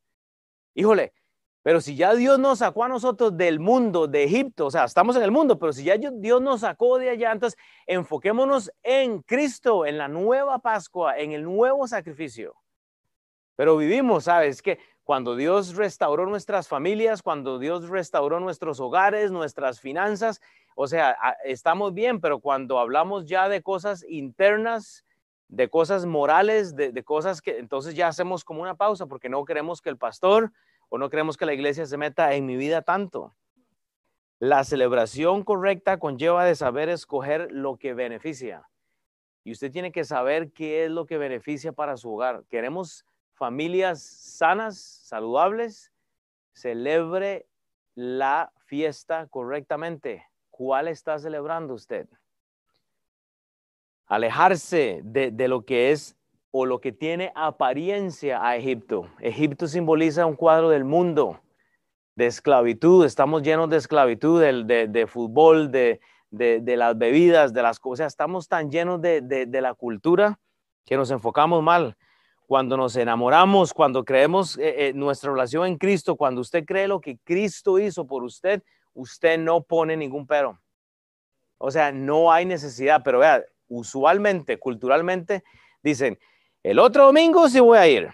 Híjole, 0.74 1.12
pero 1.62 1.81
si 1.81 1.96
ya 1.96 2.14
Dios 2.14 2.38
nos 2.38 2.61
sacó 2.61 2.85
a 2.85 2.88
nosotros 2.88 3.37
del 3.37 3.61
mundo, 3.61 4.07
de 4.07 4.24
Egipto, 4.24 4.66
o 4.66 4.70
sea, 4.70 4.85
estamos 4.85 5.16
en 5.16 5.22
el 5.22 5.31
mundo, 5.31 5.59
pero 5.59 5.72
si 5.72 5.85
ya 5.85 5.96
Dios 5.96 6.40
nos 6.40 6.61
sacó 6.61 6.98
de 6.98 7.11
allá, 7.11 7.31
entonces 7.31 7.59
enfoquémonos 7.87 8.72
en 8.83 9.22
Cristo, 9.22 9.85
en 9.85 9.98
la 9.98 10.09
nueva 10.09 10.61
Pascua, 10.61 11.18
en 11.18 11.33
el 11.33 11.42
nuevo 11.42 11.87
sacrificio. 11.87 12.54
Pero 13.59 13.77
vivimos, 13.77 14.25
¿sabes? 14.25 14.62
Que 14.62 14.79
cuando 15.03 15.35
Dios 15.35 15.75
restauró 15.75 16.27
nuestras 16.27 16.68
familias, 16.68 17.25
cuando 17.25 17.59
Dios 17.59 17.88
restauró 17.88 18.38
nuestros 18.38 18.79
hogares, 18.79 19.33
nuestras 19.33 19.81
finanzas, 19.81 20.40
o 20.77 20.87
sea, 20.87 21.16
estamos 21.44 21.92
bien, 21.92 22.21
pero 22.21 22.38
cuando 22.38 22.79
hablamos 22.79 23.27
ya 23.27 23.49
de 23.49 23.61
cosas 23.61 24.05
internas, 24.09 25.05
de 25.49 25.68
cosas 25.68 26.07
morales, 26.07 26.77
de, 26.77 27.03
cosas 27.03 27.42
que 27.42 27.59
entonces 27.59 27.97
ya 27.97 28.07
hacemos 28.07 28.44
como 28.44 28.62
una 28.62 28.77
pausa 28.77 29.07
porque 29.07 29.29
no 29.29 29.44
queremos 29.44 29.83
que 29.83 29.90
el 29.90 29.99
pastor 29.99 30.53
o 30.88 30.97
no 30.97 31.11
queremos 31.11 31.37
que 31.37 31.47
la 31.47 31.55
iglesia 31.55 31.85
se 31.85 31.97
meta 31.97 32.33
en 32.35 32.47
mi 32.47 32.57
vida 32.57 32.83
tanto. 32.83 33.35
La 34.38 34.62
celebración 34.62 35.42
correcta 35.42 35.99
conlleva 35.99 36.44
de 36.44 36.55
saber 36.55 36.88
escoger 36.90 37.51
lo 37.51 37.77
que 37.77 37.92
beneficia. 37.92 38.68
Y 39.42 39.51
usted 39.51 39.73
tiene 39.73 39.90
que 39.90 40.05
saber 40.05 40.53
qué 40.53 40.85
es 40.85 40.92
lo 40.92 41.07
que 41.07 41.18
beneficia 41.18 41.73
para 41.73 41.97
su 41.97 42.14
hogar. 42.14 42.44
Queremos 42.49 43.05
familias 43.38 44.03
sanas, 44.03 44.79
saludables. 44.79 45.92
Celebre 46.53 47.46
la 47.94 48.53
fiesta 48.66 49.27
correctamente. 49.29 50.27
¿Cuál 50.51 50.88
está 50.88 51.18
celebrando 51.18 51.74
usted? 51.74 52.09
Alejarse 54.07 55.01
de, 55.05 55.31
de 55.31 55.48
lo 55.48 55.64
que 55.64 55.92
es 55.92 56.18
o 56.51 56.66
lo 56.66 56.81
que 56.81 56.92
tiene 56.92 57.33
apariencia 57.35 58.44
a 58.46 58.57
Egipto. 58.57 59.09
Egipto 59.20 59.66
simboliza 59.66 60.27
un 60.27 60.35
cuadro 60.35 60.70
del 60.70 60.85
mundo, 60.85 61.40
de 62.14 62.27
esclavitud. 62.27 63.05
Estamos 63.05 63.42
llenos 63.42 63.68
de 63.70 63.77
esclavitud, 63.77 64.40
de, 64.40 64.88
de, 64.88 65.07
fútbol, 65.07 65.70
de, 65.70 66.01
de, 66.31 66.77
las 66.77 66.96
bebidas, 66.96 67.53
de 67.53 67.62
las 67.62 67.79
cosas. 67.79 68.09
Estamos 68.09 68.48
tan 68.48 68.70
llenos 68.70 69.01
de, 69.01 69.48
la 69.61 69.74
cultura 69.74 70.38
que 70.85 70.96
nos 70.96 71.11
enfocamos 71.11 71.62
mal. 71.62 71.96
Cuando 72.48 72.78
nos 72.78 72.96
enamoramos, 72.96 73.74
cuando 73.74 74.06
creemos 74.06 74.56
eh, 74.56 74.88
eh, 74.88 74.92
nuestra 74.94 75.30
relación 75.30 75.66
en 75.66 75.76
Cristo, 75.76 76.16
cuando 76.16 76.40
usted 76.40 76.64
cree 76.64 76.88
lo 76.88 76.98
que 76.98 77.18
Cristo 77.18 77.78
hizo 77.78 78.06
por 78.06 78.24
usted, 78.24 78.62
usted 78.94 79.38
no 79.38 79.61
pone 79.61 79.98
ningún 79.98 80.26
pero. 80.26 80.58
O 81.58 81.70
sea, 81.70 81.92
no 81.92 82.32
hay 82.32 82.46
necesidad, 82.46 83.02
pero 83.04 83.18
vea, 83.18 83.44
usualmente, 83.68 84.58
culturalmente, 84.58 85.44
dicen, 85.82 86.18
el 86.62 86.78
otro 86.78 87.04
domingo 87.04 87.50
sí 87.50 87.61
voy 87.61 87.76
a 87.76 87.87
ir. 87.87 88.08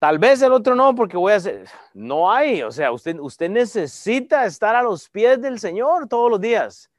Tal 0.00 0.18
vez 0.18 0.42
el 0.42 0.50
otro 0.50 0.74
no, 0.74 0.96
porque 0.96 1.16
voy 1.16 1.32
a 1.32 1.36
hacer. 1.36 1.68
No 1.94 2.32
hay, 2.32 2.64
o 2.64 2.72
sea, 2.72 2.90
usted, 2.90 3.16
usted 3.20 3.48
necesita 3.48 4.44
estar 4.44 4.74
a 4.74 4.82
los 4.82 5.08
pies 5.08 5.40
del 5.40 5.60
Señor 5.60 6.08
todos 6.08 6.32
los 6.32 6.40
días. 6.40 6.90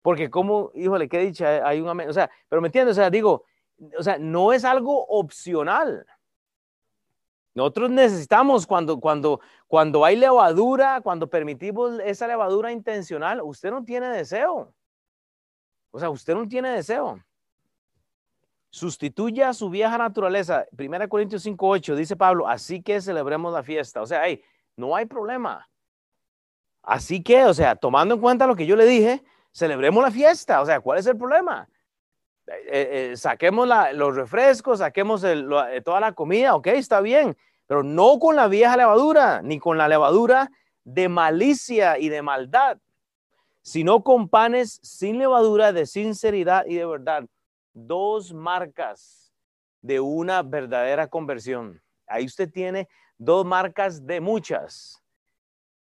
Porque, 0.00 0.30
como, 0.30 0.70
híjole, 0.74 1.10
qué 1.10 1.18
dicha, 1.18 1.68
hay 1.68 1.82
un 1.82 1.90
amén. 1.90 2.08
O 2.08 2.12
sea, 2.14 2.30
pero 2.48 2.62
me 2.62 2.68
entiendes, 2.68 2.96
o 2.96 3.00
sea, 3.02 3.10
digo, 3.10 3.44
o 3.98 4.02
sea, 4.02 4.18
no 4.18 4.52
es 4.52 4.64
algo 4.64 5.06
opcional. 5.06 6.06
Nosotros 7.54 7.90
necesitamos 7.90 8.66
cuando, 8.66 9.00
cuando, 9.00 9.40
cuando 9.66 10.04
hay 10.04 10.16
levadura, 10.16 11.00
cuando 11.00 11.28
permitimos 11.28 11.98
esa 12.04 12.26
levadura 12.26 12.70
intencional, 12.70 13.40
usted 13.42 13.70
no 13.70 13.84
tiene 13.84 14.08
deseo. 14.08 14.72
O 15.90 15.98
sea, 15.98 16.10
usted 16.10 16.34
no 16.34 16.46
tiene 16.46 16.70
deseo. 16.70 17.18
Sustituya 18.70 19.52
su 19.54 19.70
vieja 19.70 19.96
naturaleza. 19.98 20.66
1 20.78 21.08
Corintios 21.08 21.44
5.8 21.44 21.94
dice 21.96 22.16
Pablo, 22.16 22.46
así 22.46 22.82
que 22.82 23.00
celebremos 23.00 23.52
la 23.52 23.62
fiesta. 23.62 24.02
O 24.02 24.06
sea, 24.06 24.22
hey, 24.24 24.42
no 24.76 24.94
hay 24.94 25.06
problema. 25.06 25.68
Así 26.82 27.22
que, 27.22 27.44
o 27.44 27.54
sea, 27.54 27.74
tomando 27.74 28.14
en 28.14 28.20
cuenta 28.20 28.46
lo 28.46 28.54
que 28.54 28.66
yo 28.66 28.76
le 28.76 28.86
dije, 28.86 29.24
celebremos 29.52 30.02
la 30.02 30.10
fiesta. 30.10 30.60
O 30.60 30.66
sea, 30.66 30.80
¿cuál 30.80 30.98
es 30.98 31.06
el 31.06 31.16
problema? 31.16 31.68
Eh, 32.48 32.66
eh, 32.66 33.10
eh, 33.12 33.16
saquemos 33.16 33.68
los 33.92 34.16
refrescos, 34.16 34.78
saquemos 34.78 35.24
toda 35.84 36.00
la 36.00 36.12
comida, 36.12 36.54
ok, 36.54 36.68
está 36.68 37.00
bien, 37.00 37.36
pero 37.66 37.82
no 37.82 38.18
con 38.18 38.36
la 38.36 38.48
vieja 38.48 38.76
levadura, 38.76 39.42
ni 39.42 39.58
con 39.58 39.76
la 39.76 39.88
levadura 39.88 40.50
de 40.84 41.08
malicia 41.08 41.98
y 41.98 42.08
de 42.08 42.22
maldad, 42.22 42.78
sino 43.60 44.02
con 44.02 44.28
panes 44.28 44.80
sin 44.82 45.18
levadura, 45.18 45.72
de 45.72 45.84
sinceridad 45.84 46.64
y 46.66 46.76
de 46.76 46.86
verdad 46.86 47.24
dos 47.74 48.32
marcas 48.32 49.32
de 49.82 50.00
una 50.00 50.42
verdadera 50.42 51.06
conversión. 51.06 51.82
Ahí 52.06 52.24
usted 52.24 52.50
tiene 52.50 52.88
dos 53.18 53.44
marcas 53.44 54.06
de 54.06 54.20
muchas. 54.20 55.02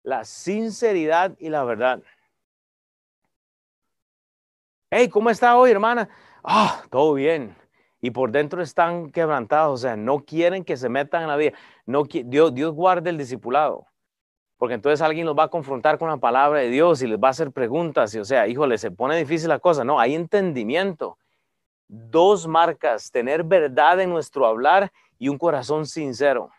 La 0.03 0.25
sinceridad 0.25 1.37
y 1.39 1.51
la 1.51 1.65
verdad. 1.65 2.03
Hey, 4.89 5.09
¿cómo 5.09 5.31
está 5.31 5.57
hoy, 5.57 5.71
hermana? 5.71 6.09
Ah, 6.47 6.83
todo 6.91 7.15
bien. 7.15 7.57
Y 8.01 8.13
por 8.13 8.31
dentro 8.31 8.63
están 8.63 9.11
quebrantados, 9.11 9.81
o 9.81 9.83
sea, 9.83 9.97
no 9.97 10.21
quieren 10.21 10.65
que 10.65 10.77
se 10.77 10.89
metan 10.89 11.23
en 11.23 11.29
la 11.29 11.37
vida. 11.37 11.53
No, 11.87 12.05
Dios, 12.05 12.55
Dios 12.55 12.73
guarde 12.73 13.11
el 13.11 13.19
discipulado, 13.19 13.87
porque 14.57 14.75
entonces 14.75 15.03
alguien 15.03 15.27
los 15.27 15.37
va 15.37 15.45
a 15.45 15.49
confrontar 15.49 15.99
con 15.99 16.09
la 16.09 16.19
palabra 16.19 16.61
de 16.61 16.69
Dios 16.69 17.03
y 17.03 17.09
les 17.09 17.19
va 17.19 17.29
a 17.29 17.31
hacer 17.33 17.51
preguntas, 17.51 18.15
y 18.15 18.21
o 18.21 18.25
sea, 18.25 18.47
híjole, 18.47 18.79
se 18.79 18.93
pone 18.93 19.17
difícil 19.17 19.49
la 19.49 19.59
cosa. 19.59 19.83
No, 19.85 19.99
hay 19.99 20.15
entendimiento 20.15 21.19
dos 21.89 22.47
marcas, 22.47 23.11
tener 23.11 23.45
verdad 23.45 24.01
en 24.01 24.11
nuestro 24.11 24.47
hablar 24.47 24.93
y 25.19 25.29
un 25.29 25.39
corazón 25.39 25.87
sincero. 25.87 26.51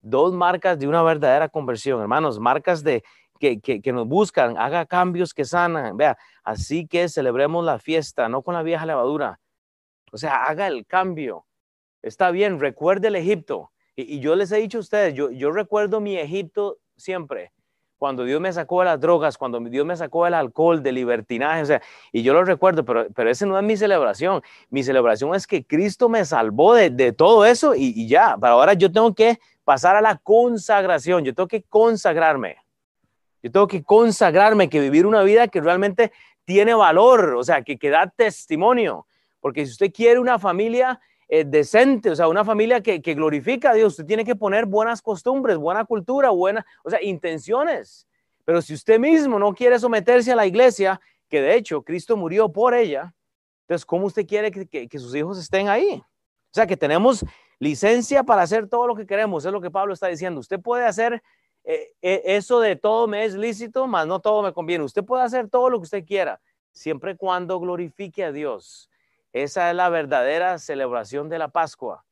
Dos 0.00 0.32
marcas 0.32 0.78
de 0.78 0.88
una 0.88 1.02
verdadera 1.02 1.48
conversión, 1.48 2.00
hermanos, 2.00 2.38
marcas 2.38 2.82
de 2.82 3.02
que, 3.40 3.60
que, 3.60 3.92
nos 3.92 4.06
buscan, 4.06 4.56
haga 4.58 4.86
cambios 4.86 5.32
que 5.32 5.44
sanan. 5.44 5.96
Vea, 5.96 6.18
así 6.44 6.86
que 6.86 7.08
celebremos 7.08 7.64
la 7.64 7.78
fiesta, 7.78 8.28
no 8.28 8.42
con 8.42 8.54
la 8.54 8.62
vieja 8.62 8.86
levadura. 8.86 9.40
O 10.12 10.18
sea, 10.18 10.44
haga 10.44 10.66
el 10.66 10.86
cambio. 10.86 11.46
Está 12.02 12.30
bien, 12.30 12.60
recuerde 12.60 13.08
el 13.08 13.16
Egipto. 13.16 13.72
Y, 13.96 14.20
yo 14.20 14.36
les 14.36 14.52
he 14.52 14.58
dicho 14.58 14.78
a 14.78 14.82
ustedes, 14.82 15.14
yo, 15.14 15.30
yo 15.30 15.50
recuerdo 15.50 16.00
mi 16.00 16.16
Egipto 16.16 16.78
siempre 16.96 17.52
cuando 18.00 18.24
Dios 18.24 18.40
me 18.40 18.50
sacó 18.50 18.80
de 18.80 18.86
las 18.86 18.98
drogas, 18.98 19.36
cuando 19.36 19.60
Dios 19.60 19.84
me 19.84 19.94
sacó 19.94 20.24
del 20.24 20.32
alcohol, 20.32 20.82
del 20.82 20.94
libertinaje, 20.94 21.60
o 21.60 21.66
sea, 21.66 21.82
y 22.10 22.22
yo 22.22 22.32
lo 22.32 22.42
recuerdo, 22.44 22.82
pero, 22.82 23.06
pero 23.14 23.30
esa 23.30 23.44
no 23.44 23.58
es 23.58 23.62
mi 23.62 23.76
celebración. 23.76 24.40
Mi 24.70 24.82
celebración 24.82 25.34
es 25.34 25.46
que 25.46 25.66
Cristo 25.66 26.08
me 26.08 26.24
salvó 26.24 26.72
de, 26.72 27.12
todo 27.12 27.44
eso 27.44 27.74
y, 27.74 27.92
y, 27.94 28.08
ya, 28.08 28.38
para 28.38 28.54
ahora 28.54 28.72
yo 28.72 28.90
tengo 28.90 29.14
que 29.14 29.38
pasar 29.64 29.96
a 29.96 30.00
la 30.00 30.16
consagración, 30.16 31.26
yo 31.26 31.34
tengo 31.34 31.46
que 31.46 31.62
consagrarme. 31.62 32.56
Yo 33.42 33.50
tengo 33.50 33.66
que 33.66 33.82
consagrarme, 33.82 34.68
que 34.68 34.80
vivir 34.80 35.06
una 35.06 35.22
vida 35.22 35.48
que 35.48 35.60
realmente 35.60 36.12
tiene 36.44 36.74
valor, 36.74 37.34
o 37.34 37.44
sea, 37.44 37.62
que, 37.62 37.78
que 37.78 37.90
da 37.90 38.06
testimonio. 38.08 39.06
Porque 39.40 39.64
si 39.64 39.72
usted 39.72 39.92
quiere 39.92 40.20
una 40.20 40.38
familia 40.38 41.00
eh, 41.28 41.44
decente, 41.44 42.10
o 42.10 42.16
sea, 42.16 42.26
una 42.26 42.44
familia 42.44 42.82
que, 42.82 43.00
que, 43.00 43.14
glorifica 43.14 43.70
a 43.70 43.74
Dios. 43.74 43.92
Usted 43.92 44.06
tiene 44.06 44.24
que 44.24 44.34
poner 44.34 44.66
buenas 44.66 45.00
costumbres, 45.00 45.56
buena 45.56 45.84
cultura, 45.84 46.30
buena, 46.30 46.66
o 46.82 46.90
sea, 46.90 47.00
intenciones. 47.00 48.08
Pero 48.44 48.60
si 48.60 48.74
usted 48.74 48.98
mismo 48.98 49.38
no 49.38 49.54
quiere 49.54 49.78
someterse 49.78 50.32
a 50.32 50.36
la 50.36 50.44
iglesia, 50.44 51.00
que 51.28 51.40
de 51.40 51.54
hecho 51.54 51.82
Cristo 51.82 52.16
murió 52.16 52.50
por 52.50 52.74
ella, 52.74 53.14
entonces, 53.62 53.86
¿cómo 53.86 54.06
usted 54.06 54.26
quiere 54.26 54.50
que, 54.50 54.88
que, 54.88 54.98
sus 54.98 55.14
hijos 55.14 55.38
estén 55.38 55.68
ahí? 55.68 56.02
O 56.02 56.52
sea, 56.52 56.66
que 56.66 56.76
tenemos 56.76 57.24
licencia 57.60 58.24
para 58.24 58.42
hacer 58.42 58.68
todo 58.68 58.88
lo 58.88 58.96
que 58.96 59.06
queremos, 59.06 59.44
es 59.44 59.52
lo 59.52 59.60
que 59.60 59.70
Pablo 59.70 59.94
está 59.94 60.08
diciendo. 60.08 60.40
Usted 60.40 60.58
puede 60.58 60.84
hacer 60.84 61.22
eh, 61.72 61.94
eh, 62.02 62.22
eso 62.24 62.58
de 62.58 62.74
todo 62.74 63.06
me 63.06 63.24
es 63.24 63.34
lícito, 63.34 63.86
mas 63.86 64.04
no 64.04 64.18
todo 64.18 64.42
me 64.42 64.52
conviene. 64.52 64.82
Usted 64.82 65.04
puede 65.04 65.22
hacer 65.22 65.48
todo 65.48 65.70
lo 65.70 65.78
que 65.78 65.84
usted 65.84 66.04
quiera, 66.04 66.40
siempre 66.72 67.12
y 67.12 67.16
cuando 67.16 67.60
glorifique 67.60 68.24
a 68.24 68.32
Dios. 68.32 68.90
Esa 69.32 69.70
es 69.70 69.76
la 69.76 69.88
verdadera 69.88 70.58
celebración 70.58 71.28
de 71.28 71.38
la 71.38 71.46
Pascua. 71.46 72.04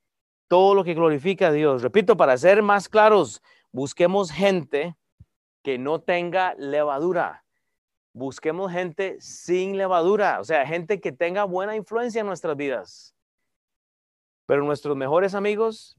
Todo 0.47 0.77
lo 0.77 0.85
que 0.85 0.95
glorifica 0.95 1.49
a 1.49 1.53
Dios. 1.53 1.83
Repito, 1.83 2.17
para 2.17 2.37
ser 2.37 2.63
más 2.63 2.89
claros, 2.89 3.43
busquemos 3.73 4.31
gente 4.31 4.97
que 5.65 5.77
no 5.77 6.03
tenga 6.03 6.55
levadura. 6.55 7.45
Busquemos 8.13 8.71
gente 8.71 9.21
sin 9.21 9.77
levadura, 9.77 10.39
o 10.39 10.45
sea, 10.45 10.65
gente 10.69 11.01
que 11.01 11.11
tenga 11.11 11.43
buena 11.43 11.75
influencia 11.75 12.21
en 12.21 12.29
nuestras 12.29 12.57
vidas. 12.57 13.13
Pero 14.47 14.63
nuestros 14.63 14.97
mejores 14.97 15.35
amigos 15.35 15.97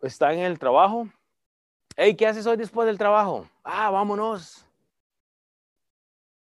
están 0.00 0.38
en 0.38 0.44
el 0.46 0.58
trabajo. 0.58 1.06
Hey, 2.00 2.14
¿qué 2.14 2.28
haces 2.28 2.46
hoy 2.46 2.56
después 2.56 2.86
del 2.86 2.96
trabajo? 2.96 3.48
Ah, 3.64 3.90
vámonos. 3.90 4.64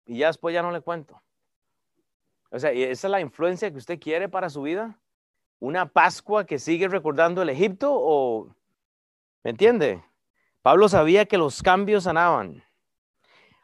Y 0.04 0.18
ya 0.18 0.26
después 0.26 0.52
ya 0.52 0.62
no 0.62 0.72
le 0.72 0.80
cuento. 0.80 1.22
O 2.50 2.58
sea, 2.58 2.72
¿esa 2.72 3.06
es 3.06 3.10
la 3.12 3.20
influencia 3.20 3.70
que 3.70 3.76
usted 3.76 4.00
quiere 4.00 4.28
para 4.28 4.50
su 4.50 4.62
vida? 4.62 4.98
¿Una 5.60 5.86
Pascua 5.86 6.44
que 6.44 6.58
sigue 6.58 6.88
recordando 6.88 7.40
el 7.40 7.50
Egipto 7.50 7.92
o... 7.94 8.52
¿Me 9.44 9.52
entiende? 9.52 10.02
Pablo 10.60 10.88
sabía 10.88 11.24
que 11.24 11.38
los 11.38 11.62
cambios 11.62 12.02
sanaban. 12.02 12.64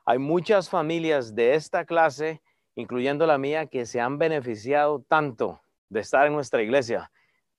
Hay 0.04 0.18
muchas 0.18 0.70
familias 0.70 1.34
de 1.34 1.56
esta 1.56 1.84
clase, 1.84 2.40
incluyendo 2.76 3.26
la 3.26 3.36
mía, 3.36 3.66
que 3.66 3.84
se 3.84 4.00
han 4.00 4.16
beneficiado 4.16 5.02
tanto 5.08 5.60
de 5.88 5.98
estar 5.98 6.24
en 6.28 6.34
nuestra 6.34 6.62
iglesia. 6.62 7.10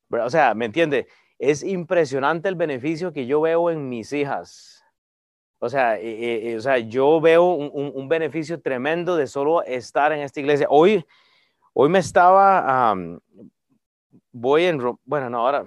O 0.10 0.30
sea, 0.30 0.54
¿me 0.54 0.68
entiende? 0.68 1.10
Es 1.42 1.64
impresionante 1.64 2.48
el 2.48 2.56
beneficio 2.56 3.12
que 3.12 3.26
yo 3.26 3.42
veo 3.42 3.72
en 3.72 3.90
mis 3.90 4.14
hijas. 4.14 4.86
O 5.60 5.70
sea, 5.70 5.98
eh, 5.98 6.04
eh, 6.04 6.52
eh, 6.52 6.58
o 6.58 6.62
sea 6.62 6.78
yo 6.78 7.20
veo 7.20 7.54
un, 7.54 7.92
un, 7.94 8.08
beneficio 8.08 8.62
tremendo 8.62 9.16
de 9.16 9.28
solo 9.28 9.64
estar 9.64 10.12
en 10.12 10.20
esta 10.20 10.40
iglesia. 10.40 10.68
Hoy, 10.70 11.04
Hoy 11.74 11.88
me 11.88 12.00
estaba, 12.00 12.96
voy 14.34 14.66
en, 14.66 14.98
bueno, 15.06 15.30
no, 15.30 15.40
ahora, 15.40 15.66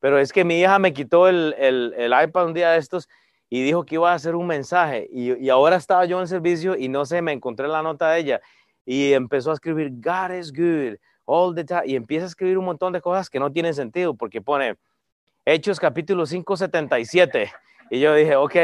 pero 0.00 0.18
es 0.18 0.32
que 0.32 0.44
mi 0.44 0.60
hija 0.60 0.78
me 0.78 0.94
quitó 0.94 1.28
el, 1.28 1.54
el, 1.58 2.14
iPad 2.24 2.46
un 2.46 2.54
día 2.54 2.70
de 2.70 2.78
estos 2.78 3.06
y 3.50 3.62
dijo 3.62 3.84
que 3.84 3.96
iba 3.96 4.10
a 4.10 4.14
hacer 4.14 4.34
un 4.34 4.46
mensaje 4.46 5.06
y, 5.12 5.44
y, 5.44 5.50
ahora 5.50 5.76
estaba 5.76 6.06
yo 6.06 6.20
en 6.20 6.26
servicio 6.26 6.74
y 6.74 6.88
no 6.88 7.04
sé, 7.04 7.20
me 7.20 7.32
encontré 7.32 7.68
la 7.68 7.82
nota 7.82 8.12
de 8.12 8.20
ella 8.20 8.40
y 8.86 9.12
empezó 9.12 9.50
a 9.50 9.54
escribir, 9.54 9.90
God 9.92 10.30
is 10.38 10.50
good, 10.50 10.96
all 11.24 11.54
the 11.54 11.64
time, 11.64 11.82
y 11.86 11.96
empieza 11.96 12.24
a 12.24 12.28
escribir 12.28 12.58
un 12.58 12.64
montón 12.64 12.92
de 12.92 13.00
cosas 13.00 13.30
que 13.30 13.38
no 13.38 13.50
tienen 13.52 13.74
sentido 13.74 14.14
porque 14.14 14.40
pone 14.40 14.76
Hechos 15.44 15.78
capítulo 15.78 16.24
5, 16.24 16.56
77 16.56 17.52
Y 17.90 18.00
yo 18.00 18.14
dije, 18.14 18.36
ok, 18.36 18.56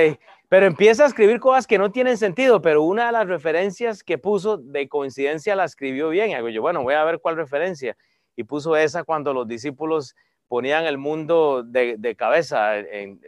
pero 0.49 0.67
empieza 0.67 1.05
a 1.05 1.07
escribir 1.07 1.39
cosas 1.39 1.67
que 1.67 1.79
no 1.79 1.93
tienen 1.93 2.17
sentido, 2.17 2.61
pero 2.61 2.83
una 2.83 3.07
de 3.07 3.13
las 3.13 3.29
referencias 3.29 4.03
que 4.03 4.19
puso 4.19 4.57
de 4.57 4.89
coincidencia 4.89 5.55
la 5.55 5.65
escribió 5.65 6.09
bien. 6.09 6.31
Y 6.31 6.35
hago 6.35 6.49
yo, 6.49 6.61
bueno, 6.63 6.83
voy 6.83 6.95
a 6.95 7.05
ver 7.05 7.21
cuál 7.21 7.37
referencia. 7.37 7.97
Y 8.35 8.45
puso 8.45 8.77
esa 8.77 9.05
cuando 9.05 9.33
los 9.33 9.47
discípulos 9.47 10.17
ponían 10.49 10.87
el 10.87 10.99
mundo 10.99 11.63
de, 11.63 12.17
cabeza. 12.17 12.81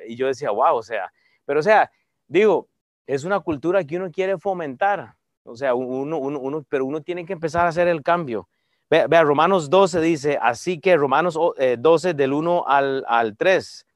y 0.08 0.16
yo 0.16 0.26
decía, 0.26 0.50
wow, 0.50 0.74
o 0.76 0.82
sea, 0.82 1.12
pero 1.44 1.60
o 1.60 1.62
sea, 1.62 1.92
digo, 2.26 2.68
es 3.06 3.22
una 3.22 3.38
cultura 3.38 3.84
que 3.84 3.96
uno 3.96 4.10
quiere 4.10 4.38
fomentar. 4.38 5.14
O 5.44 5.54
sea, 5.54 5.74
uno, 5.74 6.18
uno, 6.18 6.66
pero 6.68 6.84
uno 6.84 7.02
tiene 7.02 7.24
que 7.24 7.34
empezar 7.34 7.66
a 7.66 7.68
hacer 7.68 7.86
el 7.86 8.02
cambio. 8.02 8.48
Vea, 8.92 9.22
Romanos 9.22 9.70
12 9.70 10.00
dice, 10.02 10.38
así 10.40 10.78
que 10.78 10.96
Romanos 10.98 11.38
12 11.78 12.10
eh, 12.10 12.14
del 12.14 12.34
1 12.34 12.64
al, 12.66 13.04
al 13.08 13.36
3 13.38 13.86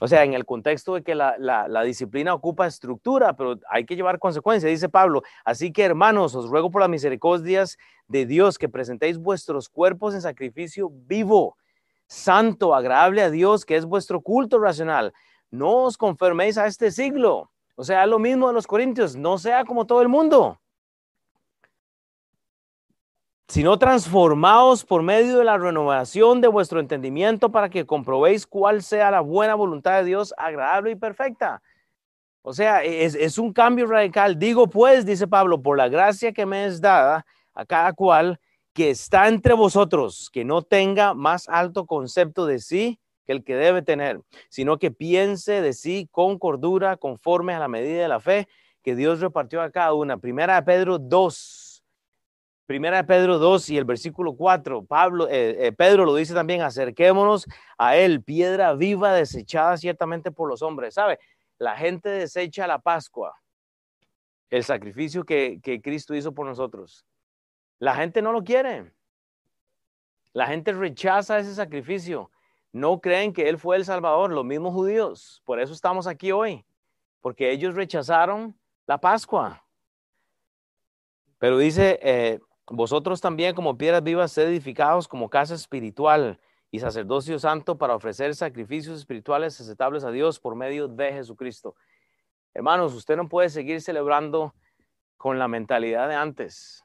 o 0.00 0.08
sea, 0.08 0.24
en 0.24 0.34
el 0.34 0.44
contexto 0.44 0.94
de 0.94 1.02
que 1.02 1.14
la, 1.14 1.82
disciplina 1.84 2.34
ocupa 2.34 2.66
estructura, 2.66 3.34
pero 3.34 3.58
hay 3.70 3.86
que 3.86 3.96
llevar 3.96 4.18
consecuencias, 4.18 4.70
dice 4.70 4.88
Pablo. 4.88 5.22
Así 5.44 5.72
que, 5.72 5.84
hermanos, 5.84 6.34
os 6.34 6.48
ruego 6.48 6.70
por 6.70 6.82
las 6.82 6.90
misericordias 6.90 7.78
de 8.06 8.26
Dios 8.26 8.58
que 8.58 8.68
presentéis 8.68 9.18
vuestros 9.18 9.68
cuerpos 9.70 10.14
en 10.14 10.20
sacrificio 10.20 10.90
vivo, 10.92 11.56
santo, 12.06 12.74
agradable 12.74 13.22
a 13.22 13.30
Dios, 13.30 13.64
que 13.64 13.76
es 13.76 13.86
vuestro 13.86 14.20
culto 14.20 14.58
racional. 14.58 15.14
No 15.50 15.84
os 15.84 15.96
conforméis 15.96 16.58
a 16.58 16.66
este 16.66 16.90
siglo. 16.90 17.50
O 17.74 17.84
sea, 17.84 18.04
lo 18.06 18.18
mismo 18.18 18.48
de 18.48 18.54
los 18.54 18.66
corintios, 18.66 19.16
no 19.16 19.38
sea 19.38 19.64
como 19.64 19.86
todo 19.86 20.02
el 20.02 20.08
mundo 20.08 20.58
sino 23.48 23.78
transformaos 23.78 24.84
por 24.84 25.02
medio 25.02 25.38
de 25.38 25.44
la 25.44 25.56
renovación 25.56 26.40
de 26.40 26.48
vuestro 26.48 26.80
entendimiento 26.80 27.50
para 27.50 27.68
que 27.68 27.86
comprobéis 27.86 28.46
cuál 28.46 28.82
sea 28.82 29.10
la 29.10 29.20
buena 29.20 29.54
voluntad 29.54 29.98
de 29.98 30.04
Dios, 30.04 30.34
agradable 30.36 30.92
y 30.92 30.96
perfecta. 30.96 31.62
O 32.42 32.52
sea, 32.52 32.84
es, 32.84 33.38
un 33.38 33.52
cambio 33.52 33.86
radical. 33.86 34.38
Digo 34.38 34.68
pues, 34.68 35.04
dice 35.04 35.26
Pablo, 35.26 35.60
por 35.60 35.76
la 35.76 35.88
gracia 35.88 36.32
que 36.32 36.46
me 36.46 36.66
es 36.66 36.80
dada 36.80 37.26
a 37.54 37.66
cada 37.66 37.92
cual 37.92 38.38
que 38.72 38.90
está 38.90 39.26
entre 39.26 39.54
vosotros, 39.54 40.30
que 40.32 40.44
no 40.44 40.62
tenga 40.62 41.14
más 41.14 41.48
alto 41.48 41.86
concepto 41.86 42.46
de 42.46 42.60
sí 42.60 43.00
que 43.24 43.32
el 43.32 43.42
que 43.42 43.56
debe 43.56 43.82
tener, 43.82 44.20
sino 44.48 44.78
que 44.78 44.92
piense 44.92 45.60
de 45.60 45.72
sí 45.72 46.08
con 46.12 46.38
cordura, 46.38 46.96
conforme 46.96 47.52
a 47.52 47.58
la 47.58 47.66
medida 47.66 48.02
de 48.02 48.08
la 48.08 48.20
fe 48.20 48.46
que 48.82 48.94
Dios 48.94 49.18
repartió 49.20 49.60
a 49.60 49.70
cada 49.72 49.92
una. 49.94 50.18
Primera 50.18 50.54
de 50.54 50.62
Pedro 50.62 50.98
2, 51.00 51.65
Primera 52.66 52.96
de 52.96 53.04
Pedro 53.04 53.38
2 53.38 53.70
y 53.70 53.78
el 53.78 53.84
versículo 53.84 54.34
4, 54.34 54.84
Pablo, 54.84 55.28
eh, 55.28 55.68
eh, 55.68 55.72
Pedro 55.72 56.04
lo 56.04 56.16
dice 56.16 56.34
también, 56.34 56.62
acerquémonos 56.62 57.46
a 57.78 57.96
él, 57.96 58.24
piedra 58.24 58.74
viva 58.74 59.12
desechada 59.12 59.76
ciertamente 59.76 60.32
por 60.32 60.48
los 60.48 60.62
hombres. 60.62 60.94
¿Sabe? 60.94 61.20
La 61.58 61.76
gente 61.76 62.08
desecha 62.08 62.66
la 62.66 62.80
Pascua, 62.80 63.40
el 64.50 64.64
sacrificio 64.64 65.24
que, 65.24 65.60
que 65.62 65.80
Cristo 65.80 66.14
hizo 66.14 66.34
por 66.34 66.46
nosotros. 66.46 67.06
La 67.78 67.94
gente 67.94 68.20
no 68.20 68.32
lo 68.32 68.42
quiere. 68.42 68.92
La 70.32 70.48
gente 70.48 70.72
rechaza 70.72 71.38
ese 71.38 71.54
sacrificio. 71.54 72.30
No 72.72 73.00
creen 73.00 73.32
que 73.32 73.48
Él 73.48 73.58
fue 73.58 73.76
el 73.76 73.84
Salvador, 73.84 74.32
los 74.32 74.44
mismos 74.44 74.74
judíos. 74.74 75.40
Por 75.44 75.60
eso 75.60 75.72
estamos 75.72 76.08
aquí 76.08 76.32
hoy, 76.32 76.66
porque 77.20 77.52
ellos 77.52 77.74
rechazaron 77.74 78.58
la 78.86 78.98
Pascua. 78.98 79.64
Pero 81.38 81.58
dice 81.58 81.98
eh, 82.02 82.40
vosotros 82.68 83.20
también 83.20 83.54
como 83.54 83.78
piedras 83.78 84.02
vivas 84.02 84.32
sed 84.32 84.48
edificados 84.48 85.06
como 85.06 85.30
casa 85.30 85.54
espiritual 85.54 86.40
y 86.70 86.80
sacerdocio 86.80 87.38
santo 87.38 87.78
para 87.78 87.94
ofrecer 87.94 88.34
sacrificios 88.34 88.98
espirituales 88.98 89.60
aceptables 89.60 90.04
a 90.04 90.10
Dios 90.10 90.40
por 90.40 90.56
medio 90.56 90.88
de 90.88 91.12
Jesucristo. 91.12 91.76
Hermanos, 92.54 92.94
usted 92.94 93.16
no 93.16 93.28
puede 93.28 93.50
seguir 93.50 93.80
celebrando 93.80 94.54
con 95.16 95.38
la 95.38 95.46
mentalidad 95.46 96.08
de 96.08 96.16
antes. 96.16 96.84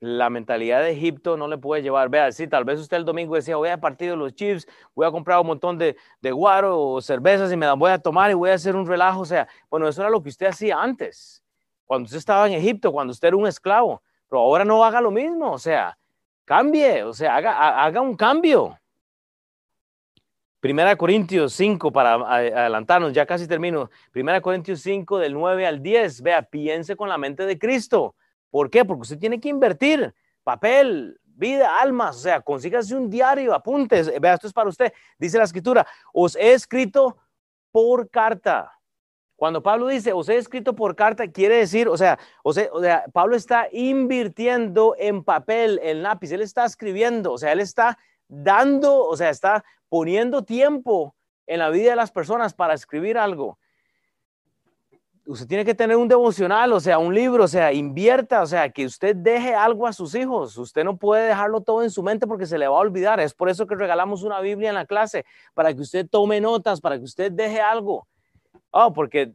La 0.00 0.30
mentalidad 0.30 0.80
de 0.80 0.90
Egipto 0.90 1.36
no 1.36 1.46
le 1.46 1.58
puede 1.58 1.82
llevar. 1.82 2.08
Vea, 2.08 2.32
sí, 2.32 2.48
tal 2.48 2.64
vez 2.64 2.80
usted 2.80 2.96
el 2.96 3.04
domingo 3.04 3.36
decía, 3.36 3.54
voy 3.54 3.68
a 3.68 3.80
partir 3.80 4.10
de 4.10 4.16
los 4.16 4.34
chips, 4.34 4.66
voy 4.96 5.06
a 5.06 5.12
comprar 5.12 5.38
un 5.38 5.46
montón 5.46 5.78
de, 5.78 5.96
de 6.20 6.32
guaro 6.32 6.80
o 6.80 7.00
cervezas 7.00 7.52
y 7.52 7.56
me 7.56 7.66
las 7.66 7.78
voy 7.78 7.92
a 7.92 7.98
tomar 7.98 8.32
y 8.32 8.34
voy 8.34 8.50
a 8.50 8.54
hacer 8.54 8.74
un 8.74 8.84
relajo. 8.84 9.20
O 9.20 9.24
sea, 9.24 9.46
bueno, 9.70 9.86
eso 9.86 10.00
era 10.00 10.10
lo 10.10 10.20
que 10.20 10.30
usted 10.30 10.46
hacía 10.46 10.82
antes, 10.82 11.44
cuando 11.84 12.06
usted 12.06 12.18
estaba 12.18 12.48
en 12.48 12.54
Egipto, 12.54 12.90
cuando 12.90 13.12
usted 13.12 13.28
era 13.28 13.36
un 13.36 13.46
esclavo 13.46 14.02
pero 14.32 14.44
ahora 14.44 14.64
no 14.64 14.82
haga 14.82 14.98
lo 15.02 15.10
mismo, 15.10 15.52
o 15.52 15.58
sea, 15.58 15.94
cambie, 16.46 17.02
o 17.02 17.12
sea, 17.12 17.36
haga, 17.36 17.84
haga 17.84 18.00
un 18.00 18.16
cambio. 18.16 18.78
Primera 20.58 20.96
Corintios 20.96 21.52
5, 21.52 21.92
para 21.92 22.14
adelantarnos, 22.14 23.12
ya 23.12 23.26
casi 23.26 23.46
termino. 23.46 23.90
Primera 24.10 24.40
Corintios 24.40 24.80
5, 24.80 25.18
del 25.18 25.34
9 25.34 25.66
al 25.66 25.82
10. 25.82 26.22
Vea, 26.22 26.40
piense 26.40 26.96
con 26.96 27.10
la 27.10 27.18
mente 27.18 27.44
de 27.44 27.58
Cristo. 27.58 28.14
¿Por 28.48 28.70
qué? 28.70 28.86
Porque 28.86 29.02
usted 29.02 29.18
tiene 29.18 29.38
que 29.38 29.50
invertir 29.50 30.14
papel, 30.42 31.20
vida, 31.24 31.78
almas. 31.82 32.16
O 32.16 32.20
sea, 32.20 32.40
consígase 32.40 32.94
un 32.94 33.10
diario, 33.10 33.52
apuntes. 33.52 34.18
Vea, 34.18 34.32
esto 34.32 34.46
es 34.46 34.54
para 34.54 34.70
usted. 34.70 34.94
Dice 35.18 35.36
la 35.36 35.44
escritura, 35.44 35.86
os 36.14 36.36
he 36.36 36.54
escrito 36.54 37.18
por 37.70 38.08
carta 38.08 38.72
cuando 39.42 39.60
Pablo 39.60 39.88
dice, 39.88 40.12
os 40.12 40.28
he 40.28 40.36
escrito 40.36 40.76
por 40.76 40.94
carta, 40.94 41.26
quiere 41.26 41.56
decir, 41.56 41.88
o 41.88 41.96
sea, 41.96 42.16
o 42.44 42.52
sea, 42.52 43.04
Pablo 43.12 43.34
está 43.34 43.66
invirtiendo 43.72 44.94
en 44.96 45.24
papel, 45.24 45.80
en 45.82 46.04
lápiz, 46.04 46.30
él 46.30 46.42
está 46.42 46.64
escribiendo, 46.64 47.32
o 47.32 47.38
sea, 47.38 47.50
él 47.50 47.58
está 47.58 47.98
dando, 48.28 49.04
o 49.04 49.16
sea, 49.16 49.30
está 49.30 49.64
poniendo 49.88 50.44
tiempo 50.44 51.16
en 51.48 51.58
la 51.58 51.70
vida 51.70 51.90
de 51.90 51.96
las 51.96 52.12
personas 52.12 52.54
para 52.54 52.74
escribir 52.74 53.18
algo. 53.18 53.58
Usted 55.26 55.48
tiene 55.48 55.64
que 55.64 55.74
tener 55.74 55.96
un 55.96 56.06
devocional, 56.06 56.72
o 56.72 56.78
sea, 56.78 56.98
un 56.98 57.12
libro, 57.12 57.42
o 57.42 57.48
sea, 57.48 57.72
invierta, 57.72 58.42
o 58.42 58.46
sea, 58.46 58.70
que 58.70 58.86
usted 58.86 59.16
deje 59.16 59.56
algo 59.56 59.88
a 59.88 59.92
sus 59.92 60.14
hijos. 60.14 60.56
Usted 60.56 60.84
no 60.84 60.98
puede 60.98 61.26
dejarlo 61.26 61.62
todo 61.62 61.82
en 61.82 61.90
su 61.90 62.04
mente 62.04 62.28
porque 62.28 62.46
se 62.46 62.58
le 62.58 62.68
va 62.68 62.76
a 62.76 62.80
olvidar. 62.80 63.18
Es 63.18 63.34
por 63.34 63.48
eso 63.48 63.66
que 63.66 63.74
regalamos 63.74 64.22
una 64.22 64.38
Biblia 64.38 64.68
en 64.68 64.76
la 64.76 64.86
clase, 64.86 65.24
para 65.52 65.74
que 65.74 65.80
usted 65.80 66.06
tome 66.08 66.40
notas, 66.40 66.80
para 66.80 66.96
que 66.96 67.02
usted 67.02 67.32
deje 67.32 67.60
algo. 67.60 68.06
Oh, 68.72 68.92
porque 68.92 69.32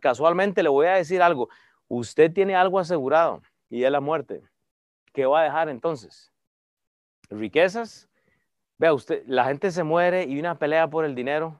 casualmente 0.00 0.62
le 0.62 0.68
voy 0.68 0.86
a 0.86 0.94
decir 0.94 1.22
algo. 1.22 1.48
Usted 1.88 2.32
tiene 2.32 2.54
algo 2.54 2.78
asegurado 2.78 3.42
y 3.70 3.84
es 3.84 3.90
la 3.90 4.00
muerte. 4.00 4.42
¿Qué 5.12 5.24
va 5.24 5.40
a 5.40 5.44
dejar 5.44 5.68
entonces? 5.70 6.30
¿Riquezas? 7.30 8.08
Vea 8.78 8.92
usted, 8.92 9.24
la 9.26 9.46
gente 9.46 9.70
se 9.70 9.82
muere 9.82 10.24
y 10.24 10.38
una 10.38 10.58
pelea 10.58 10.88
por 10.88 11.06
el 11.06 11.14
dinero. 11.14 11.58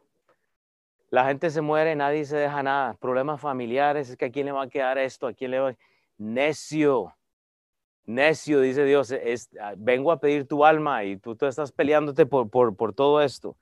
La 1.08 1.24
gente 1.26 1.48
se 1.48 1.62
muere, 1.62 1.96
nadie 1.96 2.26
se 2.26 2.36
deja 2.36 2.62
nada. 2.62 2.94
Problemas 2.94 3.40
familiares, 3.40 4.10
es 4.10 4.16
que 4.16 4.26
a 4.26 4.30
quién 4.30 4.44
le 4.44 4.52
va 4.52 4.64
a 4.64 4.68
quedar 4.68 4.98
esto, 4.98 5.26
a 5.26 5.32
quién 5.32 5.52
le 5.52 5.60
va. 5.60 5.74
Necio, 6.18 7.14
necio, 8.04 8.60
dice 8.60 8.84
Dios, 8.84 9.14
vengo 9.78 10.12
a 10.12 10.20
pedir 10.20 10.46
tu 10.46 10.66
alma 10.66 11.04
y 11.04 11.16
tú, 11.16 11.34
tú 11.34 11.46
estás 11.46 11.72
peleándote 11.72 12.26
por, 12.26 12.50
por 12.50 12.92
todo 12.92 13.22
esto 13.22 13.56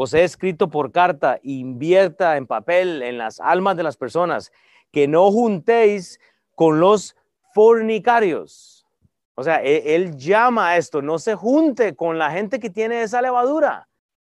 os 0.00 0.14
he 0.14 0.22
escrito 0.22 0.70
por 0.70 0.92
carta, 0.92 1.40
invierta 1.42 2.36
en 2.36 2.46
papel 2.46 3.02
en 3.02 3.18
las 3.18 3.40
almas 3.40 3.76
de 3.76 3.82
las 3.82 3.96
personas, 3.96 4.52
que 4.92 5.08
no 5.08 5.32
juntéis 5.32 6.20
con 6.54 6.78
los 6.78 7.16
fornicarios. 7.52 8.86
O 9.34 9.42
sea, 9.42 9.60
e, 9.60 9.96
él, 9.96 10.16
llama 10.16 10.68
a 10.68 10.76
esto, 10.76 11.02
no 11.02 11.18
se 11.18 11.34
junte 11.34 11.96
con 11.96 12.16
la 12.16 12.30
gente 12.30 12.60
que 12.60 12.70
tiene 12.70 13.02
esa 13.02 13.20
levadura, 13.20 13.88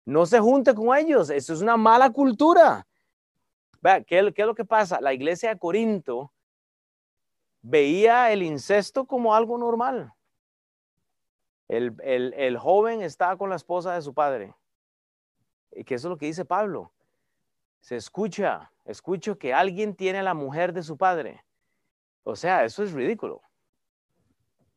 no 0.05 0.27
se 0.27 0.39
junte 0.39 0.77
con 0.77 0.97
ellos, 0.97 1.29
eso 1.29 1.53
es 1.53 1.61
una 1.61 1.77
mala 1.77 2.11
cultura. 2.11 2.87
Vea, 3.81 4.05
¿qué, 4.05 4.33
¿qué, 4.33 4.43
es 4.43 4.47
lo 4.47 4.55
que 4.55 4.65
pasa? 4.65 5.01
La 5.01 5.13
iglesia 5.13 5.49
de 5.49 5.59
Corinto 5.59 6.33
veía 7.63 8.31
el 8.31 8.45
incesto 8.45 9.07
como 9.07 9.35
algo 9.35 9.59
normal. 9.59 10.13
El, 11.67 11.97
el, 12.05 12.33
el 12.35 12.57
joven 12.59 13.03
estaba 13.03 13.37
con 13.37 13.51
la 13.51 13.57
esposa 13.57 13.95
de 13.95 14.03
su 14.03 14.15
padre 14.15 14.55
que 15.85 15.95
eso 15.95 16.09
es 16.09 16.11
lo 16.11 16.17
que 16.19 16.27
dice 16.27 16.45
Pablo. 16.45 16.93
Se 17.81 17.97
escucha, 17.97 18.73
escucho 18.85 19.39
que 19.39 19.55
alguien 19.55 19.95
tiene 19.95 20.23
la 20.23 20.35
mujer 20.35 20.73
de 20.73 20.83
su 20.83 20.97
padre. 20.97 21.45
O 22.25 22.37
sea, 22.37 22.65
eso 22.65 22.83
es 22.83 22.93
ridículo. 22.93 23.41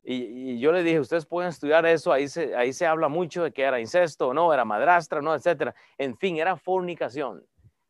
Y, 0.03 0.59
yo 0.59 0.71
le 0.71 0.83
dije, 0.83 0.99
ustedes 0.99 1.25
pueden 1.25 1.49
estudiar 1.49 1.85
eso, 1.85 2.11
ahí 2.11 2.27
se, 2.27 2.55
ahí 2.55 2.73
se 2.73 2.87
habla 2.87 3.07
mucho 3.07 3.43
de 3.43 3.51
que 3.51 3.61
era 3.61 3.79
incesto 3.79 4.29
o 4.29 4.33
no, 4.33 4.53
era 4.53 4.65
madrastra, 4.65 5.21
no, 5.21 5.35
etcétera. 5.35 5.75
En 5.97 6.17
fin, 6.17 6.37
era 6.37 6.55
fornicación. 6.55 7.45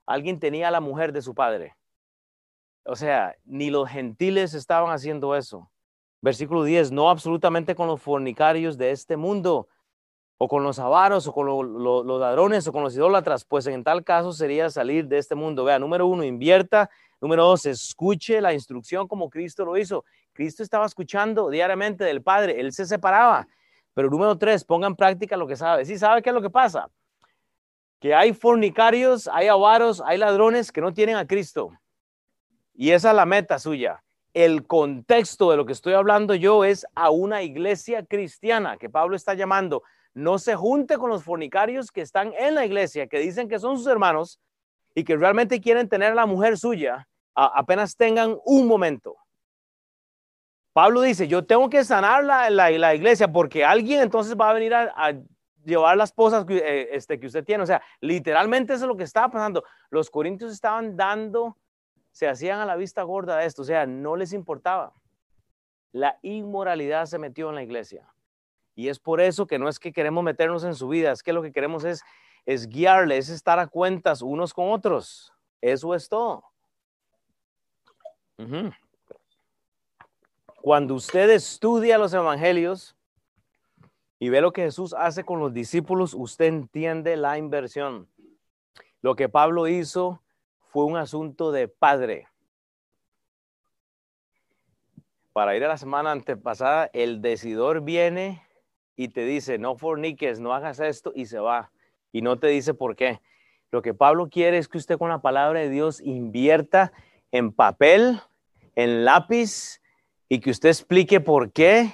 Alguien 0.06 0.40
tenía 0.40 0.72
la 0.72 0.82
mujer 0.82 1.14
de 1.14 1.22
su 1.22 1.34
padre. 1.34 1.76
O 2.84 2.96
sea, 2.96 3.36
ni 3.46 3.70
los 3.70 3.88
gentiles 3.90 4.54
estaban 4.54 4.92
haciendo 4.92 5.36
eso. 5.36 5.70
Versículo 6.22 6.64
10, 6.64 6.92
no 6.92 7.10
absolutamente 7.10 7.76
con 7.76 7.88
los 7.88 8.02
fornicarios 8.02 8.78
de 8.78 8.92
este 8.92 9.18
mundo, 9.18 9.68
o 10.44 10.48
con 10.48 10.64
los 10.64 10.80
avaros, 10.80 11.28
o 11.28 11.34
con 11.34 11.46
los 11.46 12.20
ladrones, 12.20 12.68
o 12.68 12.72
con 12.72 12.82
los 12.82 12.96
idólatras, 12.96 13.46
pues 13.46 13.68
en 13.68 13.84
tal 13.84 14.04
caso 14.04 14.34
sería 14.34 14.72
salir 14.72 15.06
de 15.06 15.20
este 15.20 15.36
mundo. 15.36 15.64
Vea, 15.64 15.78
número 15.78 16.08
uno, 16.08 16.24
invierta. 16.24 16.90
Número 17.20 17.44
dos, 17.44 17.68
escuche 17.68 18.42
la 18.42 18.52
instrucción 18.52 19.08
como 19.08 19.30
Cristo 19.30 19.64
lo 19.66 19.78
hizo. 19.78 20.04
Cristo 20.34 20.64
estaba 20.64 20.88
escuchando 20.88 21.52
diariamente 21.52 22.04
del 22.04 22.24
Padre, 22.24 22.60
él 22.60 22.74
se 22.74 22.88
separaba. 22.88 23.48
Pero 23.94 24.10
número 24.10 24.36
tres, 24.36 24.64
ponga 24.64 24.88
en 24.88 24.96
práctica 24.96 25.38
lo 25.38 25.46
que 25.46 25.56
sabe. 25.56 25.86
¿Sí 25.86 26.00
sabe 26.00 26.24
qué 26.24 26.30
es 26.30 26.34
lo 26.34 26.42
que 26.42 26.50
pasa? 26.50 26.90
que 28.00 28.16
hay 28.16 28.34
fornicarios, 28.34 29.28
hay 29.32 29.48
avaros, 29.48 30.02
hay 30.04 30.18
ladrones 30.18 30.72
que 30.72 30.82
no 30.82 30.92
tienen 30.92 31.18
a 31.18 31.28
Cristo. 31.28 31.72
Y 32.74 32.90
esa 32.90 33.12
es 33.12 33.16
la 33.16 33.28
meta 33.28 33.60
suya. 33.60 34.04
El 34.34 34.66
contexto 34.66 35.52
de 35.52 35.58
lo 35.58 35.68
que 35.68 35.74
estoy 35.74 35.94
hablando 35.94 36.34
yo 36.34 36.64
es 36.64 36.88
a 36.96 37.12
una 37.12 37.44
iglesia 37.44 38.04
cristiana 38.04 38.78
que 38.78 38.90
Pablo 38.90 39.16
está 39.16 39.36
llamando. 39.36 39.84
No 40.14 40.40
se 40.40 40.56
junte 40.56 40.98
con 40.98 41.10
los 41.10 41.24
fornicarios 41.24 41.92
que 41.92 42.02
están 42.02 42.34
en 42.38 42.56
la 42.56 42.66
iglesia, 42.66 43.08
que 43.08 43.20
dicen 43.20 43.48
que 43.48 43.60
son 43.60 43.78
sus 43.78 43.88
hermanos 43.88 44.40
y 44.94 45.04
que 45.04 45.16
realmente 45.16 45.62
quieren 45.62 45.88
tener 45.88 46.12
a 46.12 46.16
la 46.16 46.26
mujer 46.26 46.58
suya 46.58 47.08
apenas 47.34 47.96
tengan 47.96 48.38
un 48.46 48.68
momento. 48.68 49.16
Pablo 50.74 51.02
dice, 51.02 51.28
yo 51.28 51.46
tengo 51.46 51.70
que 51.70 51.84
sanar 51.84 52.24
la, 52.24 52.50
la, 52.50 52.96
iglesia 52.96 53.28
porque 53.32 53.66
alguien 53.66 54.02
entonces 54.02 54.36
va 54.40 54.50
a 54.50 54.54
venir 54.54 54.74
a, 54.74 55.14
llevar 55.64 55.98
las 55.98 56.10
esposas 56.10 56.46
que, 56.46 56.58
eh, 56.58 56.90
este, 56.96 57.20
que 57.20 57.28
usted 57.28 57.44
tiene. 57.44 57.64
O 57.64 57.68
sea, 57.68 57.82
literalmente 58.00 58.74
eso 58.74 58.86
es 58.86 58.88
lo 58.88 58.96
que 58.96 59.04
estaba 59.04 59.30
pasando. 59.30 59.64
Los 59.90 60.10
corintios 60.10 60.52
estaban 60.52 60.96
dando, 60.96 61.58
se 62.12 62.28
hacían 62.28 62.60
a 62.60 62.66
la 62.66 62.78
vista 62.78 63.04
gorda 63.04 63.38
de 63.38 63.46
esto, 63.46 63.64
o 63.64 63.66
sea, 63.66 63.86
no 63.86 64.16
les 64.16 64.34
importaba. 64.34 64.94
La 65.92 66.18
inmoralidad 66.22 67.06
se 67.06 67.20
metió 67.20 67.50
en 67.50 67.56
la 67.56 67.64
iglesia. 67.64 68.08
Y 68.76 68.90
es 68.90 69.00
por 69.00 69.22
eso 69.22 69.46
que 69.48 69.60
no 69.60 69.68
es 69.68 69.80
que 69.80 69.92
queremos 69.92 70.24
meternos 70.24 70.64
en 70.64 70.76
su 70.76 70.88
vida, 70.88 71.12
es 71.12 71.24
que 71.24 71.34
lo 71.34 71.42
que 71.42 71.52
queremos 71.52 71.84
es, 71.84 72.04
es 72.46 72.68
guiarles, 72.68 73.30
es 73.30 73.36
estar 73.36 73.60
a 73.60 73.68
cuentas 73.68 74.22
unos 74.22 74.54
con 74.54 74.72
otros. 74.72 75.32
Eso 75.60 75.94
es 75.94 76.10
todo. 76.10 76.44
Cuando 80.62 80.96
usted 80.96 81.30
estudia 81.30 81.98
los 81.98 82.14
evangelios 82.14 82.96
y 84.18 84.30
ve 84.30 84.42
lo 84.42 84.52
que 84.52 84.64
Jesús 84.64 84.94
hace 84.94 85.24
con 85.24 85.40
los 85.40 85.54
discípulos, 85.54 86.14
usted 86.14 86.46
entiende 86.46 87.18
la 87.18 87.38
inversión. 87.38 88.08
Lo 89.02 89.16
que 89.16 89.30
Pablo 89.30 89.68
hizo 89.68 90.22
fue 90.70 90.86
un 90.86 90.98
asunto 90.98 91.52
de 91.52 91.68
padre. 91.68 92.28
Para 95.34 95.56
ir 95.56 95.64
a 95.64 95.70
la 95.70 95.78
semana 95.78 96.12
antepasada, 96.12 96.90
el 96.94 97.22
decidor 97.22 97.82
viene 97.82 98.44
y 99.02 99.08
te 99.08 99.26
dice, 99.26 99.58
no 99.58 99.76
forniques, 99.76 100.40
no 100.40 100.54
hagas 100.54 100.80
esto 100.80 101.12
y 101.16 101.26
se 101.26 101.40
va. 101.40 101.72
Y 102.12 102.22
no 102.22 102.38
te 102.38 102.46
dice 102.48 102.76
por 102.76 102.96
qué. 102.96 103.20
Lo 103.72 103.82
que 103.82 103.96
Pablo 103.96 104.30
quiere 104.30 104.60
es 104.60 104.68
que 104.68 104.78
usted 104.78 105.00
con 105.00 105.10
la 105.10 105.24
palabra 105.24 105.60
de 105.60 105.70
Dios 105.70 106.02
invierta 106.02 106.94
en 107.32 107.52
papel, 107.52 108.22
en 108.76 109.04
lápiz 109.04 109.82
y 110.30 110.40
que 110.40 110.52
usted 110.52 110.70
explique 110.70 111.20
por 111.20 111.52
qué. 111.52 111.92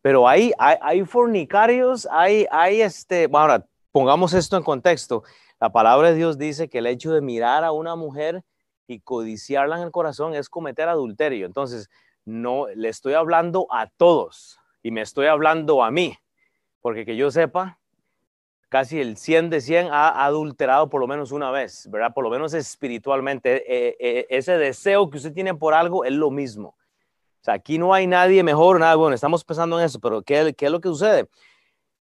Pero 0.00 0.26
hay, 0.26 0.52
hay, 0.58 1.04
fornicarios, 1.04 2.08
hay, 2.10 2.46
hay 2.50 2.80
este, 2.80 3.26
bueno, 3.26 3.52
ahora 3.52 3.66
pongamos 3.92 4.32
esto 4.32 4.56
en 4.56 4.62
contexto. 4.62 5.24
La 5.60 5.70
palabra 5.70 6.08
de 6.08 6.14
Dios 6.14 6.38
dice 6.38 6.70
que 6.70 6.78
el 6.78 6.86
hecho 6.86 7.12
de 7.12 7.20
mirar 7.20 7.62
a 7.62 7.72
una 7.72 7.94
mujer 7.94 8.42
y 8.86 9.00
codiciarla 9.00 9.76
en 9.76 9.82
el 9.82 9.90
corazón 9.90 10.34
es 10.34 10.48
cometer 10.48 10.88
adulterio. 10.88 11.44
Entonces, 11.44 11.90
no 12.24 12.68
le 12.74 12.88
estoy 12.88 13.12
hablando 13.12 13.66
a 13.70 13.88
todos 13.88 14.58
y 14.82 14.92
me 14.92 15.02
estoy 15.02 15.26
hablando 15.26 15.84
a 15.84 15.90
mí, 15.90 16.16
porque 16.88 17.04
que 17.04 17.16
yo 17.16 17.30
sepa, 17.30 17.78
casi 18.70 18.98
el 18.98 19.18
100 19.18 19.50
de 19.50 19.60
100 19.60 19.88
ha 19.90 20.24
adulterado 20.24 20.88
por 20.88 21.02
lo 21.02 21.06
menos 21.06 21.32
una 21.32 21.50
vez, 21.50 21.86
¿verdad? 21.90 22.14
Por 22.14 22.24
lo 22.24 22.30
menos 22.30 22.54
espiritualmente. 22.54 23.56
Eh, 23.68 23.96
eh, 24.00 24.26
ese 24.30 24.56
deseo 24.56 25.10
que 25.10 25.18
usted 25.18 25.34
tiene 25.34 25.54
por 25.54 25.74
algo 25.74 26.06
es 26.06 26.12
lo 26.12 26.30
mismo. 26.30 26.68
O 26.68 27.44
sea, 27.44 27.52
aquí 27.52 27.76
no 27.76 27.92
hay 27.92 28.06
nadie 28.06 28.42
mejor, 28.42 28.80
nada 28.80 28.94
bueno, 28.94 29.14
estamos 29.14 29.44
pensando 29.44 29.78
en 29.78 29.84
eso, 29.84 30.00
pero 30.00 30.22
¿qué, 30.22 30.54
qué 30.56 30.64
es 30.64 30.72
lo 30.72 30.80
que 30.80 30.88
sucede? 30.88 31.28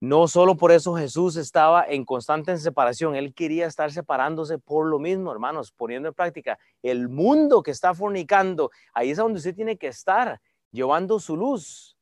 No 0.01 0.29
solo 0.29 0.55
por 0.55 0.71
eso 0.71 0.95
Jesús 0.97 1.37
estaba 1.37 1.87
en 1.89 2.05
constante 2.05 2.55
separación, 2.59 3.17
él 3.17 3.33
quería 3.33 3.67
estar 3.67 3.91
separándose 3.91 4.59
por 4.59 4.85
lo 4.85 4.99
mismo, 4.99 5.33
hermanos, 5.33 5.73
poniendo 5.73 6.09
en 6.09 6.15
práctica 6.15 6.59
el 6.83 7.09
mundo 7.09 7.63
que 7.63 7.71
está 7.71 7.95
fornicando, 7.95 8.71
ahí 8.93 9.13
es 9.13 9.17
donde 9.17 9.39
usted 9.39 9.55
tiene 9.55 9.79
que 9.79 9.87
estar, 9.87 10.43
llevando 10.73 11.19
su 11.19 11.39
luz. 11.39 11.94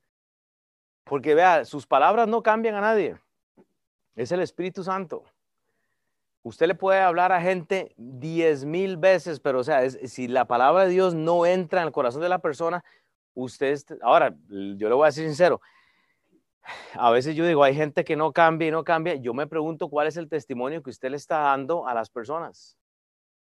Porque 1.04 1.34
vea, 1.34 1.64
sus 1.64 1.86
palabras 1.86 2.28
no 2.28 2.42
cambian 2.42 2.74
a 2.74 2.80
nadie. 2.80 3.16
Es 4.14 4.32
el 4.32 4.40
Espíritu 4.40 4.84
Santo. 4.84 5.24
Usted 6.42 6.66
le 6.66 6.74
puede 6.74 7.00
hablar 7.00 7.32
a 7.32 7.40
gente 7.40 7.94
diez 7.96 8.64
mil 8.64 8.96
veces, 8.96 9.38
pero 9.38 9.60
o 9.60 9.64
sea, 9.64 9.88
si 9.90 10.26
la 10.26 10.44
palabra 10.46 10.84
de 10.84 10.90
Dios 10.90 11.14
no 11.14 11.46
entra 11.46 11.82
en 11.82 11.86
el 11.86 11.92
corazón 11.92 12.20
de 12.20 12.28
la 12.28 12.40
persona, 12.40 12.84
usted, 13.34 13.78
ahora, 14.02 14.34
yo 14.48 14.88
le 14.88 14.94
voy 14.94 15.04
a 15.04 15.06
decir 15.06 15.24
sincero, 15.24 15.60
a 16.94 17.10
veces 17.10 17.36
yo 17.36 17.46
digo, 17.46 17.62
hay 17.62 17.74
gente 17.74 18.04
que 18.04 18.16
no 18.16 18.32
cambia 18.32 18.68
y 18.68 18.70
no 18.70 18.84
cambia. 18.84 19.14
Yo 19.16 19.34
me 19.34 19.46
pregunto 19.46 19.88
cuál 19.88 20.06
es 20.06 20.16
el 20.16 20.28
testimonio 20.28 20.82
que 20.82 20.90
usted 20.90 21.10
le 21.10 21.16
está 21.16 21.38
dando 21.38 21.86
a 21.86 21.94
las 21.94 22.10
personas. 22.10 22.76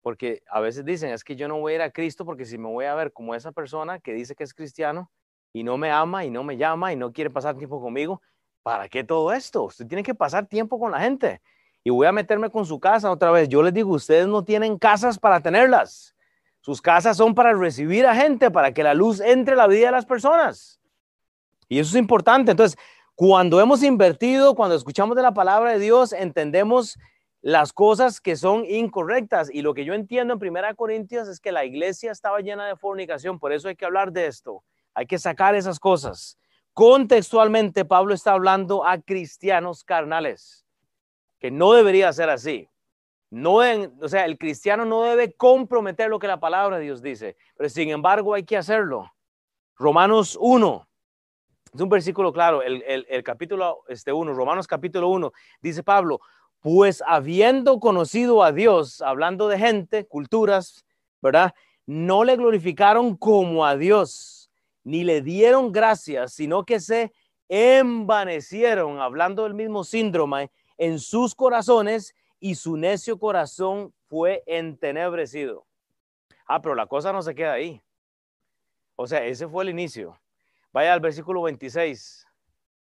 Porque 0.02 0.44
a 0.50 0.60
veces 0.60 0.84
dicen, 0.84 1.12
es 1.12 1.24
que 1.24 1.36
yo 1.36 1.48
no 1.48 1.60
voy 1.60 1.74
a 1.74 1.76
ir 1.76 1.82
a 1.82 1.92
Cristo 1.92 2.26
porque 2.26 2.46
si 2.46 2.58
me 2.58 2.68
voy 2.68 2.86
a 2.86 2.96
ver 2.96 3.14
como 3.14 3.36
esa 3.36 3.52
persona 3.52 4.00
que 4.00 4.14
dice 4.14 4.36
que 4.36 4.44
es 4.44 4.54
cristiano 4.54 5.12
y 5.54 5.64
no 5.64 5.78
me 5.78 5.92
ama 5.92 6.26
y 6.26 6.32
no 6.32 6.44
me 6.44 6.58
llama 6.58 6.92
y 6.92 6.96
no 6.96 7.14
quiere 7.14 7.30
pasar 7.30 7.56
tiempo 7.56 7.80
conmigo, 7.80 8.22
¿para 8.64 8.90
qué 8.90 9.04
todo 9.04 9.32
esto? 9.32 9.64
Usted 9.64 9.88
tiene 9.88 10.04
que 10.04 10.16
pasar 10.16 10.48
tiempo 10.48 10.80
con 10.80 10.92
la 10.92 11.00
gente. 11.00 11.42
Y 11.84 11.92
voy 11.92 12.08
a 12.08 12.12
meterme 12.12 12.50
con 12.50 12.66
su 12.66 12.80
casa 12.80 13.12
otra 13.12 13.30
vez. 13.30 13.48
Yo 13.50 13.62
les 13.62 13.74
digo, 13.74 13.92
ustedes 13.92 14.26
no 14.26 14.44
tienen 14.44 14.78
casas 14.78 15.20
para 15.20 15.42
tenerlas. 15.42 16.16
Sus 16.62 16.82
casas 16.82 17.18
son 17.18 17.36
para 17.36 17.54
recibir 17.54 18.06
a 18.08 18.16
gente, 18.16 18.50
para 18.50 18.74
que 18.74 18.84
la 18.84 18.94
luz 18.94 19.20
entre 19.20 19.54
en 19.54 19.58
la 19.58 19.68
vida 19.68 19.88
de 19.88 19.92
las 19.92 20.06
personas. 20.06 20.80
Y 21.68 21.80
eso 21.80 21.90
es 21.90 22.00
importante. 22.02 22.52
Entonces, 22.52 22.80
cuando 23.16 23.60
hemos 23.60 23.84
invertido, 23.84 24.56
cuando 24.56 24.76
escuchamos 24.76 25.16
de 25.16 25.22
la 25.22 25.34
palabra 25.34 25.74
de 25.74 25.80
Dios, 25.80 26.14
entendemos 26.14 26.98
las 27.42 27.74
cosas 27.74 28.22
que 28.22 28.38
son 28.38 28.66
incorrectas. 28.66 29.50
Y 29.54 29.62
lo 29.62 29.74
que 29.74 29.84
yo 29.84 29.94
entiendo 29.94 30.34
en 30.34 30.40
Primera 30.40 30.74
Corintios 30.74 31.28
es 31.28 31.42
que 31.42 31.52
la 31.52 31.66
iglesia 31.66 32.12
estaba 32.12 32.40
llena 32.40 32.66
de 32.66 32.78
fornicación. 32.78 33.40
Por 33.40 33.52
eso 33.52 33.68
hay 33.68 33.76
que 33.76 33.86
hablar 33.86 34.14
de 34.14 34.28
esto. 34.28 34.64
Hay 34.94 35.06
que 35.06 35.20
sacar 35.20 35.56
esas 35.56 35.80
cosas. 35.80 36.38
Contextualmente, 36.74 37.86
Pablo 37.86 38.14
está 38.14 38.34
hablando 38.34 38.86
a 38.86 39.00
cristianos 39.00 39.84
carnales, 39.84 40.66
que 41.40 41.52
no 41.52 41.74
debería 41.74 42.12
ser 42.14 42.30
así. 42.30 42.70
No 43.30 43.56
o 43.56 44.08
sea, 44.08 44.26
el 44.26 44.38
cristiano 44.38 44.86
no 44.86 45.04
debe 45.04 45.34
comprometer 45.34 46.10
lo 46.10 46.20
que 46.20 46.28
la 46.28 46.40
palabra 46.40 46.78
de 46.78 46.84
Dios 46.84 47.02
dice, 47.02 47.36
pero 47.56 47.70
sin 47.70 47.90
embargo 47.90 48.34
hay 48.34 48.44
que 48.44 48.58
hacerlo. 48.58 49.12
Romanos 49.76 50.38
1, 50.40 50.88
es 51.74 51.82
un 51.82 51.90
versículo 51.90 52.32
claro, 52.32 52.62
el, 52.62 52.84
el, 52.84 53.24
capítulo 53.24 53.84
este 53.88 54.14
1, 54.14 54.34
Romanos 54.36 54.68
capítulo 54.68 55.10
1, 55.10 55.32
dice 55.62 55.82
Pablo, 55.82 56.20
pues 56.60 57.04
habiendo 57.08 57.80
conocido 57.80 58.44
a 58.44 58.52
Dios, 58.52 59.02
hablando 59.02 59.48
de 59.48 59.58
gente, 59.58 60.06
culturas, 60.06 60.86
¿verdad? 61.20 61.56
No 61.88 62.24
le 62.24 62.36
glorificaron 62.36 63.18
como 63.18 63.66
a 63.66 63.76
Dios 63.76 64.43
ni 64.84 65.04
le 65.04 65.22
dieron 65.22 65.72
gracias, 65.72 66.34
sino 66.34 66.66
que 66.66 66.80
se 66.80 67.14
envanecieron, 67.50 69.00
hablando 69.00 69.44
del 69.44 69.54
mismo 69.54 69.84
síndrome, 69.84 70.52
en 70.78 71.00
sus 71.00 71.36
corazones 71.36 72.16
y 72.40 72.56
su 72.56 72.78
necio 72.78 73.20
corazón 73.20 73.94
fue 74.10 74.44
entenebrecido. 74.46 75.66
Ah, 76.46 76.62
pero 76.62 76.76
la 76.76 76.88
cosa 76.88 77.14
no 77.14 77.22
se 77.22 77.36
queda 77.36 77.54
ahí. 77.54 77.82
O 78.96 79.08
sea, 79.08 79.26
ese 79.26 79.48
fue 79.48 79.64
el 79.64 79.70
inicio. 79.70 80.20
Vaya 80.72 80.94
al 80.94 81.00
versículo 81.00 81.42
26. 81.44 82.28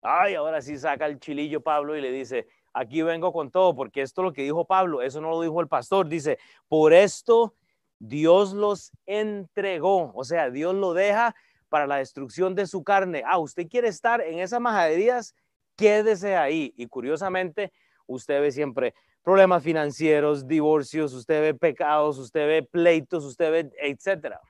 Ay, 0.01 0.35
ahora 0.35 0.61
sí 0.61 0.77
saca 0.77 1.05
el 1.05 1.19
chilillo 1.19 1.61
Pablo 1.61 1.95
y 1.95 2.01
le 2.01 2.11
dice, 2.11 2.47
aquí 2.73 3.01
vengo 3.01 3.31
con 3.33 3.51
todo, 3.51 3.75
porque 3.75 4.01
esto 4.01 4.21
es 4.21 4.25
lo 4.25 4.33
que 4.33 4.43
dijo 4.43 4.65
Pablo, 4.65 5.01
eso 5.01 5.21
no 5.21 5.29
lo 5.29 5.41
dijo 5.41 5.61
el 5.61 5.67
pastor. 5.67 6.07
Dice, 6.07 6.39
por 6.67 6.93
esto 6.93 7.55
Dios 7.99 8.53
los 8.53 8.91
entregó. 9.05 10.11
O 10.15 10.23
sea, 10.23 10.49
Dios 10.49 10.73
lo 10.73 10.93
deja 10.93 11.35
para 11.71 11.87
la 11.87 11.95
destrucción 11.95 12.53
de 12.53 12.67
su 12.67 12.83
carne. 12.83 13.23
Ah, 13.25 13.39
usted 13.39 13.65
quiere 13.69 13.87
estar 13.87 14.19
en 14.19 14.39
esas 14.39 14.59
majaderías, 14.59 15.33
quédese 15.77 16.35
ahí. 16.35 16.73
Y 16.75 16.87
curiosamente, 16.87 17.71
usted 18.07 18.41
ve 18.41 18.51
siempre 18.51 18.93
problemas 19.23 19.63
financieros, 19.63 20.45
divorcios, 20.45 21.13
usted 21.13 21.41
ve 21.41 21.53
pecados, 21.53 22.17
usted 22.17 22.45
ve 22.45 22.63
pleitos, 22.63 23.23
usted 23.23 23.51
ve, 23.51 23.71
etcétera. 23.81 24.41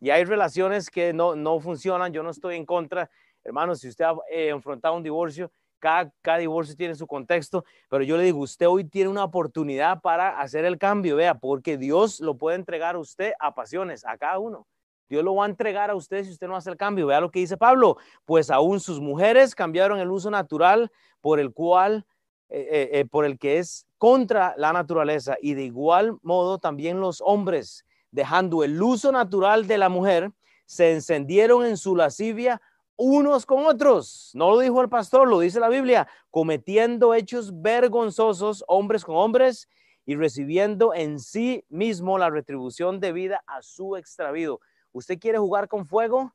Y 0.00 0.08
hay 0.08 0.24
relaciones 0.24 0.88
que 0.88 1.12
no, 1.12 1.36
no 1.36 1.60
funcionan, 1.60 2.14
yo 2.14 2.22
no 2.22 2.30
estoy 2.30 2.56
en 2.56 2.64
contra. 2.64 3.10
Hermano, 3.44 3.74
si 3.74 3.88
usted 3.88 4.06
ha 4.06 4.14
eh, 4.30 4.48
enfrentado 4.48 4.96
un 4.96 5.02
divorcio, 5.02 5.52
cada, 5.78 6.10
cada, 6.22 6.38
divorcio 6.38 6.76
tiene 6.76 6.94
su 6.94 7.06
contexto, 7.06 7.66
pero 7.90 8.02
yo 8.04 8.16
le 8.16 8.22
digo, 8.22 8.38
usted 8.38 8.66
hoy 8.66 8.84
tiene 8.84 9.10
una 9.10 9.24
oportunidad 9.24 10.00
para 10.00 10.40
hacer 10.40 10.64
el 10.64 10.78
cambio, 10.78 11.16
vea, 11.16 11.34
porque 11.34 11.76
Dios 11.76 12.20
lo 12.20 12.38
puede 12.38 12.56
entregar 12.56 12.94
a 12.94 13.00
usted 13.00 13.32
a 13.38 13.54
pasiones, 13.54 14.06
a 14.06 14.16
cada 14.16 14.38
uno. 14.38 14.66
Dios 15.08 15.24
lo 15.24 15.34
va 15.34 15.46
a 15.46 15.48
entregar 15.48 15.90
a 15.90 15.94
usted 15.94 16.24
si 16.24 16.30
usted 16.30 16.46
no 16.46 16.56
hace 16.56 16.70
el 16.70 16.76
cambio. 16.76 17.06
Vea 17.06 17.20
lo 17.20 17.30
que 17.30 17.40
dice 17.40 17.56
Pablo. 17.56 17.96
Pues 18.24 18.50
aún 18.50 18.80
sus 18.80 19.00
mujeres 19.00 19.54
cambiaron 19.54 19.98
el 19.98 20.10
uso 20.10 20.30
natural 20.30 20.90
por 21.20 21.40
el 21.40 21.52
cual, 21.52 22.06
eh, 22.48 22.68
eh, 22.70 22.90
eh, 23.00 23.04
por 23.04 23.24
el 23.24 23.38
que 23.38 23.58
es 23.58 23.86
contra 23.96 24.54
la 24.56 24.72
naturaleza. 24.72 25.36
Y 25.40 25.54
de 25.54 25.64
igual 25.64 26.18
modo 26.22 26.58
también 26.58 27.00
los 27.00 27.22
hombres, 27.24 27.84
dejando 28.10 28.64
el 28.64 28.80
uso 28.80 29.10
natural 29.12 29.66
de 29.66 29.78
la 29.78 29.88
mujer, 29.88 30.30
se 30.66 30.92
encendieron 30.92 31.64
en 31.64 31.76
su 31.76 31.96
lascivia 31.96 32.60
unos 32.96 33.46
con 33.46 33.64
otros. 33.64 34.32
No 34.34 34.50
lo 34.50 34.58
dijo 34.58 34.82
el 34.82 34.88
pastor, 34.88 35.28
lo 35.28 35.40
dice 35.40 35.60
la 35.60 35.68
Biblia, 35.68 36.08
cometiendo 36.30 37.14
hechos 37.14 37.62
vergonzosos 37.62 38.64
hombres 38.66 39.04
con 39.04 39.16
hombres 39.16 39.68
y 40.04 40.16
recibiendo 40.16 40.92
en 40.94 41.20
sí 41.20 41.64
mismo 41.68 42.18
la 42.18 42.28
retribución 42.28 42.98
debida 42.98 43.42
a 43.46 43.62
su 43.62 43.96
extravío. 43.96 44.60
¿Usted 44.92 45.18
quiere 45.18 45.38
jugar 45.38 45.68
con 45.68 45.86
fuego? 45.86 46.32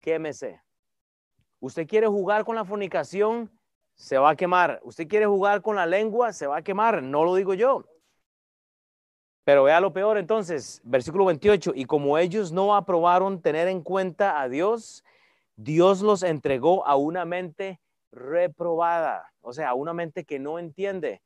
Quémese. 0.00 0.62
¿Usted 1.60 1.86
quiere 1.86 2.06
jugar 2.06 2.44
con 2.44 2.54
la 2.54 2.64
fornicación? 2.64 3.50
Se 3.94 4.18
va 4.18 4.30
a 4.30 4.36
quemar. 4.36 4.80
¿Usted 4.82 5.08
quiere 5.08 5.26
jugar 5.26 5.62
con 5.62 5.76
la 5.76 5.86
lengua? 5.86 6.32
Se 6.32 6.46
va 6.46 6.58
a 6.58 6.62
quemar. 6.62 7.02
No 7.02 7.24
lo 7.24 7.34
digo 7.34 7.54
yo. 7.54 7.84
Pero 9.48 9.64
vea 9.64 9.80
lo 9.80 9.94
peor 9.94 10.18
entonces, 10.18 10.82
versículo 10.84 11.24
28, 11.24 11.72
y 11.74 11.86
como 11.86 12.18
ellos 12.18 12.52
no 12.52 12.76
aprobaron 12.76 13.40
tener 13.40 13.66
en 13.66 13.80
cuenta 13.80 14.42
a 14.42 14.48
Dios, 14.50 15.02
Dios 15.56 16.02
los 16.02 16.22
entregó 16.22 16.86
a 16.86 16.96
una 16.96 17.24
mente 17.24 17.80
reprobada, 18.12 19.32
o 19.40 19.54
sea, 19.54 19.70
a 19.70 19.74
una 19.74 19.94
mente 19.94 20.24
que 20.24 20.38
no 20.38 20.58
entiende, 20.58 21.22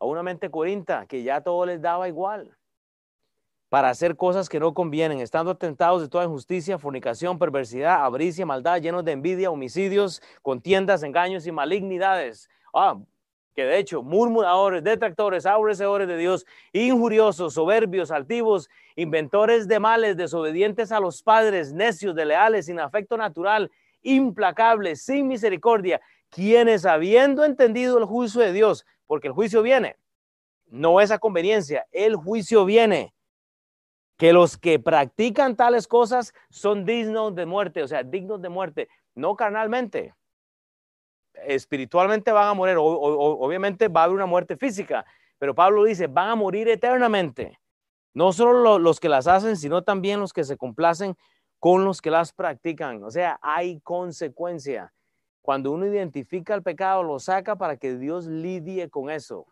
a 0.00 0.06
una 0.06 0.24
mente 0.24 0.50
corinta, 0.50 1.06
que 1.06 1.22
ya 1.22 1.40
todo 1.40 1.66
les 1.66 1.80
daba 1.80 2.08
igual, 2.08 2.55
para 3.68 3.88
hacer 3.88 4.16
cosas 4.16 4.48
que 4.48 4.60
no 4.60 4.74
convienen, 4.74 5.20
estando 5.20 5.56
tentados 5.56 6.02
de 6.02 6.08
toda 6.08 6.24
injusticia, 6.24 6.78
fornicación, 6.78 7.38
perversidad, 7.38 8.04
avaricia, 8.04 8.46
maldad, 8.46 8.80
llenos 8.80 9.04
de 9.04 9.12
envidia, 9.12 9.50
homicidios, 9.50 10.22
contiendas, 10.42 11.02
engaños 11.02 11.46
y 11.46 11.52
malignidades. 11.52 12.48
Ah, 12.72 12.96
que 13.56 13.64
de 13.64 13.78
hecho, 13.78 14.02
murmuradores, 14.02 14.84
detractores, 14.84 15.46
aborrecedores 15.46 16.06
de 16.06 16.18
Dios, 16.18 16.44
injuriosos, 16.72 17.54
soberbios, 17.54 18.10
altivos, 18.10 18.68
inventores 18.94 19.66
de 19.66 19.80
males, 19.80 20.16
desobedientes 20.16 20.92
a 20.92 21.00
los 21.00 21.22
padres, 21.22 21.72
necios, 21.72 22.14
leales, 22.14 22.66
sin 22.66 22.78
afecto 22.78 23.16
natural, 23.16 23.70
implacables, 24.02 25.02
sin 25.02 25.26
misericordia, 25.26 26.02
quienes 26.28 26.84
habiendo 26.84 27.44
entendido 27.44 27.98
el 27.98 28.04
juicio 28.04 28.42
de 28.42 28.52
Dios, 28.52 28.84
porque 29.06 29.28
el 29.28 29.32
juicio 29.32 29.62
viene, 29.62 29.96
no 30.66 31.00
es 31.00 31.10
a 31.10 31.18
conveniencia, 31.18 31.86
el 31.92 32.14
juicio 32.14 32.66
viene, 32.66 33.14
que 34.16 34.32
los 34.32 34.56
que 34.56 34.78
practican 34.78 35.56
tales 35.56 35.86
cosas 35.86 36.32
son 36.50 36.84
dignos 36.84 37.34
de 37.34 37.46
muerte, 37.46 37.82
o 37.82 37.88
sea, 37.88 38.02
dignos 38.02 38.40
de 38.40 38.48
muerte, 38.48 38.88
no 39.14 39.36
carnalmente, 39.36 40.14
espiritualmente 41.44 42.32
van 42.32 42.48
a 42.48 42.54
morir, 42.54 42.76
obviamente 42.78 43.88
va 43.88 44.02
a 44.02 44.04
haber 44.04 44.16
una 44.16 44.26
muerte 44.26 44.56
física, 44.56 45.04
pero 45.38 45.54
Pablo 45.54 45.84
dice, 45.84 46.06
van 46.06 46.30
a 46.30 46.34
morir 46.34 46.68
eternamente. 46.68 47.58
No 48.14 48.32
solo 48.32 48.78
los 48.78 48.98
que 48.98 49.10
las 49.10 49.26
hacen, 49.26 49.56
sino 49.56 49.82
también 49.82 50.20
los 50.20 50.32
que 50.32 50.44
se 50.44 50.56
complacen 50.56 51.16
con 51.58 51.84
los 51.84 52.00
que 52.00 52.10
las 52.10 52.32
practican. 52.32 53.04
O 53.04 53.10
sea, 53.10 53.38
hay 53.42 53.80
consecuencia. 53.80 54.94
Cuando 55.42 55.70
uno 55.70 55.86
identifica 55.86 56.54
el 56.54 56.62
pecado, 56.62 57.02
lo 57.02 57.18
saca 57.18 57.56
para 57.56 57.76
que 57.76 57.96
Dios 57.96 58.26
lidie 58.26 58.88
con 58.88 59.10
eso. 59.10 59.46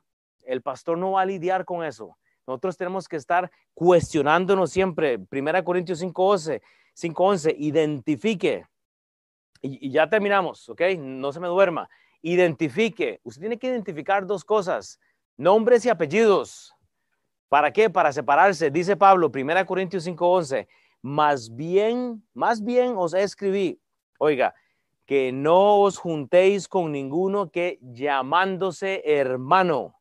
El 0.45 0.63
pastor 0.63 0.97
no 0.97 1.13
va 1.13 1.23
a 1.23 1.27
lidiar 1.27 1.67
con 1.67 1.85
eso. 1.85 2.17
Nosotros 2.47 2.77
tenemos 2.77 3.09
que 3.09 3.17
estar 3.17 3.51
cuestionándonos 3.73 4.71
siempre. 4.71 5.19
Primera 5.19 5.65
Corintios 5.65 6.03
5.11, 6.03 6.61
5.11, 6.95 7.55
identifique 7.59 8.67
y, 9.63 9.91
ya 9.91 10.09
terminamos, 10.09 10.69
¿ok? 10.69 10.83
No 10.99 11.33
se 11.33 11.41
me 11.41 11.49
duerma. 11.49 11.89
Identifique. 12.21 13.21
Usted 13.23 13.41
tiene 13.41 13.59
que 13.59 13.69
identificar 13.69 14.27
dos 14.27 14.45
cosas, 14.45 15.01
nombres 15.37 15.85
y 15.87 15.89
apellidos. 15.89 16.75
¿Para 17.49 17.73
qué? 17.73 17.89
Para 17.89 18.13
separarse. 18.13 18.71
Dice 18.71 18.97
Pablo, 18.97 19.31
1 19.31 19.67
Corintios 19.67 20.07
5:11, 20.07 20.69
más 21.03 21.55
bien, 21.55 22.23
más 22.35 22.63
bien 22.63 22.95
os 22.97 23.15
escribí, 23.15 23.81
oiga, 24.19 24.55
que 25.07 25.33
no 25.33 25.81
os 25.81 25.99
juntéis 25.99 26.67
con 26.67 26.93
ninguno 26.93 27.51
que 27.51 27.79
llamándose 27.83 29.03
hermano 29.05 29.95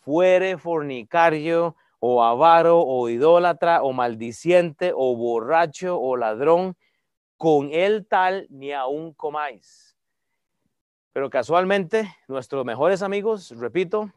fuere 0.00 0.58
fornicario 0.58 1.76
o 1.98 2.22
avaro 2.22 2.80
o 2.80 3.08
idólatra 3.08 3.82
o 3.82 3.92
maldiciente 3.92 4.92
o 4.94 5.14
borracho 5.16 6.00
o 6.00 6.16
ladrón 6.16 6.76
con 7.36 7.70
él 7.72 8.06
tal 8.06 8.46
ni 8.50 8.72
aún 8.72 9.12
comáis. 9.14 9.96
Pero 11.12 11.28
casualmente, 11.28 12.14
nuestros 12.28 12.64
mejores 12.64 13.02
amigos, 13.02 13.50
repito, 13.58 14.10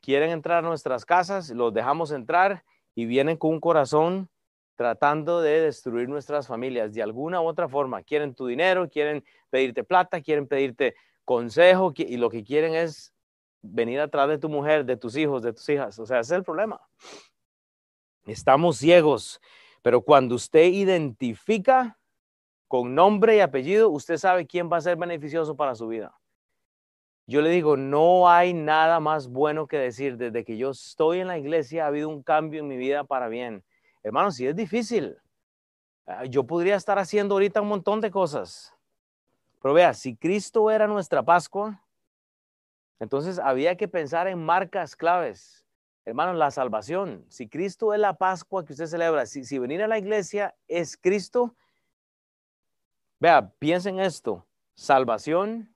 quieren 0.00 0.30
entrar 0.30 0.64
a 0.64 0.68
nuestras 0.68 1.04
casas, 1.04 1.50
los 1.50 1.72
dejamos 1.72 2.12
entrar 2.12 2.64
y 2.94 3.06
vienen 3.06 3.36
con 3.36 3.50
un 3.50 3.60
corazón 3.60 4.28
tratando 4.76 5.40
de 5.40 5.60
destruir 5.60 6.08
nuestras 6.08 6.46
familias 6.46 6.92
de 6.92 7.02
alguna 7.02 7.40
u 7.40 7.46
otra 7.46 7.68
forma. 7.68 8.02
Quieren 8.02 8.34
tu 8.34 8.46
dinero, 8.46 8.88
quieren 8.88 9.24
pedirte 9.50 9.84
plata, 9.84 10.20
quieren 10.20 10.46
pedirte 10.46 10.94
consejo 11.24 11.92
y 11.96 12.16
lo 12.16 12.30
que 12.30 12.44
quieren 12.44 12.74
es 12.74 13.12
venir 13.62 14.00
atrás 14.00 14.28
de 14.28 14.38
tu 14.38 14.48
mujer, 14.48 14.84
de 14.84 14.96
tus 14.96 15.16
hijos, 15.16 15.42
de 15.42 15.52
tus 15.52 15.68
hijas. 15.68 15.98
O 15.98 16.06
sea, 16.06 16.20
ese 16.20 16.34
es 16.34 16.38
el 16.38 16.44
problema. 16.44 16.80
Estamos 18.26 18.78
ciegos, 18.78 19.40
pero 19.82 20.02
cuando 20.02 20.34
usted 20.34 20.64
identifica 20.64 21.98
con 22.68 22.94
nombre 22.94 23.36
y 23.36 23.40
apellido, 23.40 23.90
usted 23.90 24.16
sabe 24.16 24.46
quién 24.46 24.70
va 24.70 24.76
a 24.76 24.82
ser 24.82 24.96
beneficioso 24.96 25.56
para 25.56 25.74
su 25.74 25.88
vida. 25.88 26.14
Yo 27.26 27.42
le 27.42 27.50
digo, 27.50 27.76
no 27.76 28.28
hay 28.28 28.52
nada 28.52 28.98
más 29.00 29.28
bueno 29.28 29.66
que 29.66 29.78
decir, 29.78 30.16
desde 30.16 30.44
que 30.44 30.56
yo 30.56 30.70
estoy 30.70 31.20
en 31.20 31.28
la 31.28 31.38
iglesia 31.38 31.84
ha 31.84 31.88
habido 31.88 32.08
un 32.08 32.22
cambio 32.22 32.60
en 32.60 32.68
mi 32.68 32.76
vida 32.76 33.04
para 33.04 33.28
bien. 33.28 33.64
Hermano, 34.02 34.30
si 34.30 34.46
es 34.46 34.56
difícil, 34.56 35.16
ah, 36.06 36.24
yo 36.24 36.44
podría 36.44 36.76
estar 36.76 36.98
haciendo 36.98 37.34
ahorita 37.34 37.60
un 37.60 37.68
montón 37.68 38.00
de 38.00 38.10
cosas. 38.10 38.74
Pero 39.62 39.74
vea, 39.74 39.94
si 39.94 40.16
Cristo 40.16 40.70
era 40.70 40.86
nuestra 40.86 41.22
Pascua, 41.22 41.82
entonces 43.00 43.38
había 43.38 43.76
que 43.76 43.88
pensar 43.88 44.28
en 44.28 44.44
marcas 44.44 44.94
claves. 44.94 45.66
Hermano, 46.04 46.32
la 46.34 46.50
salvación. 46.50 47.24
Si 47.28 47.48
Cristo 47.48 47.92
es 47.92 48.00
la 48.00 48.14
Pascua 48.14 48.64
que 48.64 48.72
usted 48.72 48.86
celebra, 48.86 49.26
si, 49.26 49.44
si 49.44 49.58
venir 49.58 49.82
a 49.82 49.88
la 49.88 49.98
iglesia 49.98 50.54
es 50.68 50.96
Cristo, 50.96 51.54
Vea, 53.20 53.52
piensen 53.58 54.00
esto, 54.00 54.46
salvación, 54.74 55.74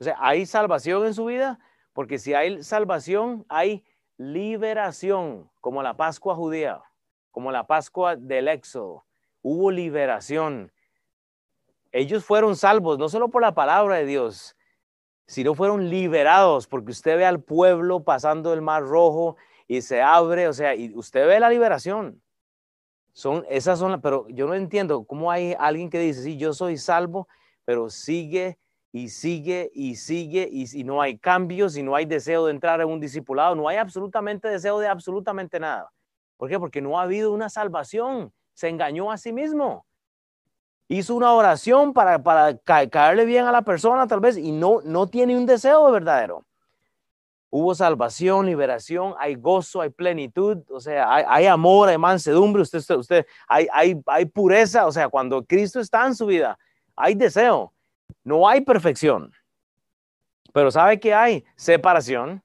o 0.00 0.04
sea, 0.04 0.16
¿hay 0.20 0.46
salvación 0.46 1.04
en 1.04 1.12
su 1.12 1.26
vida? 1.26 1.60
Porque 1.92 2.18
si 2.18 2.32
hay 2.32 2.62
salvación, 2.62 3.44
hay 3.50 3.84
liberación, 4.16 5.50
como 5.60 5.82
la 5.82 5.98
Pascua 5.98 6.34
judía, 6.34 6.80
como 7.30 7.52
la 7.52 7.66
Pascua 7.66 8.16
del 8.16 8.48
Éxodo. 8.48 9.04
Hubo 9.42 9.70
liberación. 9.70 10.72
Ellos 11.92 12.24
fueron 12.24 12.56
salvos, 12.56 12.98
no 12.98 13.10
solo 13.10 13.28
por 13.28 13.42
la 13.42 13.54
palabra 13.54 13.96
de 13.96 14.06
Dios, 14.06 14.56
sino 15.28 15.54
fueron 15.54 15.90
liberados, 15.90 16.66
porque 16.66 16.90
usted 16.90 17.18
ve 17.18 17.26
al 17.26 17.42
pueblo 17.42 18.02
pasando 18.02 18.54
el 18.54 18.62
mar 18.62 18.82
rojo 18.82 19.36
y 19.68 19.82
se 19.82 20.00
abre, 20.00 20.48
o 20.48 20.54
sea, 20.54 20.74
y 20.74 20.94
usted 20.96 21.26
ve 21.26 21.38
la 21.38 21.50
liberación. 21.50 22.22
Son, 23.12 23.44
esas 23.50 23.78
son, 23.78 24.00
pero 24.00 24.26
yo 24.30 24.46
no 24.46 24.54
entiendo 24.54 25.04
cómo 25.04 25.30
hay 25.30 25.54
alguien 25.58 25.90
que 25.90 25.98
dice, 25.98 26.22
sí, 26.22 26.38
yo 26.38 26.54
soy 26.54 26.78
salvo, 26.78 27.28
pero 27.66 27.90
sigue 27.90 28.58
y 28.90 29.10
sigue 29.10 29.70
y 29.74 29.96
sigue 29.96 30.48
y, 30.50 30.82
no 30.84 31.02
hay 31.02 31.18
cambios 31.18 31.76
y 31.76 31.82
no 31.82 31.94
hay 31.94 32.06
deseo 32.06 32.46
de 32.46 32.52
entrar 32.52 32.80
en 32.80 32.88
un 32.88 32.98
discipulado, 32.98 33.54
no 33.54 33.68
hay 33.68 33.76
absolutamente 33.76 34.48
deseo 34.48 34.78
de 34.78 34.88
absolutamente 34.88 35.60
nada. 35.60 35.90
¿Por 36.38 36.48
qué? 36.48 36.58
Porque 36.58 36.80
no 36.80 36.98
ha 36.98 37.02
habido 37.02 37.32
una 37.32 37.50
salvación, 37.50 38.32
se 38.54 38.68
engañó 38.68 39.12
a 39.12 39.18
sí 39.18 39.34
mismo. 39.34 39.84
Hizo 40.88 41.14
una 41.14 41.32
oración 41.34 41.92
para, 41.92 42.22
para 42.22 42.56
caerle 42.56 43.26
bien 43.26 43.44
a 43.44 43.52
la 43.52 43.62
persona 43.62 44.06
tal 44.06 44.20
vez 44.20 44.38
y 44.38 44.52
no, 44.52 44.80
no 44.84 45.06
tiene 45.06 45.36
un 45.36 45.44
deseo 45.44 45.90
verdadero. 45.92 46.46
Hubo 47.50 47.74
salvación, 47.74 48.46
liberación, 48.46 49.14
hay 49.18 49.34
gozo, 49.34 49.80
hay 49.80 49.90
plenitud, 49.90 50.58
o 50.70 50.80
sea, 50.80 51.10
hay, 51.10 51.46
amor, 51.46 51.88
hay 51.88 51.96
mansedumbre, 51.96 52.60
usted, 52.60 52.78
usted, 52.96 53.26
hay, 53.46 53.66
hay, 53.72 54.00
hay 54.06 54.26
pureza, 54.26 54.86
o 54.86 54.92
sea, 54.92 55.08
cuando 55.08 55.42
Cristo 55.44 55.80
está 55.80 56.06
en 56.06 56.14
su 56.14 56.26
vida, 56.26 56.58
hay 56.94 57.14
deseo, 57.14 57.72
no 58.22 58.46
hay 58.46 58.60
perfección. 58.60 59.32
Pero 60.52 60.70
¿sabe 60.70 61.00
que 61.00 61.14
hay? 61.14 61.42
Separación, 61.56 62.42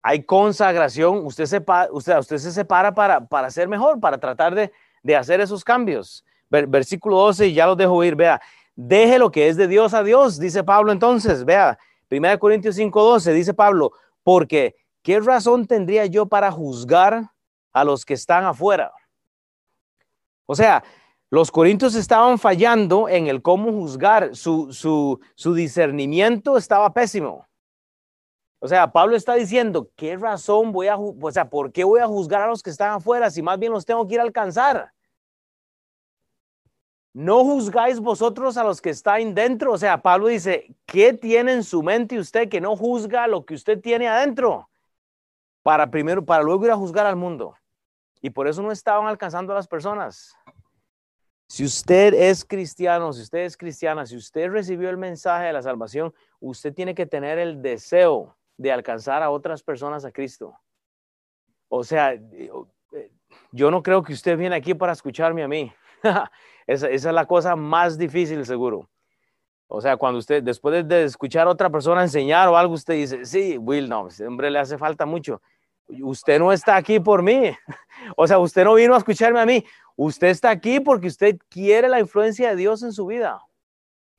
hay 0.00 0.22
consagración, 0.22 1.24
usted 1.24 1.46
se, 1.46 1.64
usted, 1.90 2.18
usted 2.18 2.38
se 2.38 2.52
separa 2.52 2.94
para, 2.94 3.26
para 3.26 3.50
ser 3.50 3.66
mejor, 3.68 3.98
para 3.98 4.18
tratar 4.18 4.54
de, 4.54 4.72
de 5.02 5.16
hacer 5.16 5.40
esos 5.40 5.64
cambios. 5.64 6.24
Versículo 6.50 7.16
12, 7.18 7.52
ya 7.52 7.66
lo 7.66 7.76
dejo 7.76 8.02
ir, 8.04 8.16
vea, 8.16 8.40
deje 8.76 9.18
lo 9.18 9.30
que 9.30 9.48
es 9.48 9.56
de 9.56 9.68
Dios 9.68 9.94
a 9.94 10.02
Dios, 10.02 10.38
dice 10.38 10.64
Pablo 10.64 10.92
entonces, 10.92 11.44
vea, 11.44 11.78
1 12.10 12.38
Corintios 12.38 12.76
5:12, 12.76 13.32
dice 13.32 13.54
Pablo, 13.54 13.92
porque 14.22 14.76
¿qué 15.02 15.20
razón 15.20 15.66
tendría 15.66 16.06
yo 16.06 16.26
para 16.26 16.50
juzgar 16.50 17.30
a 17.72 17.84
los 17.84 18.04
que 18.04 18.14
están 18.14 18.44
afuera? 18.44 18.92
O 20.46 20.54
sea, 20.54 20.84
los 21.30 21.50
corintios 21.50 21.96
estaban 21.96 22.38
fallando 22.38 23.08
en 23.08 23.26
el 23.26 23.42
cómo 23.42 23.72
juzgar, 23.72 24.36
su, 24.36 24.72
su, 24.72 25.54
discernimiento 25.54 26.56
estaba 26.56 26.94
pésimo. 26.94 27.48
O 28.60 28.68
sea, 28.68 28.92
Pablo 28.92 29.16
está 29.16 29.34
diciendo, 29.34 29.90
¿qué 29.96 30.16
razón 30.16 30.70
voy 30.70 30.86
a, 30.86 30.96
o 30.96 31.32
sea, 31.32 31.50
por 31.50 31.72
qué 31.72 31.84
voy 31.84 32.00
a 32.00 32.06
juzgar 32.06 32.42
a 32.42 32.46
los 32.46 32.62
que 32.62 32.70
están 32.70 32.92
afuera 32.92 33.30
si 33.30 33.42
más 33.42 33.58
bien 33.58 33.72
los 33.72 33.84
tengo 33.84 34.06
que 34.06 34.14
ir 34.14 34.20
a 34.20 34.22
alcanzar? 34.22 34.93
No 37.14 37.44
juzgáis 37.44 38.00
vosotros 38.00 38.56
a 38.56 38.64
los 38.64 38.82
que 38.82 38.90
están 38.90 39.34
dentro. 39.34 39.72
O 39.72 39.78
sea, 39.78 40.02
Pablo 40.02 40.26
dice, 40.26 40.74
¿qué 40.84 41.14
tiene 41.14 41.52
en 41.52 41.62
su 41.62 41.82
mente 41.82 42.18
usted 42.18 42.48
que 42.48 42.60
no 42.60 42.76
juzga 42.76 43.28
lo 43.28 43.46
que 43.46 43.54
usted 43.54 43.80
tiene 43.80 44.08
adentro? 44.08 44.68
Para 45.62 45.90
primero, 45.90 46.24
para 46.24 46.42
luego 46.42 46.66
ir 46.66 46.72
a 46.72 46.76
juzgar 46.76 47.06
al 47.06 47.16
mundo. 47.16 47.56
Y 48.20 48.30
por 48.30 48.48
eso 48.48 48.62
no 48.62 48.72
estaban 48.72 49.06
alcanzando 49.06 49.52
a 49.52 49.56
las 49.56 49.68
personas. 49.68 50.34
Si 51.46 51.64
usted 51.64 52.14
es 52.14 52.44
cristiano, 52.44 53.12
si 53.12 53.22
usted 53.22 53.40
es 53.40 53.56
cristiana, 53.56 54.06
si 54.06 54.16
usted 54.16 54.50
recibió 54.50 54.90
el 54.90 54.96
mensaje 54.96 55.46
de 55.46 55.52
la 55.52 55.62
salvación, 55.62 56.12
usted 56.40 56.74
tiene 56.74 56.94
que 56.94 57.06
tener 57.06 57.38
el 57.38 57.62
deseo 57.62 58.36
de 58.56 58.72
alcanzar 58.72 59.22
a 59.22 59.30
otras 59.30 59.62
personas 59.62 60.04
a 60.04 60.10
Cristo. 60.10 60.58
O 61.68 61.84
sea, 61.84 62.14
eh, 62.14 62.50
yo 63.52 63.70
no 63.70 63.82
creo 63.82 64.02
que 64.02 64.14
usted 64.14 64.36
viene 64.36 64.56
aquí 64.56 64.74
para 64.74 64.92
escucharme 64.92 65.44
a 65.44 65.48
mí. 65.48 65.72
esa, 66.66 66.88
es 66.88 67.04
la 67.04 67.26
cosa 67.26 67.56
más 67.56 67.98
difícil, 67.98 68.44
seguro. 68.46 68.88
O 69.66 69.80
sea, 69.80 69.96
cuando 69.96 70.18
usted, 70.18 70.42
después 70.42 70.86
de, 70.86 71.04
escuchar 71.04 71.46
a 71.46 71.50
otra 71.50 71.70
persona 71.70 72.02
enseñar 72.02 72.48
o 72.48 72.56
algo, 72.56 72.74
usted 72.74 72.94
dice, 72.94 73.24
sí, 73.24 73.58
Will, 73.58 73.88
no, 73.88 74.08
hombre 74.26 74.50
le 74.50 74.58
hace 74.58 74.78
falta 74.78 75.06
mucho. 75.06 75.40
Usted 75.86 76.38
no 76.38 76.52
está 76.52 76.76
aquí 76.76 77.00
por 77.00 77.22
mí. 77.22 77.50
O 78.16 78.26
sea, 78.26 78.38
usted 78.38 78.64
no 78.64 78.74
vino 78.74 78.94
a 78.94 78.98
escucharme 78.98 79.40
a 79.40 79.46
mí. 79.46 79.64
Usted 79.96 80.26
está 80.26 80.50
aquí 80.50 80.80
porque 80.80 81.06
usted 81.06 81.38
quiere 81.48 81.88
la 81.88 82.00
influencia 82.00 82.50
de 82.50 82.56
Dios 82.56 82.82
en 82.82 82.92
su 82.92 83.06
vida. 83.06 83.40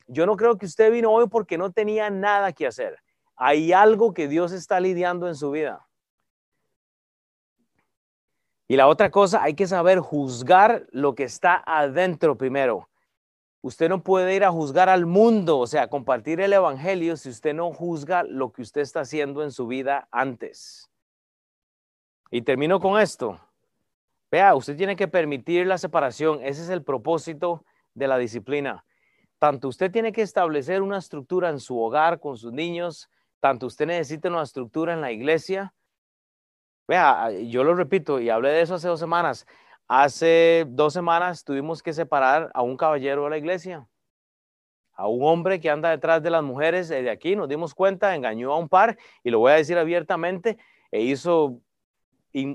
Yo 0.07 0.25
no 0.25 0.38
creo 0.38 0.57
que 0.57 0.65
usted 0.65 0.91
vino 0.91 1.11
hoy 1.11 1.27
porque 1.27 1.57
no 1.57 1.71
tenía 1.71 2.09
nada 2.09 2.53
que 2.53 2.65
hacer. 2.65 2.97
Hay 3.36 3.73
algo 3.73 4.13
que 4.13 4.27
Dios 4.27 4.53
está 4.53 4.79
lidiando 4.79 5.27
en 5.27 5.36
su 5.36 5.51
vida. 5.51 5.86
Y 8.68 8.78
la 8.78 8.88
otra 8.88 9.11
cosa, 9.11 9.43
hay 9.43 9.53
que 9.53 9.68
saber 9.68 9.99
juzgar 9.99 10.88
lo 10.91 11.13
que 11.13 11.24
está 11.24 11.63
adentro 11.66 12.38
primero. 12.38 12.89
Usted 13.61 13.89
no 13.89 14.03
puede 14.03 14.36
ir 14.36 14.43
a 14.43 14.51
juzgar 14.51 14.89
al 14.89 15.05
mundo, 15.05 15.59
o 15.59 15.68
sea, 15.68 15.88
compartir 15.88 16.39
el 16.39 16.53
Evangelio 16.53 17.18
si 17.18 17.30
usted 17.30 17.53
no 17.53 17.72
juzga 17.72 18.24
lo 18.24 18.51
que 18.51 18.61
usted 18.61 18.82
está 18.82 19.01
haciendo 19.01 19.43
en 19.43 19.51
su 19.51 19.68
vida 19.68 20.07
antes. 20.11 20.89
Y 22.32 22.41
termino 22.41 22.80
con 22.80 22.99
esto. 22.99 23.39
Vea, 24.32 24.55
usted 24.55 24.76
tiene 24.76 24.95
que 24.95 25.07
permitir 25.07 25.66
la 25.68 25.78
separación. 25.78 26.39
Ese 26.43 26.63
es 26.63 26.70
el 26.70 26.84
propósito 26.84 27.63
de 27.93 28.07
la 28.07 28.18
disciplina. 28.18 28.84
Tanto 29.39 29.68
usted 29.68 29.91
tiene 29.91 30.11
que 30.11 30.22
establecer 30.22 30.82
una 30.82 30.97
estructura 30.97 31.49
en 31.49 31.59
su 31.59 31.80
hogar 31.80 32.20
con 32.20 32.38
sus 32.38 32.51
niños, 32.51 33.09
tanto 33.39 33.68
usted 33.68 33.86
necesita 33.86 34.30
una 34.30 34.41
estructura 34.43 34.93
en 34.93 35.01
la 35.01 35.11
iglesia, 35.11 35.74
Vea, 36.88 37.31
yo 37.31 37.63
lo 37.63 37.73
repito 37.73 38.19
y 38.19 38.29
hablé 38.29 38.49
de 38.49 38.61
eso 38.61 38.75
hace 38.75 38.88
dos 38.88 38.99
semanas. 38.99 39.47
Hace 39.88 40.65
dos 40.67 40.93
semanas 40.93 41.43
tuvimos 41.43 41.81
que 41.81 41.93
separar 41.93 42.51
a 42.53 42.61
un 42.61 42.77
caballero 42.77 43.23
de 43.25 43.29
la 43.31 43.38
iglesia, 43.38 43.88
a 44.93 45.07
un 45.07 45.23
hombre 45.23 45.59
que 45.59 45.69
anda 45.69 45.89
detrás 45.89 46.21
de 46.21 46.29
las 46.29 46.43
mujeres 46.43 46.89
de 46.89 47.09
aquí. 47.09 47.36
Nos 47.36 47.49
dimos 47.49 47.73
cuenta, 47.73 48.15
engañó 48.15 48.53
a 48.53 48.57
un 48.57 48.69
par 48.69 48.97
y 49.23 49.29
lo 49.31 49.39
voy 49.39 49.51
a 49.51 49.55
decir 49.55 49.77
abiertamente, 49.77 50.57
e 50.91 51.01
hizo, 51.01 51.59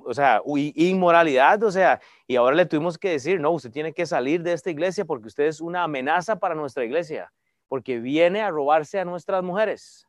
o 0.05 0.15
sea, 0.15 0.43
inmoralidad, 0.47 1.63
o 1.63 1.71
sea, 1.71 2.01
y 2.27 2.37
ahora 2.37 2.57
le 2.57 2.67
tuvimos 2.67 2.99
que 2.99 3.11
decir, 3.11 3.41
no, 3.41 3.51
usted 3.51 3.71
tiene 3.71 3.93
que 3.93 4.07
salir 4.07 4.43
de 4.43 4.53
esta 4.53 4.71
iglesia 4.71 5.05
porque 5.05 5.29
usted 5.29 5.45
es 5.45 5.61
una 5.61 5.83
amenaza 5.85 6.39
para 6.39 6.55
nuestra 6.55 6.85
iglesia, 6.85 7.33
porque 7.69 7.99
viene 7.99 8.43
a 8.43 8.51
robarse 8.51 8.99
a 9.01 9.05
nuestras 9.05 9.43
mujeres. 9.43 10.07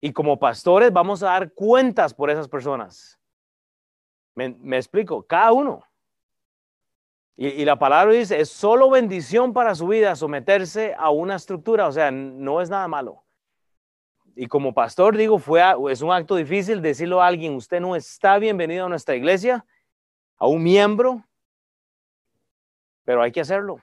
Y 0.00 0.12
como 0.12 0.38
pastores 0.38 0.92
vamos 0.92 1.22
a 1.22 1.26
dar 1.26 1.52
cuentas 1.52 2.14
por 2.14 2.30
esas 2.30 2.48
personas. 2.48 3.18
Me, 4.34 4.76
explico, 4.76 5.26
cada 5.26 5.52
uno. 5.52 5.82
Y, 7.36 7.64
la 7.64 7.78
palabra 7.78 8.12
dice, 8.12 8.40
es 8.40 8.50
solo 8.50 8.90
bendición 8.90 9.52
para 9.52 9.74
su 9.74 9.88
vida 9.88 10.14
someterse 10.16 10.94
a 10.96 11.10
una 11.10 11.36
estructura, 11.36 11.86
o 11.86 11.92
sea, 11.92 12.10
no 12.10 12.60
es 12.60 12.70
nada 12.70 12.88
malo. 12.88 13.24
Y 14.34 14.46
como 14.46 14.74
pastor 14.74 15.16
digo, 15.16 15.38
fue 15.38 15.62
es 15.90 16.02
un 16.02 16.12
acto 16.12 16.36
difícil 16.36 16.82
decirlo 16.82 17.22
a 17.22 17.26
alguien, 17.26 17.54
usted 17.54 17.80
no 17.80 17.96
está 17.96 18.38
bienvenido 18.38 18.86
a 18.86 18.88
nuestra 18.88 19.16
iglesia, 19.16 19.64
a 20.36 20.46
un 20.46 20.62
miembro, 20.62 21.24
pero 23.04 23.22
hay 23.22 23.32
que 23.32 23.40
hacerlo. 23.40 23.82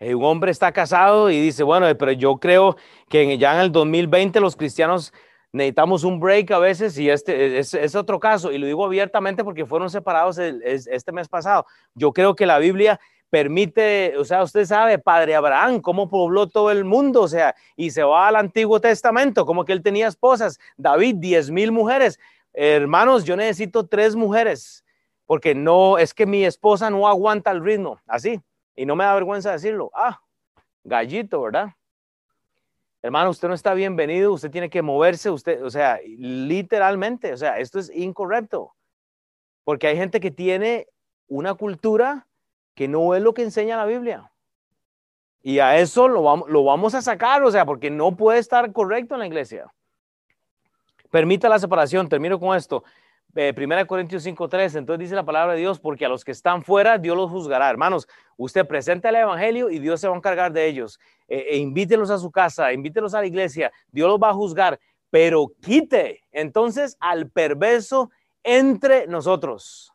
Eh, 0.00 0.14
un 0.14 0.24
hombre 0.24 0.52
está 0.52 0.70
casado 0.72 1.28
y 1.30 1.40
dice, 1.40 1.64
bueno, 1.64 1.86
pero 1.98 2.12
yo 2.12 2.36
creo 2.36 2.76
que 3.08 3.36
ya 3.36 3.54
en 3.54 3.60
el 3.60 3.72
2020 3.72 4.40
los 4.40 4.54
cristianos 4.54 5.12
necesitamos 5.50 6.04
un 6.04 6.20
break 6.20 6.50
a 6.52 6.58
veces 6.58 6.96
y 6.98 7.10
este 7.10 7.58
es, 7.58 7.94
otro 7.96 8.20
caso. 8.20 8.52
Y 8.52 8.58
lo 8.58 8.66
digo 8.66 8.84
abiertamente 8.84 9.42
porque 9.42 9.66
fueron 9.66 9.90
separados 9.90 10.38
este 10.38 11.12
mes 11.12 11.28
pasado. 11.28 11.66
Yo 11.94 12.12
creo 12.12 12.36
que 12.36 12.46
la 12.46 12.58
Biblia 12.58 13.00
permite, 13.28 14.16
o 14.16 14.24
sea, 14.24 14.42
usted 14.42 14.64
sabe, 14.64 14.98
Padre 14.98 15.34
Abraham, 15.34 15.80
cómo 15.80 16.08
pobló 16.08 16.48
todo 16.48 16.70
el 16.70 16.84
mundo, 16.84 17.22
o 17.22 17.28
sea, 17.28 17.54
y 17.76 17.90
se 17.90 18.02
va 18.02 18.28
al 18.28 18.36
Antiguo 18.36 18.80
Testamento, 18.80 19.44
como 19.44 19.64
que 19.64 19.72
él 19.72 19.82
tenía 19.82 20.08
esposas, 20.08 20.58
David, 20.76 21.16
diez 21.18 21.50
mil 21.50 21.72
mujeres. 21.72 22.18
Hermanos, 22.54 23.24
yo 23.24 23.36
necesito 23.36 23.86
tres 23.86 24.16
mujeres, 24.16 24.84
porque 25.26 25.54
no, 25.54 25.98
es 25.98 26.14
que 26.14 26.24
mi 26.24 26.44
esposa 26.44 26.88
no 26.88 27.06
aguanta 27.06 27.50
el 27.50 27.62
ritmo, 27.62 28.00
así. 28.06 28.40
Y 28.78 28.86
no 28.86 28.94
me 28.94 29.02
da 29.02 29.12
vergüenza 29.12 29.50
decirlo. 29.50 29.90
Ah, 29.92 30.20
gallito, 30.84 31.42
¿verdad? 31.42 31.70
Hermano, 33.02 33.30
usted 33.30 33.48
no 33.48 33.54
está 33.54 33.74
bienvenido, 33.74 34.32
usted 34.32 34.52
tiene 34.52 34.70
que 34.70 34.82
moverse, 34.82 35.30
usted, 35.30 35.64
o 35.64 35.68
sea, 35.68 35.98
literalmente, 36.06 37.32
o 37.32 37.36
sea, 37.36 37.58
esto 37.58 37.80
es 37.80 37.90
incorrecto. 37.90 38.76
Porque 39.64 39.88
hay 39.88 39.96
gente 39.96 40.20
que 40.20 40.30
tiene 40.30 40.86
una 41.26 41.54
cultura 41.54 42.28
que 42.76 42.86
no 42.86 43.16
es 43.16 43.22
lo 43.22 43.34
que 43.34 43.42
enseña 43.42 43.76
la 43.76 43.84
Biblia. 43.84 44.30
Y 45.42 45.58
a 45.58 45.76
eso 45.78 46.06
lo 46.06 46.22
vamos, 46.22 46.48
lo 46.48 46.62
vamos 46.62 46.94
a 46.94 47.02
sacar, 47.02 47.42
o 47.42 47.50
sea, 47.50 47.66
porque 47.66 47.90
no 47.90 48.16
puede 48.16 48.38
estar 48.38 48.72
correcto 48.72 49.14
en 49.14 49.20
la 49.20 49.26
iglesia. 49.26 49.72
Permita 51.10 51.48
la 51.48 51.58
separación, 51.58 52.08
termino 52.08 52.38
con 52.38 52.56
esto. 52.56 52.84
1 53.38 53.78
eh, 53.78 53.86
Corintios 53.86 54.26
5.3, 54.26 54.78
entonces 54.78 54.98
dice 54.98 55.14
la 55.14 55.24
palabra 55.24 55.54
de 55.54 55.60
Dios, 55.60 55.78
porque 55.78 56.04
a 56.04 56.08
los 56.08 56.24
que 56.24 56.32
están 56.32 56.64
fuera, 56.64 56.98
Dios 56.98 57.16
los 57.16 57.30
juzgará. 57.30 57.70
Hermanos, 57.70 58.08
usted 58.36 58.66
presenta 58.66 59.10
el 59.10 59.14
Evangelio 59.14 59.70
y 59.70 59.78
Dios 59.78 60.00
se 60.00 60.08
va 60.08 60.14
a 60.14 60.16
encargar 60.16 60.52
de 60.52 60.66
ellos. 60.66 60.98
Eh, 61.28 61.46
e 61.50 61.56
invítelos 61.58 62.10
a 62.10 62.18
su 62.18 62.32
casa, 62.32 62.72
invítelos 62.72 63.14
a 63.14 63.20
la 63.20 63.28
iglesia, 63.28 63.70
Dios 63.92 64.08
los 64.08 64.18
va 64.18 64.30
a 64.30 64.34
juzgar, 64.34 64.80
pero 65.08 65.52
quite 65.62 66.24
entonces 66.32 66.96
al 66.98 67.30
perverso 67.30 68.10
entre 68.42 69.06
nosotros. 69.06 69.92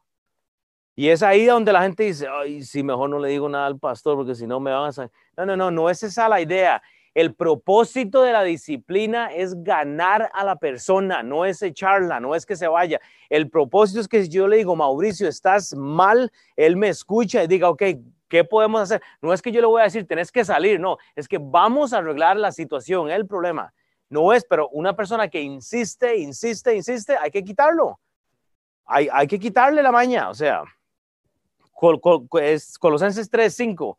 Y 0.96 1.10
es 1.10 1.22
ahí 1.22 1.46
donde 1.46 1.74
la 1.74 1.82
gente 1.82 2.04
dice, 2.04 2.28
ay, 2.30 2.64
si 2.64 2.82
mejor 2.82 3.10
no 3.10 3.20
le 3.20 3.28
digo 3.28 3.50
nada 3.50 3.66
al 3.66 3.78
pastor, 3.78 4.16
porque 4.16 4.36
si 4.36 4.48
no 4.48 4.62
me 4.62 4.72
van 4.72 4.90
a... 4.90 5.10
No, 5.36 5.46
no, 5.46 5.58
no, 5.58 5.72
no 5.72 5.90
es 5.90 6.02
esa 6.04 6.30
la 6.30 6.40
idea. 6.40 6.82
El 7.14 7.36
propósito 7.36 8.24
de 8.24 8.32
la 8.32 8.44
disciplina 8.44 9.32
es 9.32 9.64
ganar 9.64 10.32
a 10.34 10.44
la 10.44 10.56
persona, 10.56 11.22
no 11.22 11.46
es 11.46 11.62
echarla, 11.62 12.20
no 12.20 12.34
es 12.34 12.46
que 12.46 12.56
se 12.56 12.68
vaya. 12.68 13.00
El 13.30 13.50
propósito 13.50 14.00
es 14.00 14.08
que 14.08 14.28
yo 14.28 14.48
le 14.48 14.58
digo, 14.58 14.76
Mauricio, 14.76 15.28
estás 15.28 15.76
mal, 15.76 16.32
él 16.56 16.76
me 16.76 16.90
escucha 16.90 17.44
y 17.44 17.48
diga, 17.48 17.70
ok, 17.70 17.84
¿qué 18.28 18.44
podemos 18.44 18.82
hacer? 18.82 19.02
No 19.22 19.32
es 19.32 19.44
que 19.44 19.52
yo 19.52 19.62
le 19.62 19.68
voy 19.68 19.82
a 19.82 19.84
decir, 19.84 20.08
tenés 20.08 20.32
que 20.32 20.44
salir, 20.44 20.80
no, 20.80 20.98
es 21.16 21.28
que 21.28 21.38
vamos 21.40 21.94
a 21.94 22.00
arreglar 22.00 22.36
la 22.38 22.52
situación, 22.52 23.12
el 23.12 23.28
problema. 23.28 23.74
No 24.10 24.34
es, 24.34 24.44
pero 24.44 24.70
una 24.70 24.96
persona 24.96 25.28
que 25.28 25.42
insiste, 25.42 26.18
insiste, 26.18 26.76
insiste, 26.76 27.16
hay 27.16 27.30
que 27.30 27.44
quitarlo. 27.44 28.00
Hay, 28.86 29.28
que 29.28 29.40
quitarle 29.40 29.82
la 29.82 29.92
maña, 29.92 30.30
o 30.30 30.34
sea, 30.34 30.64
Colosenses 31.72 33.30
3, 33.30 33.54
5. 33.54 33.98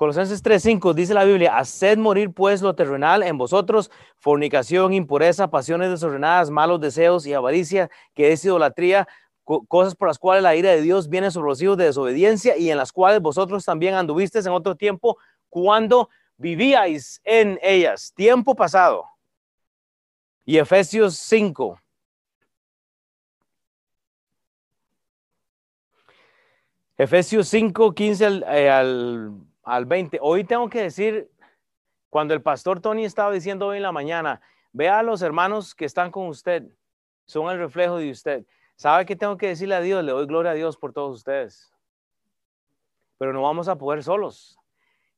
Colosenses 0.00 0.42
3:5 0.42 0.94
dice 0.94 1.12
la 1.12 1.24
Biblia, 1.24 1.58
haced 1.58 1.98
morir 1.98 2.32
pues 2.32 2.62
lo 2.62 2.74
terrenal 2.74 3.22
en 3.22 3.36
vosotros, 3.36 3.90
fornicación, 4.16 4.94
impureza, 4.94 5.50
pasiones 5.50 5.90
desordenadas, 5.90 6.48
malos 6.48 6.80
deseos 6.80 7.26
y 7.26 7.34
avaricia, 7.34 7.90
que 8.14 8.32
es 8.32 8.42
idolatría, 8.42 9.06
cosas 9.44 9.94
por 9.94 10.08
las 10.08 10.18
cuales 10.18 10.42
la 10.42 10.56
ira 10.56 10.70
de 10.70 10.80
Dios 10.80 11.10
viene 11.10 11.30
sobre 11.30 11.50
los 11.50 11.60
hijos 11.60 11.76
de 11.76 11.84
desobediencia 11.84 12.56
y 12.56 12.70
en 12.70 12.78
las 12.78 12.92
cuales 12.92 13.20
vosotros 13.20 13.62
también 13.62 13.92
anduvisteis 13.92 14.46
en 14.46 14.52
otro 14.52 14.74
tiempo 14.74 15.18
cuando 15.50 16.08
vivíais 16.38 17.20
en 17.22 17.58
ellas, 17.62 18.14
tiempo 18.16 18.54
pasado. 18.54 19.04
Y 20.46 20.56
Efesios 20.56 21.18
5. 21.18 21.78
Efesios 26.96 27.48
5, 27.48 27.94
15 27.94 28.24
al 28.24 28.44
al 28.44 29.49
20. 29.64 30.18
Hoy 30.22 30.44
tengo 30.44 30.68
que 30.68 30.82
decir, 30.82 31.30
cuando 32.08 32.34
el 32.34 32.42
pastor 32.42 32.80
Tony 32.80 33.04
estaba 33.04 33.32
diciendo 33.32 33.68
hoy 33.68 33.78
en 33.78 33.82
la 33.82 33.92
mañana, 33.92 34.40
vea 34.72 34.98
a 34.98 35.02
los 35.02 35.22
hermanos 35.22 35.74
que 35.74 35.84
están 35.84 36.10
con 36.10 36.26
usted, 36.26 36.64
son 37.24 37.50
el 37.50 37.58
reflejo 37.58 37.98
de 37.98 38.10
usted. 38.10 38.44
¿Sabe 38.76 39.04
qué 39.04 39.14
tengo 39.14 39.36
que 39.36 39.48
decirle 39.48 39.74
a 39.74 39.80
Dios? 39.80 40.02
Le 40.02 40.12
doy 40.12 40.26
gloria 40.26 40.52
a 40.52 40.54
Dios 40.54 40.76
por 40.76 40.92
todos 40.92 41.18
ustedes. 41.18 41.72
Pero 43.18 43.32
no 43.32 43.42
vamos 43.42 43.68
a 43.68 43.76
poder 43.76 44.02
solos. 44.02 44.58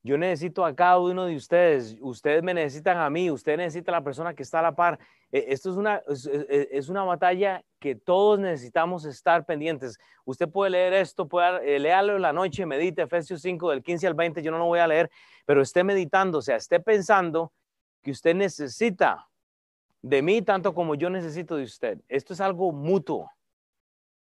Yo 0.03 0.18
necesito 0.18 0.64
a 0.64 0.74
cada 0.74 0.99
uno 0.99 1.26
de 1.26 1.36
ustedes. 1.36 1.97
Ustedes 2.01 2.43
me 2.43 2.55
necesitan 2.55 2.99
a 2.99 3.09
mí. 3.09 3.30
Usted 3.30 3.57
necesita 3.57 3.93
a 3.93 4.01
la 4.01 4.05
persona 4.05 4.34
que 4.34 4.43
está 4.43 4.59
a 4.59 4.62
la 4.62 4.74
par. 4.74 4.99
E, 5.33 5.47
esto 5.49 5.70
es 5.70 5.76
una, 5.76 6.03
es, 6.09 6.89
una 6.89 7.03
batalla 7.03 7.64
que 7.80 7.95
todos 7.95 8.39
necesitamos 8.39 9.05
estar 9.07 9.45
pendientes. 9.45 9.99
Usted 10.24 10.49
puede 10.49 10.70
leer 10.70 10.93
esto, 10.93 11.26
puede 11.26 11.74
eh, 11.74 11.78
leerlo 11.78 12.16
en 12.16 12.22
la 12.22 12.33
noche, 12.33 12.66
medite 12.66 13.03
Efesios 13.03 13.41
5 13.41 13.70
del 13.70 13.83
15 13.83 14.07
al 14.07 14.14
20, 14.14 14.43
yo 14.43 14.51
no 14.51 14.59
lo 14.59 14.66
voy 14.66 14.78
a 14.78 14.87
leer, 14.87 15.11
pero 15.47 15.62
esté 15.62 15.83
meditando, 15.83 16.39
o 16.39 16.43
sea, 16.43 16.57
esté 16.57 16.78
pensando 16.78 17.53
que 18.03 18.11
usted 18.11 18.35
necesita 18.35 19.26
de 20.03 20.20
mí 20.20 20.43
tanto 20.43 20.74
como 20.74 20.95
yo 20.95 21.09
necesito 21.09 21.57
de 21.57 21.64
usted. 21.64 21.99
Esto 22.09 22.35
es 22.35 22.41
algo 22.41 22.72
mutuo. 22.72 23.30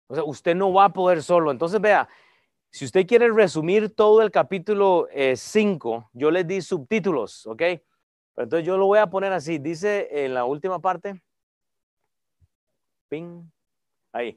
O 0.08 0.14
sea, 0.14 0.24
usted 0.24 0.54
no 0.54 0.72
va 0.72 0.86
a 0.86 0.92
poder 0.92 1.22
solo. 1.22 1.50
Entonces, 1.50 1.80
vea, 1.80 2.08
si 2.70 2.84
usted 2.84 3.06
quiere 3.06 3.30
resumir 3.32 3.94
todo 3.94 4.22
el 4.22 4.30
capítulo 4.30 5.08
5, 5.34 5.96
eh, 5.96 6.10
yo 6.12 6.30
les 6.30 6.46
di 6.46 6.62
subtítulos, 6.62 7.46
¿ok? 7.46 7.62
Entonces 8.36 8.66
yo 8.66 8.76
lo 8.76 8.86
voy 8.86 8.98
a 8.98 9.08
poner 9.08 9.32
así. 9.32 9.58
Dice 9.58 10.24
en 10.24 10.34
la 10.34 10.44
última 10.44 10.80
parte, 10.80 11.20
ping, 13.08 13.42
ahí. 14.12 14.36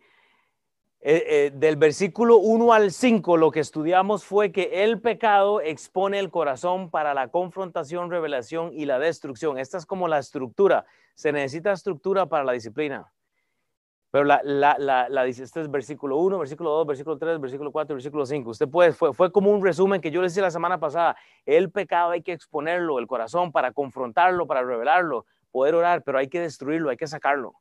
Eh, 1.02 1.24
eh, 1.28 1.52
del 1.54 1.78
versículo 1.78 2.38
1 2.40 2.74
al 2.74 2.92
5, 2.92 3.38
lo 3.38 3.52
que 3.52 3.62
estudiamos 3.62 4.26
fue 4.26 4.52
que 4.52 4.84
el 4.84 5.00
pecado 5.00 5.62
expone 5.62 6.20
el 6.20 6.30
corazón 6.30 6.90
para 6.90 7.14
la 7.14 7.30
confrontación, 7.30 8.12
revelación 8.12 8.72
y 8.74 8.86
la 8.86 9.00
destrucción. 9.00 9.58
Esta 9.58 9.78
es 9.78 9.86
como 9.86 10.10
la 10.10 10.20
estructura. 10.20 10.86
Se 11.16 11.32
necesita 11.32 11.72
estructura 11.72 12.26
para 12.26 12.44
la 12.44 12.52
disciplina. 12.52 13.10
Pero 14.12 14.24
la, 14.24 14.42
la, 14.44 15.08
la, 15.08 15.24
dice, 15.24 15.44
este 15.44 15.62
es 15.62 15.70
versículo 15.70 16.18
1, 16.18 16.40
versículo 16.40 16.72
2, 16.72 16.88
versículo 16.88 17.18
3, 17.18 17.40
versículo 17.40 17.72
4, 17.72 17.96
versículo 17.96 18.26
5. 18.26 18.50
Usted 18.50 18.68
puede, 18.68 18.92
fue, 18.92 19.14
fue 19.14 19.32
como 19.32 19.52
un 19.52 19.64
resumen 19.64 20.02
que 20.02 20.10
yo 20.10 20.22
le 20.22 20.28
decía 20.28 20.42
la 20.42 20.52
semana 20.52 20.80
pasada. 20.80 21.16
El 21.46 21.70
pecado 21.70 22.12
hay 22.12 22.24
que 22.24 22.34
exponerlo, 22.34 22.98
el 22.98 23.06
corazón, 23.06 23.52
para 23.52 23.72
confrontarlo, 23.72 24.48
para 24.48 24.64
revelarlo, 24.64 25.26
poder 25.52 25.76
orar, 25.76 26.04
pero 26.04 26.18
hay 26.18 26.28
que 26.28 26.40
destruirlo, 26.40 26.90
hay 26.90 26.98
que 26.98 27.06
sacarlo. 27.06 27.54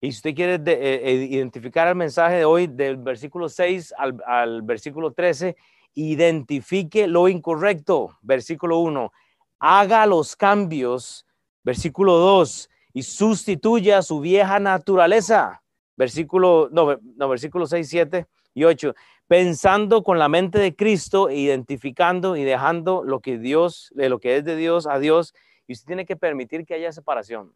Y 0.00 0.12
si 0.12 0.18
usted 0.18 0.34
quiere 0.34 0.54
eh, 0.54 1.00
eh, 1.02 1.26
identificar 1.30 1.88
el 1.88 1.96
mensaje 1.96 2.36
de 2.36 2.44
hoy, 2.44 2.66
del 2.66 2.98
versículo 2.98 3.48
6 3.48 3.94
al, 3.96 4.22
al 4.26 4.62
versículo 4.62 5.12
13, 5.12 5.56
identifique 5.94 7.08
lo 7.08 7.26
incorrecto. 7.26 8.18
Versículo 8.20 8.80
1, 8.80 9.10
haga 9.58 10.04
los 10.04 10.36
cambios. 10.36 11.26
Versículo 11.64 12.18
2, 12.18 12.70
y 12.92 13.02
sustituya 13.02 14.02
su 14.02 14.20
vieja 14.20 14.58
naturaleza. 14.58 15.62
Versículo, 15.96 16.68
no, 16.72 16.98
no, 17.16 17.28
versículo 17.28 17.66
6, 17.66 17.88
7 17.88 18.26
y 18.54 18.64
8. 18.64 18.94
Pensando 19.26 20.02
con 20.02 20.18
la 20.18 20.28
mente 20.28 20.58
de 20.58 20.74
Cristo, 20.74 21.30
identificando 21.30 22.36
y 22.36 22.44
dejando 22.44 23.04
lo 23.04 23.20
que 23.20 23.38
Dios, 23.38 23.92
lo 23.94 24.18
que 24.20 24.36
es 24.36 24.44
de 24.44 24.56
Dios 24.56 24.86
a 24.86 24.98
Dios. 24.98 25.34
Y 25.66 25.72
usted 25.72 25.86
tiene 25.86 26.06
que 26.06 26.16
permitir 26.16 26.64
que 26.64 26.74
haya 26.74 26.92
separación. 26.92 27.52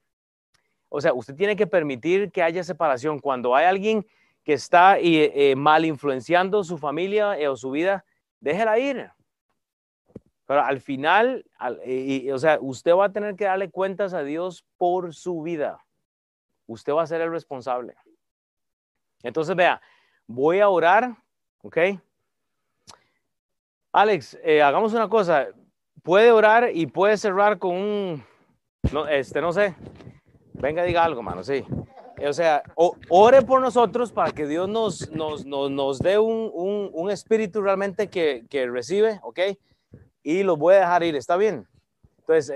O 0.88 1.00
sea, 1.00 1.14
usted 1.14 1.34
tiene 1.34 1.56
que 1.56 1.66
permitir 1.66 2.30
que 2.30 2.42
haya 2.42 2.62
separación. 2.62 3.18
Cuando 3.18 3.56
hay 3.56 3.64
alguien 3.64 4.06
que 4.44 4.52
está 4.52 4.98
eh, 4.98 5.54
mal 5.56 5.84
influenciando 5.84 6.64
su 6.64 6.76
familia 6.76 7.38
eh, 7.38 7.48
o 7.48 7.56
su 7.56 7.70
vida, 7.70 8.04
déjela 8.40 8.78
ir. 8.78 9.10
Pero 10.52 10.66
al 10.66 10.82
final, 10.82 11.46
o 12.30 12.38
sea, 12.38 12.58
usted 12.60 12.92
va 12.92 13.06
a 13.06 13.12
tener 13.12 13.36
que 13.36 13.46
darle 13.46 13.70
cuentas 13.70 14.12
a 14.12 14.22
Dios 14.22 14.66
por 14.76 15.14
su 15.14 15.40
vida. 15.40 15.82
Usted 16.66 16.92
va 16.92 17.04
a 17.04 17.06
ser 17.06 17.22
el 17.22 17.30
responsable. 17.30 17.94
Entonces, 19.22 19.56
vea, 19.56 19.80
voy 20.26 20.60
a 20.60 20.68
orar, 20.68 21.16
¿ok? 21.62 21.78
Alex, 23.92 24.38
eh, 24.42 24.60
hagamos 24.60 24.92
una 24.92 25.08
cosa. 25.08 25.48
Puede 26.02 26.30
orar 26.30 26.68
y 26.74 26.84
puede 26.84 27.16
cerrar 27.16 27.58
con 27.58 27.74
un, 27.74 28.24
no, 28.92 29.08
este, 29.08 29.40
no 29.40 29.54
sé. 29.54 29.74
Venga, 30.52 30.82
diga 30.82 31.02
algo, 31.02 31.22
mano, 31.22 31.42
sí. 31.42 31.64
O 32.28 32.32
sea, 32.34 32.62
ore 33.08 33.40
por 33.40 33.62
nosotros 33.62 34.12
para 34.12 34.32
que 34.32 34.46
Dios 34.46 34.68
nos, 34.68 35.10
nos, 35.12 35.46
nos, 35.46 35.70
nos 35.70 35.98
dé 35.98 36.18
un, 36.18 36.50
un, 36.52 36.90
un, 36.92 37.10
espíritu 37.10 37.62
realmente 37.62 38.10
que, 38.10 38.44
que 38.50 38.66
recibe, 38.66 39.18
¿ok? 39.22 39.40
Y 40.22 40.42
los 40.42 40.58
voy 40.58 40.74
a 40.74 40.80
dejar 40.80 41.02
ir, 41.02 41.16
¿está 41.16 41.36
bien? 41.36 41.66
Entonces, 42.18 42.50